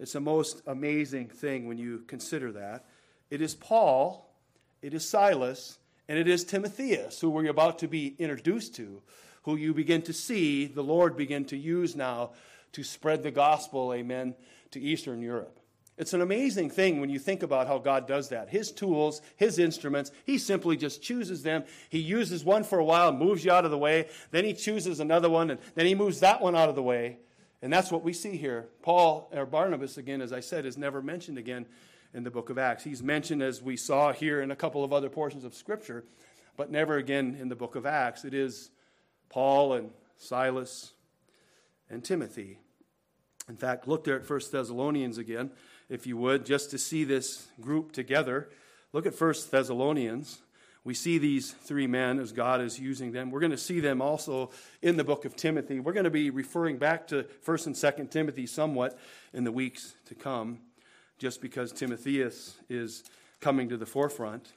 It's 0.00 0.14
a 0.14 0.20
most 0.20 0.62
amazing 0.66 1.28
thing 1.28 1.68
when 1.68 1.76
you 1.76 2.04
consider 2.06 2.52
that. 2.52 2.86
It 3.30 3.42
is 3.42 3.54
Paul, 3.54 4.34
it 4.80 4.94
is 4.94 5.06
Silas, 5.06 5.78
and 6.08 6.18
it 6.18 6.26
is 6.26 6.42
Timotheus, 6.42 7.20
who 7.20 7.28
we're 7.28 7.50
about 7.50 7.78
to 7.80 7.86
be 7.86 8.14
introduced 8.18 8.74
to, 8.76 9.02
who 9.42 9.56
you 9.56 9.74
begin 9.74 10.00
to 10.02 10.14
see 10.14 10.64
the 10.64 10.82
Lord 10.82 11.18
begin 11.18 11.44
to 11.46 11.56
use 11.56 11.94
now 11.94 12.30
to 12.72 12.82
spread 12.82 13.22
the 13.22 13.30
gospel, 13.30 13.92
amen, 13.92 14.34
to 14.70 14.80
Eastern 14.80 15.20
Europe. 15.20 15.60
It's 15.98 16.14
an 16.14 16.22
amazing 16.22 16.70
thing 16.70 16.98
when 16.98 17.10
you 17.10 17.18
think 17.18 17.42
about 17.42 17.66
how 17.66 17.76
God 17.76 18.08
does 18.08 18.30
that. 18.30 18.48
His 18.48 18.72
tools, 18.72 19.20
his 19.36 19.58
instruments, 19.58 20.12
he 20.24 20.38
simply 20.38 20.78
just 20.78 21.02
chooses 21.02 21.42
them. 21.42 21.64
He 21.90 21.98
uses 21.98 22.42
one 22.42 22.64
for 22.64 22.78
a 22.78 22.84
while, 22.84 23.12
moves 23.12 23.44
you 23.44 23.52
out 23.52 23.66
of 23.66 23.70
the 23.70 23.76
way, 23.76 24.08
then 24.30 24.46
he 24.46 24.54
chooses 24.54 24.98
another 24.98 25.28
one, 25.28 25.50
and 25.50 25.60
then 25.74 25.84
he 25.84 25.94
moves 25.94 26.20
that 26.20 26.40
one 26.40 26.56
out 26.56 26.70
of 26.70 26.74
the 26.74 26.82
way. 26.82 27.18
And 27.62 27.72
that's 27.72 27.90
what 27.90 28.02
we 28.02 28.12
see 28.12 28.36
here. 28.36 28.68
Paul, 28.82 29.30
or 29.32 29.44
Barnabas, 29.44 29.98
again, 29.98 30.22
as 30.22 30.32
I 30.32 30.40
said, 30.40 30.64
is 30.64 30.78
never 30.78 31.02
mentioned 31.02 31.38
again 31.38 31.66
in 32.14 32.24
the 32.24 32.30
book 32.30 32.50
of 32.50 32.58
Acts. 32.58 32.84
He's 32.84 33.02
mentioned, 33.02 33.42
as 33.42 33.62
we 33.62 33.76
saw 33.76 34.12
here 34.12 34.40
in 34.40 34.50
a 34.50 34.56
couple 34.56 34.82
of 34.82 34.92
other 34.92 35.10
portions 35.10 35.44
of 35.44 35.54
Scripture, 35.54 36.04
but 36.56 36.70
never 36.70 36.96
again 36.96 37.36
in 37.38 37.48
the 37.48 37.56
book 37.56 37.76
of 37.76 37.86
Acts. 37.86 38.24
It 38.24 38.34
is 38.34 38.70
Paul 39.28 39.74
and 39.74 39.90
Silas 40.16 40.92
and 41.88 42.02
Timothy. 42.02 42.58
In 43.48 43.56
fact, 43.56 43.86
look 43.86 44.04
there 44.04 44.16
at 44.16 44.28
1 44.28 44.40
Thessalonians 44.50 45.18
again, 45.18 45.50
if 45.88 46.06
you 46.06 46.16
would, 46.16 46.46
just 46.46 46.70
to 46.70 46.78
see 46.78 47.04
this 47.04 47.48
group 47.60 47.92
together. 47.92 48.48
Look 48.92 49.06
at 49.06 49.20
1 49.20 49.34
Thessalonians. 49.50 50.40
We 50.82 50.94
see 50.94 51.18
these 51.18 51.52
three 51.52 51.86
men 51.86 52.18
as 52.18 52.32
God 52.32 52.60
is 52.60 52.78
using 52.78 53.12
them. 53.12 53.30
We're 53.30 53.40
going 53.40 53.50
to 53.50 53.58
see 53.58 53.80
them 53.80 54.00
also 54.00 54.50
in 54.80 54.96
the 54.96 55.04
book 55.04 55.24
of 55.24 55.36
Timothy. 55.36 55.78
We're 55.78 55.92
going 55.92 56.04
to 56.04 56.10
be 56.10 56.30
referring 56.30 56.78
back 56.78 57.06
to 57.08 57.24
1st 57.46 57.66
and 57.66 57.74
2nd 57.74 58.10
Timothy 58.10 58.46
somewhat 58.46 58.98
in 59.34 59.44
the 59.44 59.52
weeks 59.52 59.94
to 60.06 60.14
come, 60.14 60.60
just 61.18 61.42
because 61.42 61.70
Timotheus 61.72 62.56
is 62.70 63.04
coming 63.40 63.68
to 63.68 63.76
the 63.76 63.84
forefront. 63.84 64.52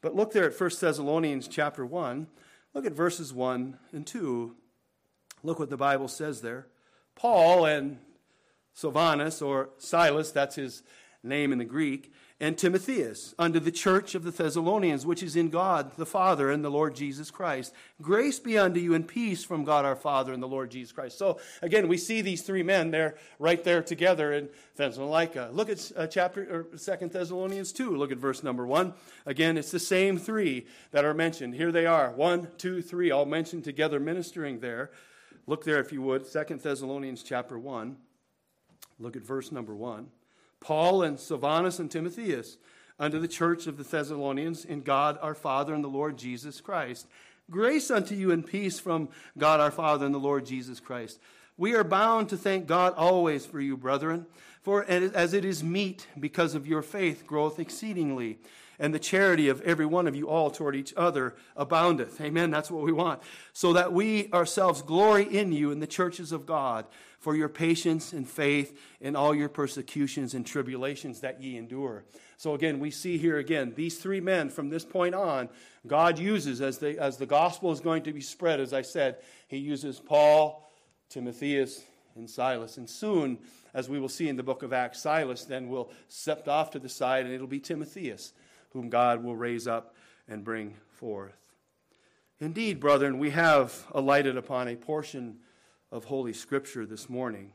But 0.00 0.16
look 0.16 0.32
there 0.32 0.44
at 0.44 0.58
1 0.58 0.70
Thessalonians 0.80 1.46
chapter 1.46 1.84
1. 1.84 2.26
Look 2.72 2.86
at 2.86 2.92
verses 2.92 3.34
1 3.34 3.76
and 3.92 4.06
2. 4.06 4.56
Look 5.42 5.58
what 5.58 5.70
the 5.70 5.76
Bible 5.76 6.08
says 6.08 6.40
there. 6.40 6.68
Paul 7.14 7.66
and 7.66 7.98
Silvanus, 8.72 9.42
or 9.42 9.70
Silas, 9.76 10.30
that's 10.30 10.56
his 10.56 10.82
name 11.22 11.52
in 11.52 11.58
the 11.58 11.64
Greek, 11.66 12.12
and 12.42 12.56
Timotheus, 12.56 13.34
unto 13.38 13.60
the 13.60 13.70
church 13.70 14.14
of 14.14 14.24
the 14.24 14.30
Thessalonians, 14.30 15.04
which 15.04 15.22
is 15.22 15.36
in 15.36 15.50
God 15.50 15.94
the 15.96 16.06
Father 16.06 16.50
and 16.50 16.64
the 16.64 16.70
Lord 16.70 16.94
Jesus 16.94 17.30
Christ. 17.30 17.74
Grace 18.00 18.38
be 18.38 18.56
unto 18.56 18.80
you 18.80 18.94
and 18.94 19.06
peace 19.06 19.44
from 19.44 19.62
God 19.62 19.84
our 19.84 19.94
Father 19.94 20.32
and 20.32 20.42
the 20.42 20.48
Lord 20.48 20.70
Jesus 20.70 20.90
Christ. 20.90 21.18
So, 21.18 21.38
again, 21.60 21.86
we 21.86 21.98
see 21.98 22.22
these 22.22 22.40
three 22.40 22.62
men 22.62 22.92
there, 22.92 23.16
right 23.38 23.62
there 23.62 23.82
together 23.82 24.32
in 24.32 24.48
Thessalonica. 24.76 25.50
Look 25.52 25.68
at 25.68 25.92
uh, 25.94 26.06
chapter, 26.06 26.66
or 26.72 26.78
Second 26.78 27.12
Thessalonians 27.12 27.72
2. 27.72 27.94
Look 27.94 28.10
at 28.10 28.16
verse 28.16 28.42
number 28.42 28.66
1. 28.66 28.94
Again, 29.26 29.58
it's 29.58 29.70
the 29.70 29.78
same 29.78 30.16
three 30.16 30.66
that 30.92 31.04
are 31.04 31.12
mentioned. 31.12 31.54
Here 31.54 31.70
they 31.70 31.84
are. 31.84 32.10
One, 32.10 32.48
two, 32.56 32.80
three, 32.80 33.10
all 33.10 33.26
mentioned 33.26 33.64
together, 33.64 34.00
ministering 34.00 34.60
there. 34.60 34.90
Look 35.46 35.64
there, 35.64 35.78
if 35.78 35.92
you 35.92 36.00
would, 36.02 36.26
Second 36.26 36.62
Thessalonians 36.62 37.22
chapter 37.22 37.58
1. 37.58 37.98
Look 38.98 39.14
at 39.14 39.22
verse 39.22 39.52
number 39.52 39.74
1. 39.74 40.06
Paul 40.60 41.02
and 41.02 41.18
Silvanus 41.18 41.78
and 41.78 41.90
Timotheus, 41.90 42.58
unto 42.98 43.18
the 43.18 43.28
church 43.28 43.66
of 43.66 43.78
the 43.78 43.84
Thessalonians, 43.84 44.64
in 44.64 44.82
God 44.82 45.18
our 45.22 45.34
Father 45.34 45.74
and 45.74 45.82
the 45.82 45.88
Lord 45.88 46.18
Jesus 46.18 46.60
Christ. 46.60 47.06
Grace 47.50 47.90
unto 47.90 48.14
you 48.14 48.30
and 48.30 48.46
peace 48.46 48.78
from 48.78 49.08
God 49.36 49.58
our 49.58 49.70
Father 49.70 50.06
and 50.06 50.14
the 50.14 50.18
Lord 50.18 50.46
Jesus 50.46 50.78
Christ. 50.78 51.18
We 51.56 51.74
are 51.74 51.82
bound 51.82 52.28
to 52.28 52.36
thank 52.36 52.66
God 52.66 52.94
always 52.94 53.44
for 53.44 53.60
you, 53.60 53.76
brethren, 53.76 54.26
for 54.62 54.84
as 54.84 55.34
it 55.34 55.44
is 55.44 55.64
meet, 55.64 56.06
because 56.18 56.54
of 56.54 56.66
your 56.66 56.82
faith 56.82 57.26
groweth 57.26 57.58
exceedingly, 57.58 58.38
and 58.80 58.92
the 58.94 58.98
charity 58.98 59.48
of 59.48 59.60
every 59.60 59.86
one 59.86 60.08
of 60.08 60.16
you 60.16 60.28
all 60.28 60.50
toward 60.50 60.74
each 60.74 60.92
other 60.96 61.36
aboundeth. 61.54 62.20
Amen. 62.20 62.50
That's 62.50 62.70
what 62.70 62.82
we 62.82 62.92
want. 62.92 63.22
So 63.52 63.74
that 63.74 63.92
we 63.92 64.32
ourselves 64.32 64.82
glory 64.82 65.24
in 65.24 65.52
you 65.52 65.70
in 65.70 65.78
the 65.78 65.86
churches 65.86 66.32
of 66.32 66.46
God 66.46 66.86
for 67.20 67.36
your 67.36 67.50
patience 67.50 68.14
and 68.14 68.26
faith 68.26 68.80
in 68.98 69.14
all 69.14 69.34
your 69.34 69.50
persecutions 69.50 70.32
and 70.32 70.46
tribulations 70.46 71.20
that 71.20 71.42
ye 71.42 71.58
endure. 71.58 72.04
So 72.38 72.54
again, 72.54 72.80
we 72.80 72.90
see 72.90 73.18
here 73.18 73.36
again, 73.36 73.74
these 73.76 73.98
three 73.98 74.20
men 74.20 74.48
from 74.48 74.70
this 74.70 74.86
point 74.86 75.14
on, 75.14 75.50
God 75.86 76.18
uses 76.18 76.62
as, 76.62 76.78
they, 76.78 76.96
as 76.96 77.18
the 77.18 77.26
gospel 77.26 77.70
is 77.72 77.80
going 77.80 78.02
to 78.04 78.14
be 78.14 78.22
spread, 78.22 78.60
as 78.60 78.72
I 78.72 78.80
said, 78.80 79.18
he 79.46 79.58
uses 79.58 80.00
Paul, 80.00 80.66
Timotheus, 81.10 81.82
and 82.16 82.28
Silas. 82.28 82.78
And 82.78 82.88
soon, 82.88 83.38
as 83.74 83.90
we 83.90 84.00
will 84.00 84.08
see 84.08 84.28
in 84.28 84.36
the 84.36 84.42
book 84.42 84.62
of 84.62 84.72
Acts, 84.72 85.02
Silas 85.02 85.44
then 85.44 85.68
will 85.68 85.90
step 86.08 86.48
off 86.48 86.70
to 86.70 86.78
the 86.78 86.88
side, 86.88 87.26
and 87.26 87.34
it'll 87.34 87.46
be 87.46 87.60
Timotheus, 87.60 88.32
whom 88.72 88.88
God 88.88 89.22
will 89.22 89.36
raise 89.36 89.66
up 89.66 89.94
and 90.28 90.44
bring 90.44 90.74
forth. 90.88 91.54
Indeed, 92.40 92.80
brethren, 92.80 93.18
we 93.18 93.30
have 93.30 93.86
alighted 93.92 94.36
upon 94.36 94.68
a 94.68 94.76
portion 94.76 95.38
of 95.92 96.04
Holy 96.04 96.32
Scripture 96.32 96.86
this 96.86 97.10
morning, 97.10 97.52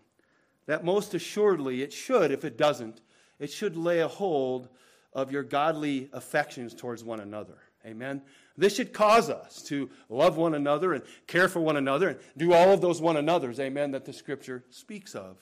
that 0.65 0.83
most 0.83 1.13
assuredly 1.13 1.81
it 1.81 1.93
should, 1.93 2.31
if 2.31 2.45
it 2.45 2.57
doesn't, 2.57 3.01
it 3.39 3.51
should 3.51 3.75
lay 3.75 3.99
a 3.99 4.07
hold 4.07 4.69
of 5.13 5.31
your 5.31 5.43
godly 5.43 6.09
affections 6.13 6.73
towards 6.73 7.03
one 7.03 7.19
another. 7.19 7.57
Amen. 7.85 8.21
This 8.57 8.75
should 8.75 8.93
cause 8.93 9.29
us 9.29 9.61
to 9.63 9.89
love 10.09 10.37
one 10.37 10.55
another 10.55 10.93
and 10.93 11.03
care 11.27 11.47
for 11.47 11.59
one 11.59 11.77
another 11.77 12.09
and 12.09 12.19
do 12.37 12.53
all 12.53 12.71
of 12.71 12.81
those 12.81 13.01
one 13.01 13.17
another's, 13.17 13.59
amen, 13.59 13.91
that 13.91 14.05
the 14.05 14.13
Scripture 14.13 14.63
speaks 14.69 15.15
of. 15.15 15.37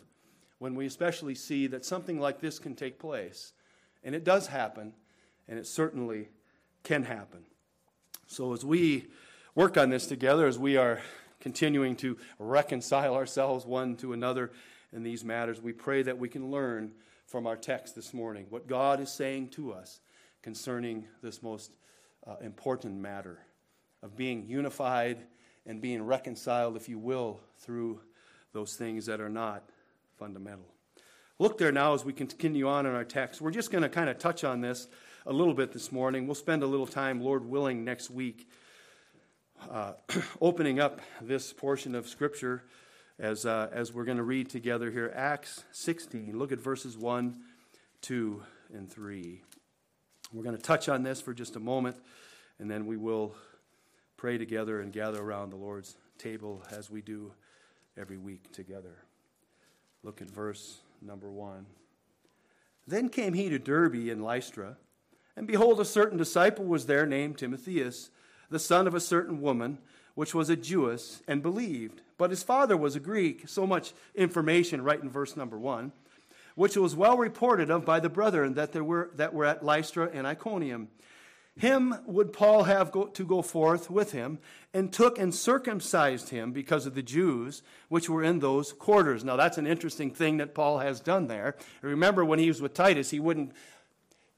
When 0.60 0.76
we 0.76 0.86
especially 0.86 1.36
see 1.36 1.68
that 1.68 1.86
something 1.86 2.20
like 2.20 2.40
this 2.40 2.60
can 2.60 2.76
take 2.76 3.00
place. 3.00 3.54
And 4.04 4.16
it 4.16 4.24
does 4.24 4.48
happen, 4.48 4.94
and 5.48 5.60
it 5.60 5.68
certainly 5.68 6.30
can 6.84 7.04
happen. 7.04 7.46
So 8.28 8.54
as 8.54 8.64
we 8.66 9.08
work 9.56 9.78
on 9.78 9.90
this 9.90 10.08
together, 10.08 10.48
as 10.48 10.58
we 10.58 10.78
are 10.78 11.02
continuing 11.44 11.94
to 11.98 12.18
reconcile 12.40 13.16
ourselves 13.16 13.66
one 13.66 13.98
to 13.98 14.14
another 14.14 14.50
in 14.94 15.04
these 15.04 15.26
matters. 15.26 15.62
We 15.62 15.74
pray 15.74 16.02
that 16.04 16.18
we 16.18 16.30
can 16.30 16.50
learn 16.50 16.94
from 17.28 17.48
our 17.48 17.58
text 17.58 17.96
this 17.96 18.14
morning 18.14 18.46
what 18.50 18.66
God 18.66 19.02
is 19.02 19.12
saying 19.12 19.50
to 19.50 19.74
us 19.74 20.00
concerning 20.42 21.06
this 21.22 21.44
most 21.44 21.72
uh, 22.26 22.38
important 22.42 22.96
matter 22.96 23.40
of 24.02 24.16
being 24.16 24.46
unified 24.48 25.18
and 25.66 25.82
being 25.82 26.02
reconciled, 26.04 26.78
if 26.78 26.88
you 26.88 26.98
will, 26.98 27.42
through 27.60 28.00
those 28.54 28.76
things 28.76 29.06
that 29.08 29.20
are 29.20 29.30
not 29.30 29.64
fundamental. 30.18 30.68
Look 31.40 31.58
there 31.58 31.74
now 31.74 31.94
as 31.94 32.06
we 32.06 32.14
continue 32.14 32.70
on 32.70 32.86
in 32.86 32.94
our 32.94 33.04
text. 33.04 33.42
We're 33.42 33.52
just 33.52 33.72
going 33.72 33.82
to 33.82 33.90
kind 33.90 34.10
of 34.10 34.18
touch 34.18 34.46
on 34.46 34.62
this 34.62 34.88
a 35.26 35.32
little 35.32 35.54
bit 35.54 35.72
this 35.72 35.92
morning. 35.92 36.26
We'll 36.26 36.36
spend 36.36 36.64
a 36.64 36.68
little 36.68 36.88
time, 36.88 37.22
Lord 37.22 37.46
willing, 37.46 37.86
next 37.86 38.10
week 38.10 38.50
uh, 39.72 39.94
opening 40.42 40.80
up 40.80 41.00
this 41.22 41.54
portion 41.54 41.96
of 41.96 42.10
Scripture 42.10 42.64
as, 43.20 43.46
uh, 43.46 43.70
as 43.72 43.94
we're 43.94 44.04
going 44.04 44.18
to 44.18 44.24
read 44.24 44.50
together 44.50 44.92
here. 44.92 45.12
Acts 45.16 45.64
16. 45.72 46.38
Look 46.38 46.52
at 46.52 46.60
verses 46.60 46.98
1, 46.98 47.38
2, 48.02 48.44
and 48.74 48.92
3. 48.92 49.42
We're 50.34 50.44
going 50.44 50.58
to 50.58 50.62
touch 50.62 50.90
on 50.90 51.04
this 51.04 51.22
for 51.22 51.34
just 51.34 51.56
a 51.56 51.60
moment, 51.60 51.96
and 52.60 52.70
then 52.70 52.86
we 52.86 52.98
will 52.98 53.36
pray 54.18 54.38
together 54.38 54.82
and 54.82 54.92
gather 54.92 55.22
around 55.22 55.52
the 55.52 55.58
Lord's 55.58 55.96
table 56.18 56.64
as 56.72 56.90
we 56.90 57.02
do 57.02 57.32
every 57.98 58.18
week 58.18 58.52
together. 58.52 59.04
Look 60.04 60.22
at 60.22 60.30
verse 60.30 60.80
number 61.02 61.32
1. 61.32 61.66
Then 62.86 63.08
came 63.08 63.34
he 63.34 63.48
to 63.48 63.60
Derbe 63.60 64.10
and 64.10 64.22
Lystra, 64.22 64.76
and 65.36 65.48
behold, 65.48 65.80
a 65.80 65.86
certain 65.86 66.18
disciple 66.18 66.66
was 66.66 66.86
there 66.86 67.06
named 67.06 67.38
Timotheus 67.38 68.10
the 68.50 68.60
son 68.60 68.88
of 68.88 68.94
a 68.94 69.00
certain 69.00 69.42
woman, 69.42 69.80
which 70.16 70.34
was 70.34 70.50
a 70.50 70.56
Jewess, 70.56 71.22
and 71.28 71.42
believed. 71.42 72.02
But 72.18 72.30
his 72.30 72.44
father 72.44 72.78
was 72.78 72.96
a 72.96 73.00
Greek. 73.00 73.48
So 73.48 73.66
much 73.66 73.94
information 74.16 74.84
right 74.84 75.02
in 75.02 75.10
verse 75.10 75.36
number 75.36 75.58
one, 75.58 75.92
which 76.56 76.78
was 76.78 76.96
well 76.96 77.18
reported 77.18 77.70
of 77.70 77.84
by 77.84 78.00
the 78.00 78.10
brethren 78.10 78.54
that, 78.54 78.72
there 78.72 78.84
were, 78.84 79.10
that 79.16 79.34
were 79.34 79.46
at 79.46 79.66
Lystra 79.66 80.10
and 80.14 80.28
Iconium. 80.28 80.90
Him 81.56 81.96
would 82.08 82.34
Paul 82.34 82.64
have 82.64 82.92
go, 82.92 83.06
to 83.06 83.26
go 83.26 83.44
forth 83.44 83.90
with 83.90 84.12
him, 84.12 84.40
and 84.74 84.92
took 84.92 85.20
and 85.20 85.34
circumcised 85.34 86.30
him 86.30 86.52
because 86.52 86.88
of 86.88 86.96
the 86.96 87.04
Jews 87.04 87.62
which 87.90 88.10
were 88.10 88.24
in 88.24 88.40
those 88.40 88.74
quarters. 88.74 89.24
Now, 89.24 89.36
that's 89.36 89.60
an 89.60 89.68
interesting 89.68 90.10
thing 90.10 90.38
that 90.38 90.56
Paul 90.56 90.80
has 90.80 91.00
done 91.00 91.28
there. 91.28 91.56
Remember, 91.84 92.26
when 92.26 92.40
he 92.40 92.48
was 92.48 92.60
with 92.60 92.74
Titus, 92.74 93.12
he, 93.12 93.20
wouldn't, 93.20 93.52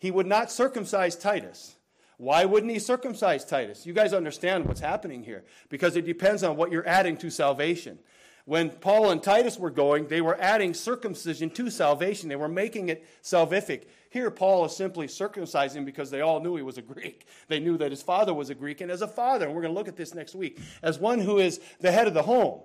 he 0.05 0.11
would 0.11 0.27
not 0.27 0.51
circumcise 0.51 1.15
Titus. 1.15 1.77
Why 2.17 2.45
wouldn't 2.45 2.71
he 2.71 2.77
circumcise 2.77 3.43
Titus? 3.43 3.87
You 3.87 3.93
guys 3.93 4.13
understand 4.13 4.67
what's 4.67 4.79
happening 4.79 5.23
here 5.23 5.45
because 5.67 5.95
it 5.95 6.05
depends 6.05 6.43
on 6.43 6.57
what 6.57 6.71
you're 6.71 6.87
adding 6.87 7.17
to 7.17 7.31
salvation. 7.31 7.97
When 8.45 8.69
Paul 8.69 9.09
and 9.09 9.23
Titus 9.23 9.57
were 9.57 9.71
going, 9.71 10.07
they 10.07 10.21
were 10.21 10.39
adding 10.39 10.75
circumcision 10.75 11.49
to 11.49 11.71
salvation. 11.71 12.29
They 12.29 12.35
were 12.35 12.47
making 12.47 12.89
it 12.89 13.03
salvific. 13.23 13.85
Here, 14.11 14.29
Paul 14.29 14.65
is 14.65 14.75
simply 14.75 15.07
circumcising 15.07 15.85
because 15.85 16.11
they 16.11 16.21
all 16.21 16.39
knew 16.39 16.55
he 16.55 16.61
was 16.61 16.77
a 16.77 16.83
Greek. 16.83 17.25
They 17.47 17.59
knew 17.59 17.75
that 17.79 17.89
his 17.89 18.03
father 18.03 18.31
was 18.35 18.51
a 18.51 18.55
Greek. 18.55 18.81
And 18.81 18.91
as 18.91 19.01
a 19.01 19.07
father, 19.07 19.47
and 19.47 19.55
we're 19.55 19.63
going 19.63 19.73
to 19.73 19.79
look 19.79 19.87
at 19.87 19.97
this 19.97 20.13
next 20.13 20.35
week, 20.35 20.59
as 20.83 20.99
one 20.99 21.17
who 21.19 21.39
is 21.39 21.59
the 21.79 21.91
head 21.91 22.07
of 22.07 22.13
the 22.13 22.21
home, 22.21 22.61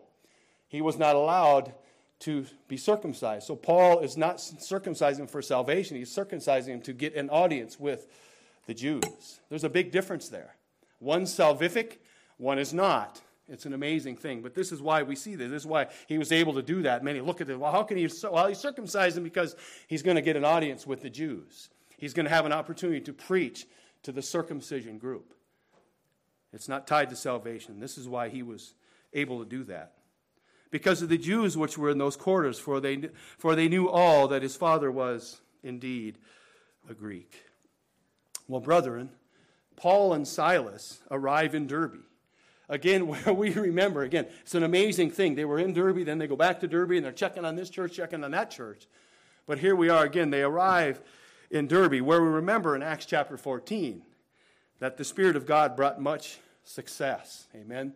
he 0.69 0.83
was 0.83 0.99
not 0.99 1.17
allowed 1.17 1.73
to 2.21 2.47
be 2.69 2.77
circumcised. 2.77 3.47
So 3.47 3.57
Paul 3.57 4.01
is 4.01 4.17
not 4.17 4.37
circumcising 4.37 5.29
for 5.29 5.43
salvation, 5.43 5.97
he's 5.97 6.15
circumcising 6.15 6.69
him 6.69 6.81
to 6.83 6.93
get 6.93 7.15
an 7.15 7.31
audience 7.31 7.81
with 7.81 8.07
the 8.67 8.75
Jews. 8.75 9.41
There's 9.49 9.65
a 9.65 9.71
big 9.71 9.91
difference 9.91 10.29
there. 10.29 10.55
One's 11.01 11.35
salvific, 11.35 11.99
one 12.37 12.59
is 12.59 12.73
not. 12.73 13.21
It's 13.49 13.67
an 13.67 13.73
amazing 13.73 14.17
thing. 14.17 14.43
But 14.43 14.55
this 14.55 14.71
is 14.71 14.81
why 14.81 15.03
we 15.03 15.17
see 15.17 15.35
this. 15.35 15.51
This 15.51 15.63
is 15.63 15.67
why 15.67 15.89
he 16.07 16.19
was 16.19 16.31
able 16.31 16.55
to 16.55 16.63
do 16.63 16.83
that. 16.83 17.03
Many 17.03 17.21
look 17.21 17.41
at 17.41 17.51
it. 17.51 17.59
Well, 17.59 17.73
how 17.73 17.83
can 17.83 17.97
he? 17.97 18.09
Well, 18.31 18.47
he 18.47 18.55
circumcised 18.55 19.23
because 19.25 19.57
he's 19.89 20.03
going 20.03 20.15
to 20.15 20.23
get 20.23 20.37
an 20.37 20.45
audience 20.45 20.87
with 20.87 21.03
the 21.03 21.11
Jews. 21.11 21.69
He's 21.99 22.15
going 22.15 22.25
to 22.25 22.31
have 22.31 22.47
an 22.47 22.53
opportunity 22.53 23.01
to 23.01 23.13
preach 23.13 23.67
to 24.05 24.13
the 24.13 24.23
circumcision 24.23 24.99
group. 24.99 25.35
It's 26.53 26.69
not 26.69 26.87
tied 26.87 27.11
to 27.11 27.17
salvation. 27.17 27.81
This 27.81 27.99
is 27.99 28.09
why 28.09 28.29
he 28.29 28.43
was 28.43 28.75
able 29.13 29.41
to 29.41 29.45
do 29.45 29.65
that. 29.65 29.95
Because 30.71 31.03
of 31.03 31.09
the 31.09 31.19
Jews 31.19 31.57
which 31.57 31.77
were 31.77 31.91
in 31.91 31.99
those 31.99 32.17
quarters, 32.17 32.59
for 32.59 32.81
they, 32.81 33.09
for 33.39 33.57
they 33.57 33.69
knew 33.69 33.89
all 33.89 34.29
that 34.29 34.43
his 34.43 34.57
father 34.57 34.91
was 34.91 35.41
indeed 35.63 36.19
a 36.89 36.95
Greek. 36.95 37.45
Well, 38.47 38.61
brethren, 38.61 39.11
Paul 39.77 40.13
and 40.13 40.27
Silas 40.27 41.01
arrive 41.11 41.55
in 41.55 41.67
Derbe. 41.67 42.01
Again, 42.69 43.07
where 43.09 43.35
we 43.35 43.51
remember, 43.53 44.03
again, 44.03 44.27
it's 44.43 44.55
an 44.55 44.63
amazing 44.63 45.11
thing. 45.11 45.35
They 45.35 45.45
were 45.45 45.59
in 45.59 45.73
Derbe, 45.73 46.05
then 46.05 46.19
they 46.19 46.27
go 46.27 46.37
back 46.37 46.61
to 46.61 46.69
Derbe, 46.69 46.93
and 46.93 47.05
they're 47.05 47.13
checking 47.13 47.45
on 47.45 47.57
this 47.57 47.71
church, 47.71 47.95
checking 47.95 48.23
on 48.23 48.31
that 48.31 48.51
church. 48.51 48.87
But 49.47 49.59
here 49.59 49.75
we 49.75 49.89
are 49.89 50.05
again. 50.05 50.31
They 50.31 50.43
arrive 50.43 51.01
in 51.51 51.67
Derbe, 51.67 52.01
where 52.01 52.23
we 52.23 52.29
remember 52.29 52.77
in 52.77 52.83
Acts 52.83 53.07
chapter 53.07 53.37
14 53.37 54.03
that 54.79 54.97
the 54.97 55.05
Spirit 55.05 55.37
of 55.37 55.47
God 55.47 55.77
brought 55.77 56.01
much 56.01 56.39
success. 56.65 57.49
Amen. 57.55 57.93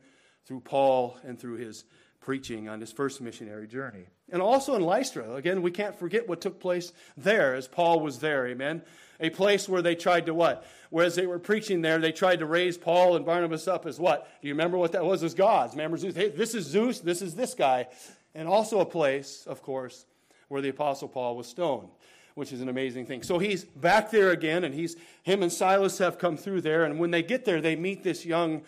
Through 0.46 0.60
Paul 0.60 1.18
and 1.22 1.38
through 1.38 1.56
his 1.56 1.84
preaching 2.24 2.70
on 2.70 2.80
his 2.80 2.90
first 2.90 3.20
missionary 3.20 3.68
journey. 3.68 4.06
And 4.32 4.40
also 4.40 4.74
in 4.76 4.82
Lystra, 4.82 5.34
again, 5.34 5.60
we 5.60 5.70
can't 5.70 5.94
forget 5.94 6.26
what 6.26 6.40
took 6.40 6.58
place 6.58 6.90
there 7.18 7.54
as 7.54 7.68
Paul 7.68 8.00
was 8.00 8.18
there. 8.18 8.46
Amen. 8.46 8.80
A 9.20 9.28
place 9.28 9.68
where 9.68 9.82
they 9.82 9.94
tried 9.94 10.24
to 10.26 10.32
what? 10.32 10.66
Whereas 10.88 11.16
they 11.16 11.26
were 11.26 11.38
preaching 11.38 11.82
there, 11.82 11.98
they 11.98 12.12
tried 12.12 12.38
to 12.38 12.46
raise 12.46 12.78
Paul 12.78 13.16
and 13.16 13.26
Barnabas 13.26 13.68
up 13.68 13.84
as 13.84 14.00
what? 14.00 14.26
Do 14.40 14.48
you 14.48 14.54
remember 14.54 14.78
what 14.78 14.92
that 14.92 15.04
was? 15.04 15.22
As 15.22 15.34
gods. 15.34 15.74
Remember 15.74 15.98
Zeus? 15.98 16.16
Hey, 16.16 16.30
this 16.30 16.54
is 16.54 16.64
Zeus, 16.64 17.00
this 17.00 17.20
is 17.20 17.34
this 17.34 17.52
guy. 17.52 17.88
And 18.34 18.48
also 18.48 18.80
a 18.80 18.86
place, 18.86 19.44
of 19.46 19.60
course, 19.62 20.06
where 20.48 20.62
the 20.62 20.70
Apostle 20.70 21.08
Paul 21.08 21.36
was 21.36 21.46
stoned 21.46 21.90
which 22.34 22.52
is 22.52 22.60
an 22.60 22.68
amazing 22.68 23.06
thing. 23.06 23.22
So 23.22 23.38
he's 23.38 23.62
back 23.62 24.10
there 24.10 24.32
again, 24.32 24.64
and 24.64 24.74
he's 24.74 24.96
him 25.22 25.44
and 25.44 25.52
Silas 25.52 25.98
have 25.98 26.18
come 26.18 26.36
through 26.36 26.62
there, 26.62 26.82
and 26.82 26.98
when 26.98 27.12
they 27.12 27.22
get 27.22 27.44
there, 27.44 27.60
they 27.60 27.76
meet 27.76 28.02
this 28.02 28.26
young 28.26 28.62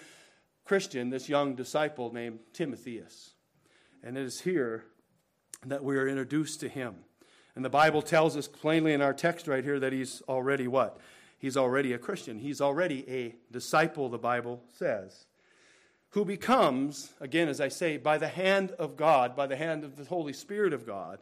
Christian, 0.64 1.10
this 1.10 1.28
young 1.28 1.56
disciple 1.56 2.12
named 2.12 2.38
Timotheus. 2.52 3.32
And 4.02 4.16
it 4.16 4.24
is 4.24 4.40
here 4.40 4.84
that 5.64 5.82
we 5.82 5.96
are 5.96 6.08
introduced 6.08 6.60
to 6.60 6.68
him. 6.68 6.96
And 7.54 7.64
the 7.64 7.70
Bible 7.70 8.02
tells 8.02 8.36
us 8.36 8.46
plainly 8.46 8.92
in 8.92 9.00
our 9.00 9.14
text 9.14 9.48
right 9.48 9.64
here 9.64 9.80
that 9.80 9.92
he's 9.92 10.22
already 10.28 10.68
what? 10.68 10.98
He's 11.38 11.56
already 11.56 11.92
a 11.92 11.98
Christian. 11.98 12.38
He's 12.38 12.60
already 12.60 13.08
a 13.08 13.34
disciple, 13.50 14.08
the 14.08 14.18
Bible 14.18 14.62
says. 14.72 15.26
Who 16.10 16.24
becomes, 16.24 17.12
again, 17.20 17.48
as 17.48 17.60
I 17.60 17.68
say, 17.68 17.96
by 17.96 18.18
the 18.18 18.28
hand 18.28 18.72
of 18.72 18.96
God, 18.96 19.36
by 19.36 19.46
the 19.46 19.56
hand 19.56 19.84
of 19.84 19.96
the 19.96 20.04
Holy 20.04 20.32
Spirit 20.32 20.72
of 20.72 20.86
God, 20.86 21.18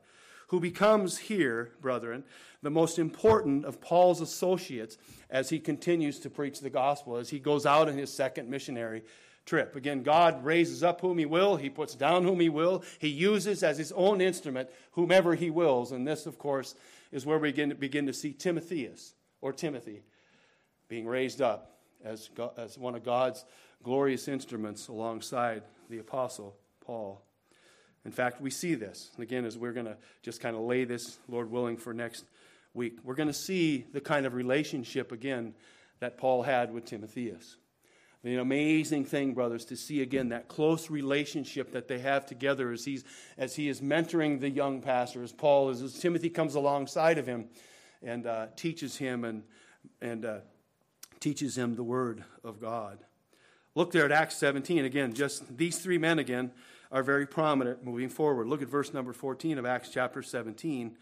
who 0.49 0.61
becomes 0.61 1.19
here, 1.19 1.73
brethren, 1.81 2.23
the 2.63 2.71
most 2.71 2.99
important 2.99 3.65
of 3.65 3.81
Paul's 3.81 4.21
associates 4.21 4.99
as 5.31 5.51
he 5.51 5.59
continues 5.59 6.19
to 6.21 6.31
preach 6.31 6.61
the 6.61 6.71
gospel, 6.71 7.17
as 7.17 7.31
he 7.31 7.39
goes 7.39 7.67
out 7.67 7.89
in 7.89 7.97
his 7.97 8.13
second 8.13 8.49
missionary 8.49 9.03
trip. 9.47 9.77
Again, 9.77 10.03
God 10.03 10.45
raises 10.45 10.83
up 10.83 11.01
whom 11.01 11.19
he 11.19 11.27
will, 11.27 11.57
he 11.57 11.71
puts 11.71 11.95
down 11.95 12.25
whom 12.25 12.41
he 12.41 12.49
will, 12.49 12.83
he 12.99 13.09
uses 13.09 13.63
as 13.63 13.79
his 13.79 13.93
own 13.93 14.21
instrument 14.21 14.71
whomever 14.93 15.35
he 15.35 15.51
wills. 15.51 15.93
And 15.93 16.07
this, 16.07 16.27
of 16.27 16.39
course, 16.39 16.75
is 17.13 17.27
where 17.27 17.39
we 17.39 17.51
begin 17.51 17.69
to, 17.71 17.75
begin 17.75 18.07
to 18.07 18.13
see 18.13 18.33
Timotheus, 18.33 19.15
or 19.41 19.53
Timothy, 19.53 20.03
being 20.89 21.07
raised 21.07 21.43
up 21.43 21.79
as, 22.05 22.31
as 22.57 22.79
one 22.79 22.95
of 22.95 23.05
God's 23.05 23.45
glorious 23.83 24.29
instruments 24.29 24.89
alongside 24.89 25.63
the 25.91 25.99
apostle 25.99 26.57
Paul. 26.85 27.23
In 28.05 28.11
fact, 28.11 28.41
we 28.41 28.51
see 28.51 28.75
this. 28.75 29.11
again, 29.19 29.45
as 29.45 29.57
we're 29.57 29.73
going 29.73 29.87
to 29.87 29.97
just 30.23 30.41
kind 30.41 30.57
of 30.57 30.63
lay 30.63 30.85
this, 30.85 31.19
Lord 31.29 31.51
willing, 31.51 31.77
for 31.77 31.95
next 31.95 32.25
week, 32.75 32.99
we're 33.03 33.15
going 33.15 33.29
to 33.29 33.33
see 33.33 33.87
the 33.93 34.01
kind 34.01 34.27
of 34.27 34.35
relationship 34.35 35.13
again 35.13 35.55
that 36.01 36.19
Paul 36.19 36.43
had 36.43 36.73
with 36.73 36.85
Timotheus. 36.85 37.57
The 38.25 38.37
amazing 38.37 39.05
thing, 39.05 39.35
brothers, 39.35 39.67
to 39.67 39.77
see 39.77 40.01
again 40.01 40.31
that 40.31 40.49
close 40.49 40.89
relationship 40.89 41.73
that 41.73 41.89
they 41.89 41.99
have 41.99 42.25
together 42.25 42.73
as, 42.73 42.83
he's, 42.83 43.05
as 43.37 43.55
he 43.55 43.69
is 43.69 43.83
mentoring 43.83 44.41
the 44.41 44.49
young 44.49 44.81
pastor, 44.81 45.23
as 45.23 45.31
Paul 45.31 45.69
is, 45.69 45.83
as 45.83 45.99
Timothy 45.99 46.31
comes 46.31 46.55
alongside 46.55 47.19
of 47.19 47.27
him 47.27 47.51
and 48.03 48.27
uh, 48.27 48.47
teaches 48.57 48.97
him 48.97 49.27
and, 49.27 49.43
and 50.01 50.25
uh, 50.25 50.39
teaches 51.21 51.59
him 51.59 51.77
the 51.77 51.83
word 51.83 52.25
of 52.43 52.63
God. 52.63 53.01
Look 53.75 53.93
there 53.93 54.07
at 54.07 54.13
Acts 54.13 54.37
17 54.37 54.87
again, 54.87 55.13
just 55.13 55.59
these 55.59 55.79
three 55.79 55.99
men 55.99 56.19
again 56.19 56.51
are 56.91 57.03
very 57.03 57.27
prominent 57.27 57.85
moving 57.85 58.09
forward. 58.09 58.47
Look 58.47 58.63
at 58.63 58.69
verse 58.69 58.95
number 58.95 59.13
14 59.13 59.59
of 59.59 59.67
Acts 59.67 59.91
chapter 59.91 60.23
17. 60.23 60.97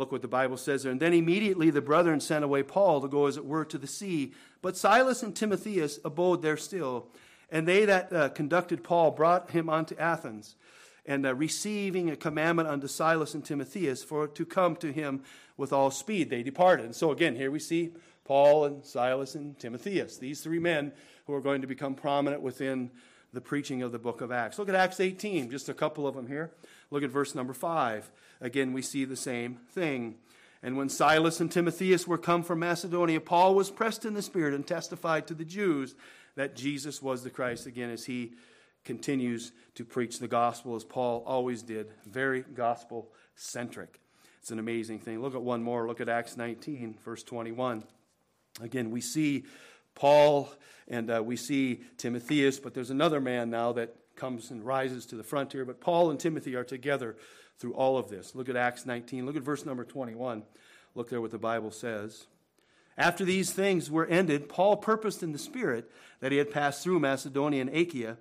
Look 0.00 0.12
what 0.12 0.22
the 0.22 0.28
Bible 0.28 0.56
says 0.56 0.82
there. 0.82 0.92
And 0.92 0.98
then 0.98 1.12
immediately 1.12 1.68
the 1.68 1.82
brethren 1.82 2.20
sent 2.20 2.42
away 2.42 2.62
Paul 2.62 3.02
to 3.02 3.06
go, 3.06 3.26
as 3.26 3.36
it 3.36 3.44
were, 3.44 3.66
to 3.66 3.76
the 3.76 3.86
sea. 3.86 4.32
But 4.62 4.74
Silas 4.74 5.22
and 5.22 5.36
Timotheus 5.36 6.00
abode 6.02 6.40
there 6.40 6.56
still. 6.56 7.08
And 7.50 7.68
they 7.68 7.84
that 7.84 8.10
uh, 8.10 8.30
conducted 8.30 8.82
Paul 8.82 9.10
brought 9.10 9.50
him 9.50 9.68
unto 9.68 9.94
Athens, 9.96 10.56
and 11.04 11.26
uh, 11.26 11.34
receiving 11.34 12.08
a 12.08 12.16
commandment 12.16 12.66
unto 12.66 12.86
Silas 12.86 13.34
and 13.34 13.44
Timotheus 13.44 14.02
for 14.02 14.26
to 14.26 14.46
come 14.46 14.74
to 14.76 14.90
him 14.90 15.22
with 15.58 15.70
all 15.70 15.90
speed, 15.90 16.30
they 16.30 16.42
departed. 16.42 16.86
And 16.86 16.96
so 16.96 17.10
again, 17.10 17.36
here 17.36 17.50
we 17.50 17.58
see 17.58 17.92
Paul 18.24 18.64
and 18.64 18.82
Silas 18.82 19.34
and 19.34 19.58
Timotheus, 19.58 20.16
these 20.16 20.40
three 20.40 20.60
men 20.60 20.92
who 21.26 21.34
are 21.34 21.42
going 21.42 21.60
to 21.60 21.66
become 21.66 21.94
prominent 21.94 22.40
within 22.40 22.90
the 23.34 23.40
preaching 23.42 23.82
of 23.82 23.92
the 23.92 23.98
book 23.98 24.22
of 24.22 24.32
Acts. 24.32 24.58
Look 24.58 24.70
at 24.70 24.74
Acts 24.74 24.98
18, 24.98 25.50
just 25.50 25.68
a 25.68 25.74
couple 25.74 26.06
of 26.06 26.14
them 26.14 26.26
here. 26.26 26.52
Look 26.90 27.02
at 27.02 27.10
verse 27.10 27.34
number 27.34 27.52
5. 27.52 28.10
Again, 28.40 28.72
we 28.72 28.82
see 28.82 29.04
the 29.04 29.16
same 29.16 29.56
thing. 29.72 30.16
And 30.62 30.76
when 30.76 30.88
Silas 30.88 31.40
and 31.40 31.50
Timotheus 31.50 32.06
were 32.06 32.18
come 32.18 32.42
from 32.42 32.58
Macedonia, 32.58 33.20
Paul 33.20 33.54
was 33.54 33.70
pressed 33.70 34.04
in 34.04 34.14
the 34.14 34.22
Spirit 34.22 34.54
and 34.54 34.66
testified 34.66 35.26
to 35.28 35.34
the 35.34 35.44
Jews 35.44 35.94
that 36.36 36.56
Jesus 36.56 37.00
was 37.00 37.22
the 37.22 37.30
Christ, 37.30 37.66
again, 37.66 37.90
as 37.90 38.04
he 38.04 38.32
continues 38.84 39.52
to 39.74 39.84
preach 39.84 40.18
the 40.18 40.28
gospel, 40.28 40.74
as 40.74 40.84
Paul 40.84 41.22
always 41.26 41.62
did, 41.62 41.88
very 42.06 42.42
gospel 42.42 43.10
centric. 43.34 44.00
It's 44.40 44.50
an 44.50 44.58
amazing 44.58 45.00
thing. 45.00 45.20
Look 45.20 45.34
at 45.34 45.42
one 45.42 45.62
more. 45.62 45.86
Look 45.86 46.00
at 46.00 46.08
Acts 46.08 46.36
19, 46.36 46.98
verse 47.04 47.22
21. 47.22 47.84
Again, 48.62 48.90
we 48.90 49.00
see 49.00 49.44
Paul 49.94 50.50
and 50.88 51.10
uh, 51.10 51.22
we 51.22 51.36
see 51.36 51.82
Timotheus, 51.98 52.58
but 52.58 52.74
there's 52.74 52.90
another 52.90 53.20
man 53.20 53.50
now 53.50 53.72
that 53.72 53.94
comes 54.20 54.50
and 54.50 54.64
rises 54.64 55.06
to 55.06 55.16
the 55.16 55.24
front 55.24 55.52
here. 55.52 55.64
But 55.64 55.80
Paul 55.80 56.10
and 56.10 56.20
Timothy 56.20 56.54
are 56.54 56.64
together 56.64 57.16
through 57.58 57.74
all 57.74 57.96
of 57.96 58.10
this. 58.10 58.34
Look 58.34 58.48
at 58.48 58.56
Acts 58.56 58.86
19. 58.86 59.26
Look 59.26 59.36
at 59.36 59.42
verse 59.42 59.64
number 59.64 59.84
21. 59.84 60.42
Look 60.94 61.08
there 61.08 61.20
what 61.20 61.30
the 61.30 61.38
Bible 61.38 61.70
says. 61.70 62.26
After 62.98 63.24
these 63.24 63.52
things 63.52 63.90
were 63.90 64.06
ended, 64.06 64.48
Paul 64.48 64.76
purposed 64.76 65.22
in 65.22 65.32
the 65.32 65.38
Spirit 65.38 65.90
that 66.20 66.32
he 66.32 66.38
had 66.38 66.50
passed 66.50 66.82
through 66.82 67.00
Macedonia 67.00 67.62
and 67.62 67.70
Achaia 67.70 68.18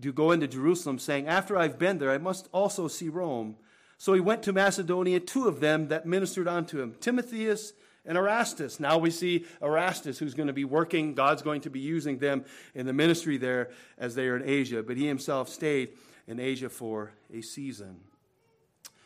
to 0.00 0.12
go 0.12 0.30
into 0.30 0.48
Jerusalem, 0.48 0.98
saying, 0.98 1.26
After 1.26 1.58
I've 1.58 1.78
been 1.78 1.98
there, 1.98 2.10
I 2.10 2.18
must 2.18 2.48
also 2.50 2.88
see 2.88 3.10
Rome. 3.10 3.56
So 3.98 4.14
he 4.14 4.20
went 4.20 4.42
to 4.44 4.52
Macedonia, 4.52 5.20
two 5.20 5.46
of 5.46 5.60
them 5.60 5.88
that 5.88 6.06
ministered 6.06 6.48
unto 6.48 6.80
him, 6.80 6.94
Timotheus 6.98 7.74
and 8.04 8.18
Erastus. 8.18 8.80
Now 8.80 8.98
we 8.98 9.10
see 9.10 9.46
Erastus, 9.60 10.18
who's 10.18 10.34
going 10.34 10.48
to 10.48 10.52
be 10.52 10.64
working. 10.64 11.14
God's 11.14 11.42
going 11.42 11.60
to 11.62 11.70
be 11.70 11.80
using 11.80 12.18
them 12.18 12.44
in 12.74 12.86
the 12.86 12.92
ministry 12.92 13.36
there 13.36 13.70
as 13.98 14.14
they 14.14 14.26
are 14.26 14.36
in 14.36 14.48
Asia. 14.48 14.82
But 14.82 14.96
he 14.96 15.06
himself 15.06 15.48
stayed 15.48 15.90
in 16.26 16.40
Asia 16.40 16.68
for 16.68 17.12
a 17.32 17.42
season. 17.42 18.00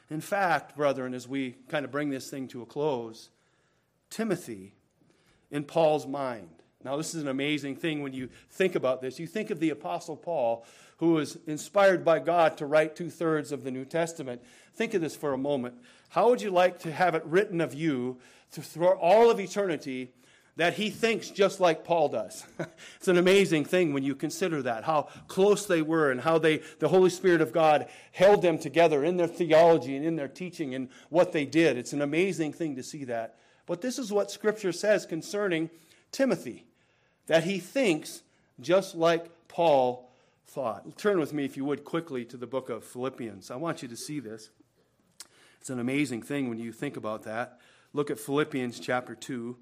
In 0.08 0.20
fact, 0.20 0.76
brethren, 0.76 1.14
as 1.14 1.26
we 1.26 1.56
kind 1.68 1.84
of 1.84 1.90
bring 1.90 2.10
this 2.10 2.30
thing 2.30 2.48
to 2.48 2.62
a 2.62 2.66
close, 2.66 3.30
Timothy, 4.08 4.74
in 5.50 5.64
Paul's 5.64 6.06
mind, 6.06 6.48
now 6.84 6.96
this 6.96 7.14
is 7.14 7.22
an 7.22 7.28
amazing 7.28 7.74
thing 7.76 8.02
when 8.02 8.12
you 8.12 8.28
think 8.50 8.76
about 8.76 9.00
this. 9.00 9.18
You 9.18 9.26
think 9.26 9.50
of 9.50 9.58
the 9.58 9.70
Apostle 9.70 10.16
Paul, 10.16 10.64
who 10.98 11.14
was 11.14 11.36
inspired 11.46 12.04
by 12.04 12.20
God 12.20 12.56
to 12.58 12.66
write 12.66 12.94
two 12.94 13.10
thirds 13.10 13.50
of 13.50 13.64
the 13.64 13.72
New 13.72 13.84
Testament. 13.84 14.40
Think 14.76 14.94
of 14.94 15.00
this 15.00 15.16
for 15.16 15.32
a 15.32 15.38
moment. 15.38 15.74
How 16.10 16.28
would 16.28 16.40
you 16.40 16.50
like 16.50 16.78
to 16.80 16.92
have 16.92 17.14
it 17.14 17.24
written 17.24 17.60
of 17.60 17.74
you 17.74 18.18
throughout 18.50 18.98
all 19.00 19.30
of 19.30 19.40
eternity 19.40 20.12
that 20.56 20.74
he 20.74 20.88
thinks 20.88 21.28
just 21.28 21.60
like 21.60 21.84
Paul 21.84 22.08
does. 22.08 22.46
it's 22.96 23.08
an 23.08 23.18
amazing 23.18 23.66
thing 23.66 23.92
when 23.92 24.02
you 24.02 24.14
consider 24.14 24.62
that, 24.62 24.84
how 24.84 25.08
close 25.28 25.66
they 25.66 25.82
were 25.82 26.10
and 26.10 26.20
how 26.20 26.38
they, 26.38 26.62
the 26.78 26.88
Holy 26.88 27.10
Spirit 27.10 27.42
of 27.42 27.52
God 27.52 27.88
held 28.12 28.40
them 28.40 28.58
together 28.58 29.04
in 29.04 29.18
their 29.18 29.26
theology 29.26 29.96
and 29.96 30.04
in 30.04 30.16
their 30.16 30.28
teaching 30.28 30.74
and 30.74 30.88
what 31.10 31.32
they 31.32 31.44
did. 31.44 31.76
It's 31.76 31.92
an 31.92 32.00
amazing 32.00 32.54
thing 32.54 32.74
to 32.76 32.82
see 32.82 33.04
that. 33.04 33.36
But 33.66 33.82
this 33.82 33.98
is 33.98 34.10
what 34.10 34.30
Scripture 34.30 34.72
says 34.72 35.04
concerning 35.04 35.68
Timothy, 36.10 36.64
that 37.26 37.44
he 37.44 37.58
thinks 37.58 38.22
just 38.58 38.94
like 38.94 39.26
Paul 39.48 40.10
thought. 40.46 40.96
Turn 40.96 41.18
with 41.18 41.34
me, 41.34 41.44
if 41.44 41.56
you 41.56 41.66
would, 41.66 41.84
quickly 41.84 42.24
to 42.26 42.36
the 42.38 42.46
book 42.46 42.70
of 42.70 42.84
Philippians. 42.84 43.50
I 43.50 43.56
want 43.56 43.82
you 43.82 43.88
to 43.88 43.96
see 43.96 44.20
this. 44.20 44.48
It's 45.66 45.70
an 45.72 45.80
amazing 45.80 46.22
thing 46.22 46.48
when 46.48 46.60
you 46.60 46.70
think 46.70 46.96
about 46.96 47.24
that. 47.24 47.58
Look 47.92 48.12
at 48.12 48.20
Philippians 48.20 48.78
chapter 48.78 49.16
2, 49.16 49.56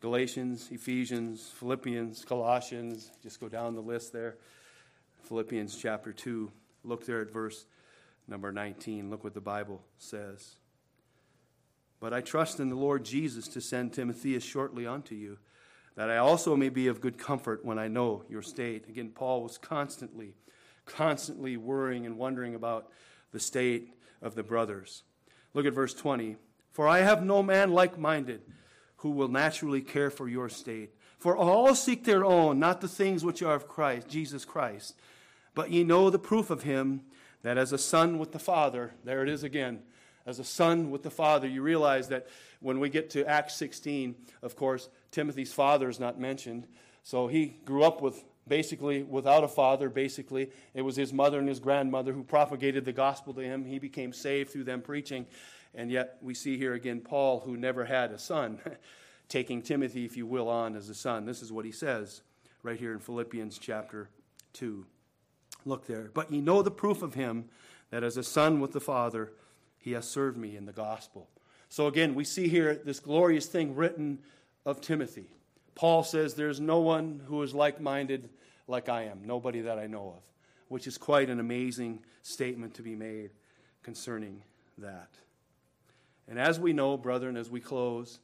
Galatians, 0.00 0.70
Ephesians, 0.72 1.46
Philippians, 1.58 2.24
Colossians. 2.24 3.10
Just 3.22 3.38
go 3.38 3.50
down 3.50 3.74
the 3.74 3.82
list 3.82 4.14
there. 4.14 4.38
Philippians 5.24 5.76
chapter 5.76 6.10
2. 6.10 6.50
Look 6.84 7.04
there 7.04 7.20
at 7.20 7.30
verse 7.30 7.66
number 8.26 8.50
19. 8.50 9.10
Look 9.10 9.24
what 9.24 9.34
the 9.34 9.42
Bible 9.42 9.82
says. 9.98 10.56
But 12.00 12.14
I 12.14 12.22
trust 12.22 12.58
in 12.58 12.70
the 12.70 12.74
Lord 12.74 13.04
Jesus 13.04 13.46
to 13.48 13.60
send 13.60 13.92
Timotheus 13.92 14.42
shortly 14.42 14.86
unto 14.86 15.14
you, 15.14 15.36
that 15.96 16.08
I 16.08 16.16
also 16.16 16.56
may 16.56 16.70
be 16.70 16.86
of 16.86 17.02
good 17.02 17.18
comfort 17.18 17.62
when 17.62 17.78
I 17.78 17.88
know 17.88 18.24
your 18.26 18.40
state. 18.40 18.88
Again, 18.88 19.10
Paul 19.14 19.42
was 19.42 19.58
constantly, 19.58 20.32
constantly 20.86 21.58
worrying 21.58 22.06
and 22.06 22.16
wondering 22.16 22.54
about 22.54 22.90
the 23.32 23.38
state 23.38 23.92
of 24.22 24.34
the 24.34 24.42
brothers. 24.42 25.02
Look 25.54 25.66
at 25.66 25.72
verse 25.72 25.94
20. 25.94 26.36
For 26.70 26.88
I 26.88 27.00
have 27.00 27.24
no 27.24 27.42
man 27.42 27.72
like 27.72 27.98
minded 27.98 28.42
who 28.96 29.10
will 29.10 29.28
naturally 29.28 29.80
care 29.80 30.10
for 30.10 30.28
your 30.28 30.48
state. 30.48 30.94
For 31.18 31.36
all 31.36 31.74
seek 31.74 32.04
their 32.04 32.24
own, 32.24 32.58
not 32.58 32.80
the 32.80 32.88
things 32.88 33.24
which 33.24 33.42
are 33.42 33.54
of 33.54 33.68
Christ, 33.68 34.08
Jesus 34.08 34.44
Christ. 34.44 34.94
But 35.54 35.70
ye 35.70 35.84
know 35.84 36.08
the 36.08 36.18
proof 36.18 36.50
of 36.50 36.62
him, 36.62 37.02
that 37.42 37.58
as 37.58 37.72
a 37.72 37.78
son 37.78 38.18
with 38.18 38.32
the 38.32 38.38
Father, 38.38 38.94
there 39.04 39.22
it 39.22 39.28
is 39.28 39.42
again, 39.42 39.82
as 40.26 40.38
a 40.38 40.44
son 40.44 40.90
with 40.90 41.02
the 41.02 41.10
Father, 41.10 41.48
you 41.48 41.62
realize 41.62 42.08
that 42.08 42.28
when 42.60 42.78
we 42.78 42.88
get 42.88 43.10
to 43.10 43.26
Acts 43.26 43.56
16, 43.56 44.14
of 44.42 44.54
course, 44.54 44.88
Timothy's 45.10 45.52
father 45.52 45.88
is 45.88 45.98
not 45.98 46.20
mentioned. 46.20 46.68
So 47.02 47.26
he 47.26 47.56
grew 47.64 47.82
up 47.82 48.00
with 48.00 48.22
basically 48.46 49.02
without 49.02 49.44
a 49.44 49.48
father, 49.48 49.88
basically. 49.88 50.50
It 50.74 50.82
was 50.82 50.96
his 50.96 51.12
mother 51.12 51.38
and 51.38 51.48
his 51.48 51.60
grandmother 51.60 52.12
who 52.12 52.24
propagated 52.24 52.84
the 52.84 52.92
gospel 52.92 53.34
to 53.34 53.40
him. 53.40 53.64
He 53.64 53.78
became 53.78 54.12
saved 54.12 54.50
through 54.50 54.64
them 54.64 54.82
preaching. 54.82 55.26
And 55.74 55.90
yet 55.90 56.18
we 56.20 56.34
see 56.34 56.58
here 56.58 56.74
again 56.74 57.00
Paul, 57.00 57.40
who 57.40 57.56
never 57.56 57.84
had 57.84 58.10
a 58.12 58.18
son, 58.18 58.60
taking 59.28 59.62
Timothy, 59.62 60.04
if 60.04 60.16
you 60.16 60.26
will, 60.26 60.48
on 60.48 60.76
as 60.76 60.88
a 60.88 60.94
son. 60.94 61.24
This 61.24 61.42
is 61.42 61.52
what 61.52 61.64
he 61.64 61.72
says 61.72 62.22
right 62.62 62.78
here 62.78 62.92
in 62.92 62.98
Philippians 62.98 63.58
chapter 63.58 64.08
2. 64.54 64.84
Look 65.64 65.86
there. 65.86 66.10
But 66.12 66.30
ye 66.30 66.40
know 66.40 66.62
the 66.62 66.70
proof 66.70 67.02
of 67.02 67.14
him 67.14 67.46
that 67.90 68.02
as 68.02 68.16
a 68.16 68.22
son 68.22 68.60
with 68.60 68.72
the 68.72 68.80
Father, 68.80 69.32
he 69.78 69.92
has 69.92 70.08
served 70.08 70.36
me 70.36 70.56
in 70.56 70.66
the 70.66 70.72
gospel. 70.72 71.28
So 71.68 71.86
again, 71.86 72.14
we 72.14 72.24
see 72.24 72.48
here 72.48 72.74
this 72.74 73.00
glorious 73.00 73.46
thing 73.46 73.74
written 73.74 74.18
of 74.66 74.80
Timothy. 74.80 75.30
Paul 75.74 76.02
says, 76.04 76.34
There's 76.34 76.60
no 76.60 76.80
one 76.80 77.22
who 77.26 77.42
is 77.42 77.54
like 77.54 77.80
minded 77.80 78.28
like 78.66 78.88
I 78.88 79.04
am, 79.04 79.22
nobody 79.24 79.62
that 79.62 79.78
I 79.78 79.86
know 79.86 80.14
of, 80.16 80.22
which 80.68 80.86
is 80.86 80.98
quite 80.98 81.30
an 81.30 81.40
amazing 81.40 82.00
statement 82.22 82.74
to 82.74 82.82
be 82.82 82.94
made 82.94 83.30
concerning 83.82 84.42
that. 84.78 85.10
And 86.28 86.38
as 86.38 86.60
we 86.60 86.72
know, 86.72 86.96
brethren, 86.96 87.36
as 87.36 87.50
we 87.50 87.60
close, 87.60 88.20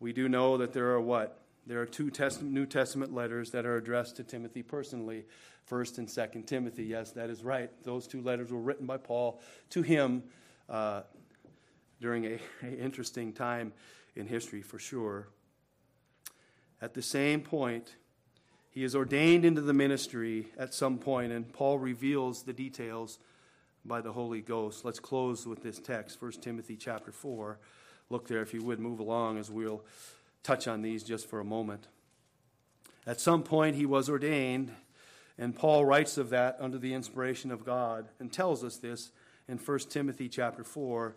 we 0.00 0.12
do 0.12 0.28
know 0.28 0.56
that 0.58 0.72
there 0.72 0.90
are 0.90 1.00
what? 1.00 1.42
There 1.66 1.80
are 1.80 1.86
two 1.86 2.10
New 2.42 2.66
Testament 2.66 3.12
letters 3.12 3.50
that 3.50 3.66
are 3.66 3.76
addressed 3.76 4.16
to 4.16 4.24
Timothy 4.24 4.62
personally, 4.62 5.24
1st 5.70 5.98
and 5.98 6.08
2nd 6.08 6.46
Timothy. 6.46 6.84
Yes, 6.84 7.10
that 7.12 7.28
is 7.28 7.42
right. 7.42 7.70
Those 7.82 8.06
two 8.06 8.22
letters 8.22 8.52
were 8.52 8.60
written 8.60 8.86
by 8.86 8.98
Paul 8.98 9.40
to 9.70 9.82
him 9.82 10.22
uh, 10.68 11.02
during 12.00 12.24
a, 12.24 12.38
a 12.62 12.78
interesting 12.78 13.32
time 13.32 13.72
in 14.14 14.26
history, 14.26 14.62
for 14.62 14.78
sure. 14.78 15.28
At 16.80 16.94
the 16.94 17.02
same 17.02 17.40
point, 17.40 17.94
he 18.70 18.84
is 18.84 18.94
ordained 18.94 19.44
into 19.44 19.62
the 19.62 19.72
ministry 19.72 20.48
at 20.58 20.74
some 20.74 20.98
point, 20.98 21.32
and 21.32 21.50
Paul 21.50 21.78
reveals 21.78 22.42
the 22.42 22.52
details 22.52 23.18
by 23.84 24.00
the 24.00 24.12
Holy 24.12 24.42
Ghost. 24.42 24.84
Let's 24.84 25.00
close 25.00 25.46
with 25.46 25.62
this 25.62 25.78
text, 25.78 26.20
1 26.20 26.32
Timothy 26.32 26.76
chapter 26.76 27.12
4. 27.12 27.58
Look 28.10 28.28
there, 28.28 28.42
if 28.42 28.52
you 28.52 28.62
would, 28.62 28.78
move 28.78 29.00
along 29.00 29.38
as 29.38 29.50
we'll 29.50 29.82
touch 30.42 30.68
on 30.68 30.82
these 30.82 31.02
just 31.02 31.28
for 31.28 31.40
a 31.40 31.44
moment. 31.44 31.88
At 33.06 33.20
some 33.20 33.42
point, 33.42 33.76
he 33.76 33.86
was 33.86 34.10
ordained, 34.10 34.72
and 35.38 35.56
Paul 35.56 35.84
writes 35.84 36.18
of 36.18 36.30
that 36.30 36.56
under 36.60 36.78
the 36.78 36.92
inspiration 36.92 37.50
of 37.50 37.64
God 37.64 38.08
and 38.20 38.32
tells 38.32 38.62
us 38.62 38.76
this 38.76 39.10
in 39.48 39.58
1 39.58 39.78
Timothy 39.90 40.28
chapter 40.28 40.64
4. 40.64 41.16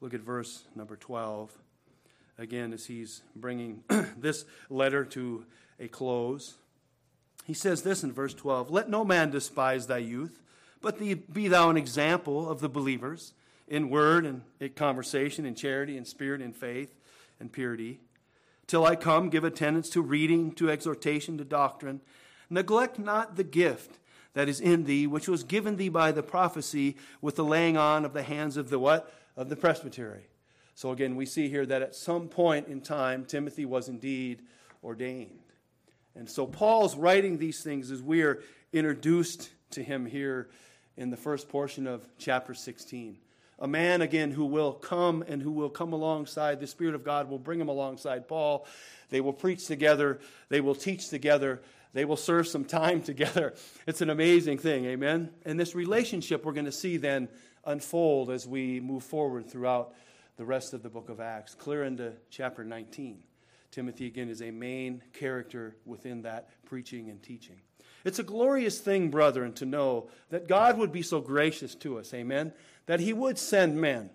Look 0.00 0.14
at 0.14 0.20
verse 0.20 0.64
number 0.74 0.96
12. 0.96 1.50
Again, 2.40 2.72
as 2.72 2.86
he's 2.86 3.20
bringing 3.36 3.84
this 4.16 4.46
letter 4.70 5.04
to 5.04 5.44
a 5.78 5.88
close, 5.88 6.54
he 7.44 7.52
says 7.52 7.82
this 7.82 8.02
in 8.02 8.12
verse 8.12 8.32
12 8.32 8.70
Let 8.70 8.88
no 8.88 9.04
man 9.04 9.30
despise 9.30 9.86
thy 9.86 9.98
youth, 9.98 10.40
but 10.80 10.98
be 10.98 11.48
thou 11.48 11.68
an 11.68 11.76
example 11.76 12.48
of 12.48 12.60
the 12.60 12.68
believers 12.70 13.34
in 13.68 13.90
word 13.90 14.24
and 14.24 14.40
in 14.58 14.70
conversation, 14.70 15.44
in 15.44 15.54
charity, 15.54 15.98
in 15.98 16.06
spirit, 16.06 16.40
in 16.40 16.54
faith, 16.54 16.94
and 17.38 17.52
purity. 17.52 18.00
Till 18.66 18.86
I 18.86 18.96
come, 18.96 19.28
give 19.28 19.44
attendance 19.44 19.90
to 19.90 20.00
reading, 20.00 20.52
to 20.52 20.70
exhortation, 20.70 21.36
to 21.36 21.44
doctrine. 21.44 22.00
Neglect 22.48 22.98
not 22.98 23.36
the 23.36 23.44
gift 23.44 23.98
that 24.32 24.48
is 24.48 24.62
in 24.62 24.84
thee, 24.84 25.06
which 25.06 25.28
was 25.28 25.44
given 25.44 25.76
thee 25.76 25.90
by 25.90 26.10
the 26.10 26.22
prophecy 26.22 26.96
with 27.20 27.36
the 27.36 27.44
laying 27.44 27.76
on 27.76 28.06
of 28.06 28.14
the 28.14 28.22
hands 28.22 28.56
of 28.56 28.70
the 28.70 28.78
what? 28.78 29.12
Of 29.36 29.50
the 29.50 29.56
presbytery. 29.56 30.29
So 30.80 30.92
again, 30.92 31.14
we 31.14 31.26
see 31.26 31.50
here 31.50 31.66
that 31.66 31.82
at 31.82 31.94
some 31.94 32.26
point 32.26 32.68
in 32.68 32.80
time, 32.80 33.26
Timothy 33.26 33.66
was 33.66 33.90
indeed 33.90 34.40
ordained. 34.82 35.42
And 36.14 36.26
so 36.26 36.46
Paul's 36.46 36.96
writing 36.96 37.36
these 37.36 37.62
things 37.62 37.90
as 37.90 38.02
we 38.02 38.22
are 38.22 38.42
introduced 38.72 39.50
to 39.72 39.82
him 39.82 40.06
here 40.06 40.48
in 40.96 41.10
the 41.10 41.18
first 41.18 41.50
portion 41.50 41.86
of 41.86 42.08
chapter 42.16 42.54
16. 42.54 43.18
A 43.58 43.68
man, 43.68 44.00
again, 44.00 44.30
who 44.30 44.46
will 44.46 44.72
come 44.72 45.22
and 45.28 45.42
who 45.42 45.50
will 45.50 45.68
come 45.68 45.92
alongside, 45.92 46.60
the 46.60 46.66
Spirit 46.66 46.94
of 46.94 47.04
God 47.04 47.28
will 47.28 47.38
bring 47.38 47.60
him 47.60 47.68
alongside 47.68 48.26
Paul. 48.26 48.66
They 49.10 49.20
will 49.20 49.34
preach 49.34 49.66
together, 49.66 50.18
they 50.48 50.62
will 50.62 50.74
teach 50.74 51.10
together, 51.10 51.60
they 51.92 52.06
will 52.06 52.16
serve 52.16 52.48
some 52.48 52.64
time 52.64 53.02
together. 53.12 53.52
It's 53.86 54.00
an 54.00 54.08
amazing 54.08 54.56
thing, 54.56 54.86
amen? 54.86 55.28
And 55.44 55.60
this 55.60 55.74
relationship 55.74 56.42
we're 56.42 56.54
going 56.54 56.64
to 56.64 56.72
see 56.72 56.96
then 56.96 57.28
unfold 57.66 58.30
as 58.30 58.46
we 58.46 58.80
move 58.80 59.02
forward 59.02 59.46
throughout 59.46 59.92
the 60.40 60.46
rest 60.46 60.72
of 60.72 60.82
the 60.82 60.88
book 60.88 61.10
of 61.10 61.20
Acts, 61.20 61.54
clear 61.54 61.84
into 61.84 62.14
chapter 62.30 62.64
19. 62.64 63.22
Timothy, 63.70 64.06
again, 64.06 64.30
is 64.30 64.40
a 64.40 64.50
main 64.50 65.02
character 65.12 65.76
within 65.84 66.22
that 66.22 66.48
preaching 66.64 67.10
and 67.10 67.22
teaching. 67.22 67.56
It's 68.06 68.18
a 68.18 68.22
glorious 68.22 68.80
thing, 68.80 69.10
brethren, 69.10 69.52
to 69.56 69.66
know 69.66 70.08
that 70.30 70.48
God 70.48 70.78
would 70.78 70.92
be 70.92 71.02
so 71.02 71.20
gracious 71.20 71.74
to 71.74 71.98
us, 71.98 72.14
amen, 72.14 72.54
that 72.86 73.00
He 73.00 73.12
would 73.12 73.36
send 73.36 73.78
men. 73.78 74.08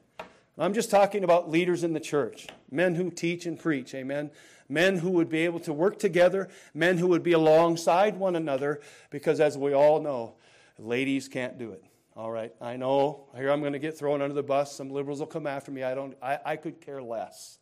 I'm 0.58 0.74
just 0.74 0.90
talking 0.90 1.24
about 1.24 1.52
leaders 1.52 1.84
in 1.84 1.94
the 1.94 2.00
church, 2.00 2.48
men 2.72 2.96
who 2.96 3.12
teach 3.12 3.46
and 3.46 3.60
preach, 3.60 3.94
amen 3.94 4.32
men 4.68 4.98
who 4.98 5.12
would 5.12 5.30
be 5.30 5.46
able 5.46 5.60
to 5.60 5.72
work 5.72 6.00
together, 6.00 6.50
men 6.74 6.98
who 6.98 7.06
would 7.06 7.22
be 7.22 7.34
alongside 7.34 8.18
one 8.18 8.36
another, 8.36 8.82
because 9.12 9.40
as 9.40 9.56
we 9.56 9.76
all 9.76 10.02
know, 10.02 10.34
ladies 10.80 11.28
can't 11.28 11.60
do 11.60 11.72
it. 11.72 11.84
All 12.16 12.32
right, 12.32 12.54
I 12.62 12.78
know 12.78 13.26
here 13.36 13.50
I'm 13.52 13.60
going 13.60 13.74
to 13.74 13.80
get 13.80 13.98
thrown 13.98 14.22
under 14.22 14.34
the 14.34 14.44
bus. 14.44 14.74
Some 14.74 14.90
liberals 14.90 15.20
will 15.20 15.28
come 15.28 15.46
after 15.46 15.70
me. 15.70 15.84
I 15.84 15.94
don't. 15.94 16.16
I, 16.22 16.40
I 16.46 16.56
could 16.56 16.80
care 16.80 17.02
less. 17.02 17.60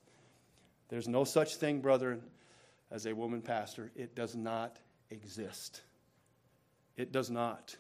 There's 0.90 1.08
no 1.08 1.24
such 1.24 1.56
thing, 1.56 1.82
brethren, 1.82 2.22
as 2.92 3.08
a 3.08 3.16
woman 3.16 3.42
pastor. 3.42 3.92
It 3.96 4.16
does 4.16 4.36
not 4.36 4.78
exist. 5.10 5.82
It 6.98 7.12
does 7.12 7.32
not. 7.32 7.76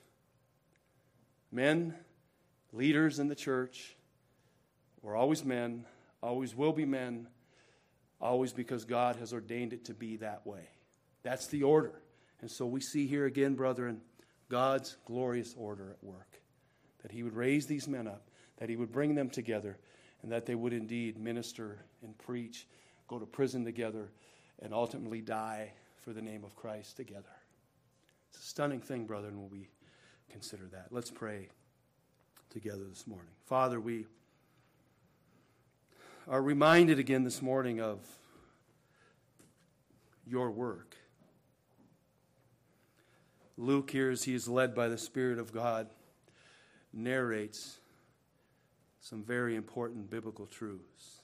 Men, 1.51 1.93
leaders 2.71 3.19
in 3.19 3.27
the 3.27 3.35
church, 3.35 3.95
we're 5.03 5.15
always 5.15 5.45
men, 5.45 5.85
always 6.23 6.55
will 6.55 6.73
be 6.73 6.85
men, 6.85 7.27
always 8.19 8.51
because 8.51 8.83
God 8.83 9.17
has 9.17 9.31
ordained 9.31 9.73
it 9.73 9.85
to 9.85 9.93
be 9.93 10.17
that 10.17 10.47
way. 10.47 10.67
That's 11.21 11.45
the 11.47 11.61
order. 11.61 12.01
And 12.41 12.49
so 12.49 12.65
we 12.65 12.81
see 12.81 13.05
here 13.05 13.27
again, 13.27 13.53
brethren, 13.53 14.01
God's 14.49 14.97
glorious 15.05 15.53
order 15.55 15.91
at 15.91 16.03
work. 16.03 16.32
That 17.03 17.11
He 17.11 17.21
would 17.23 17.35
raise 17.35 17.67
these 17.67 17.87
men 17.87 18.07
up, 18.07 18.29
that 18.57 18.69
He 18.69 18.75
would 18.75 18.91
bring 18.91 19.13
them 19.13 19.29
together, 19.29 19.77
and 20.23 20.31
that 20.31 20.45
they 20.45 20.55
would 20.55 20.73
indeed 20.73 21.17
minister 21.19 21.79
and 22.01 22.17
preach, 22.17 22.67
go 23.07 23.19
to 23.19 23.25
prison 23.25 23.63
together, 23.63 24.09
and 24.61 24.73
ultimately 24.73 25.21
die 25.21 25.73
for 26.01 26.13
the 26.13 26.21
name 26.21 26.43
of 26.43 26.55
Christ 26.55 26.97
together. 26.97 27.35
It's 28.29 28.43
a 28.43 28.47
stunning 28.47 28.79
thing, 28.79 29.05
brethren, 29.05 29.39
when 29.39 29.49
we 29.49 29.67
consider 30.29 30.63
that. 30.71 30.87
Let's 30.91 31.11
pray 31.11 31.49
together 32.49 32.83
this 32.89 33.05
morning. 33.05 33.31
Father, 33.45 33.79
we 33.79 34.05
are 36.27 36.41
reminded 36.41 36.99
again 36.99 37.23
this 37.23 37.41
morning 37.41 37.81
of 37.81 37.99
your 40.25 40.51
work. 40.51 40.95
Luke, 43.57 43.91
here 43.91 44.09
as 44.09 44.23
he 44.23 44.33
is 44.33 44.47
led 44.47 44.73
by 44.73 44.87
the 44.87 44.97
Spirit 44.97 45.37
of 45.37 45.51
God, 45.53 45.89
narrates 46.93 47.79
some 49.01 49.23
very 49.23 49.55
important 49.55 50.09
biblical 50.09 50.45
truths. 50.45 51.21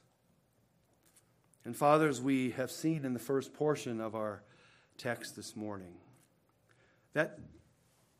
And, 1.63 1.75
fathers, 1.75 2.21
we 2.21 2.51
have 2.51 2.71
seen 2.71 3.05
in 3.05 3.13
the 3.13 3.19
first 3.19 3.53
portion 3.53 4.01
of 4.01 4.15
our 4.15 4.43
text 4.97 5.35
this 5.35 5.55
morning 5.55 5.93
that 7.13 7.39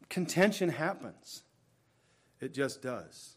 contention 0.09 0.69
happens. 0.69 1.43
It 2.39 2.53
just 2.53 2.81
does. 2.81 3.35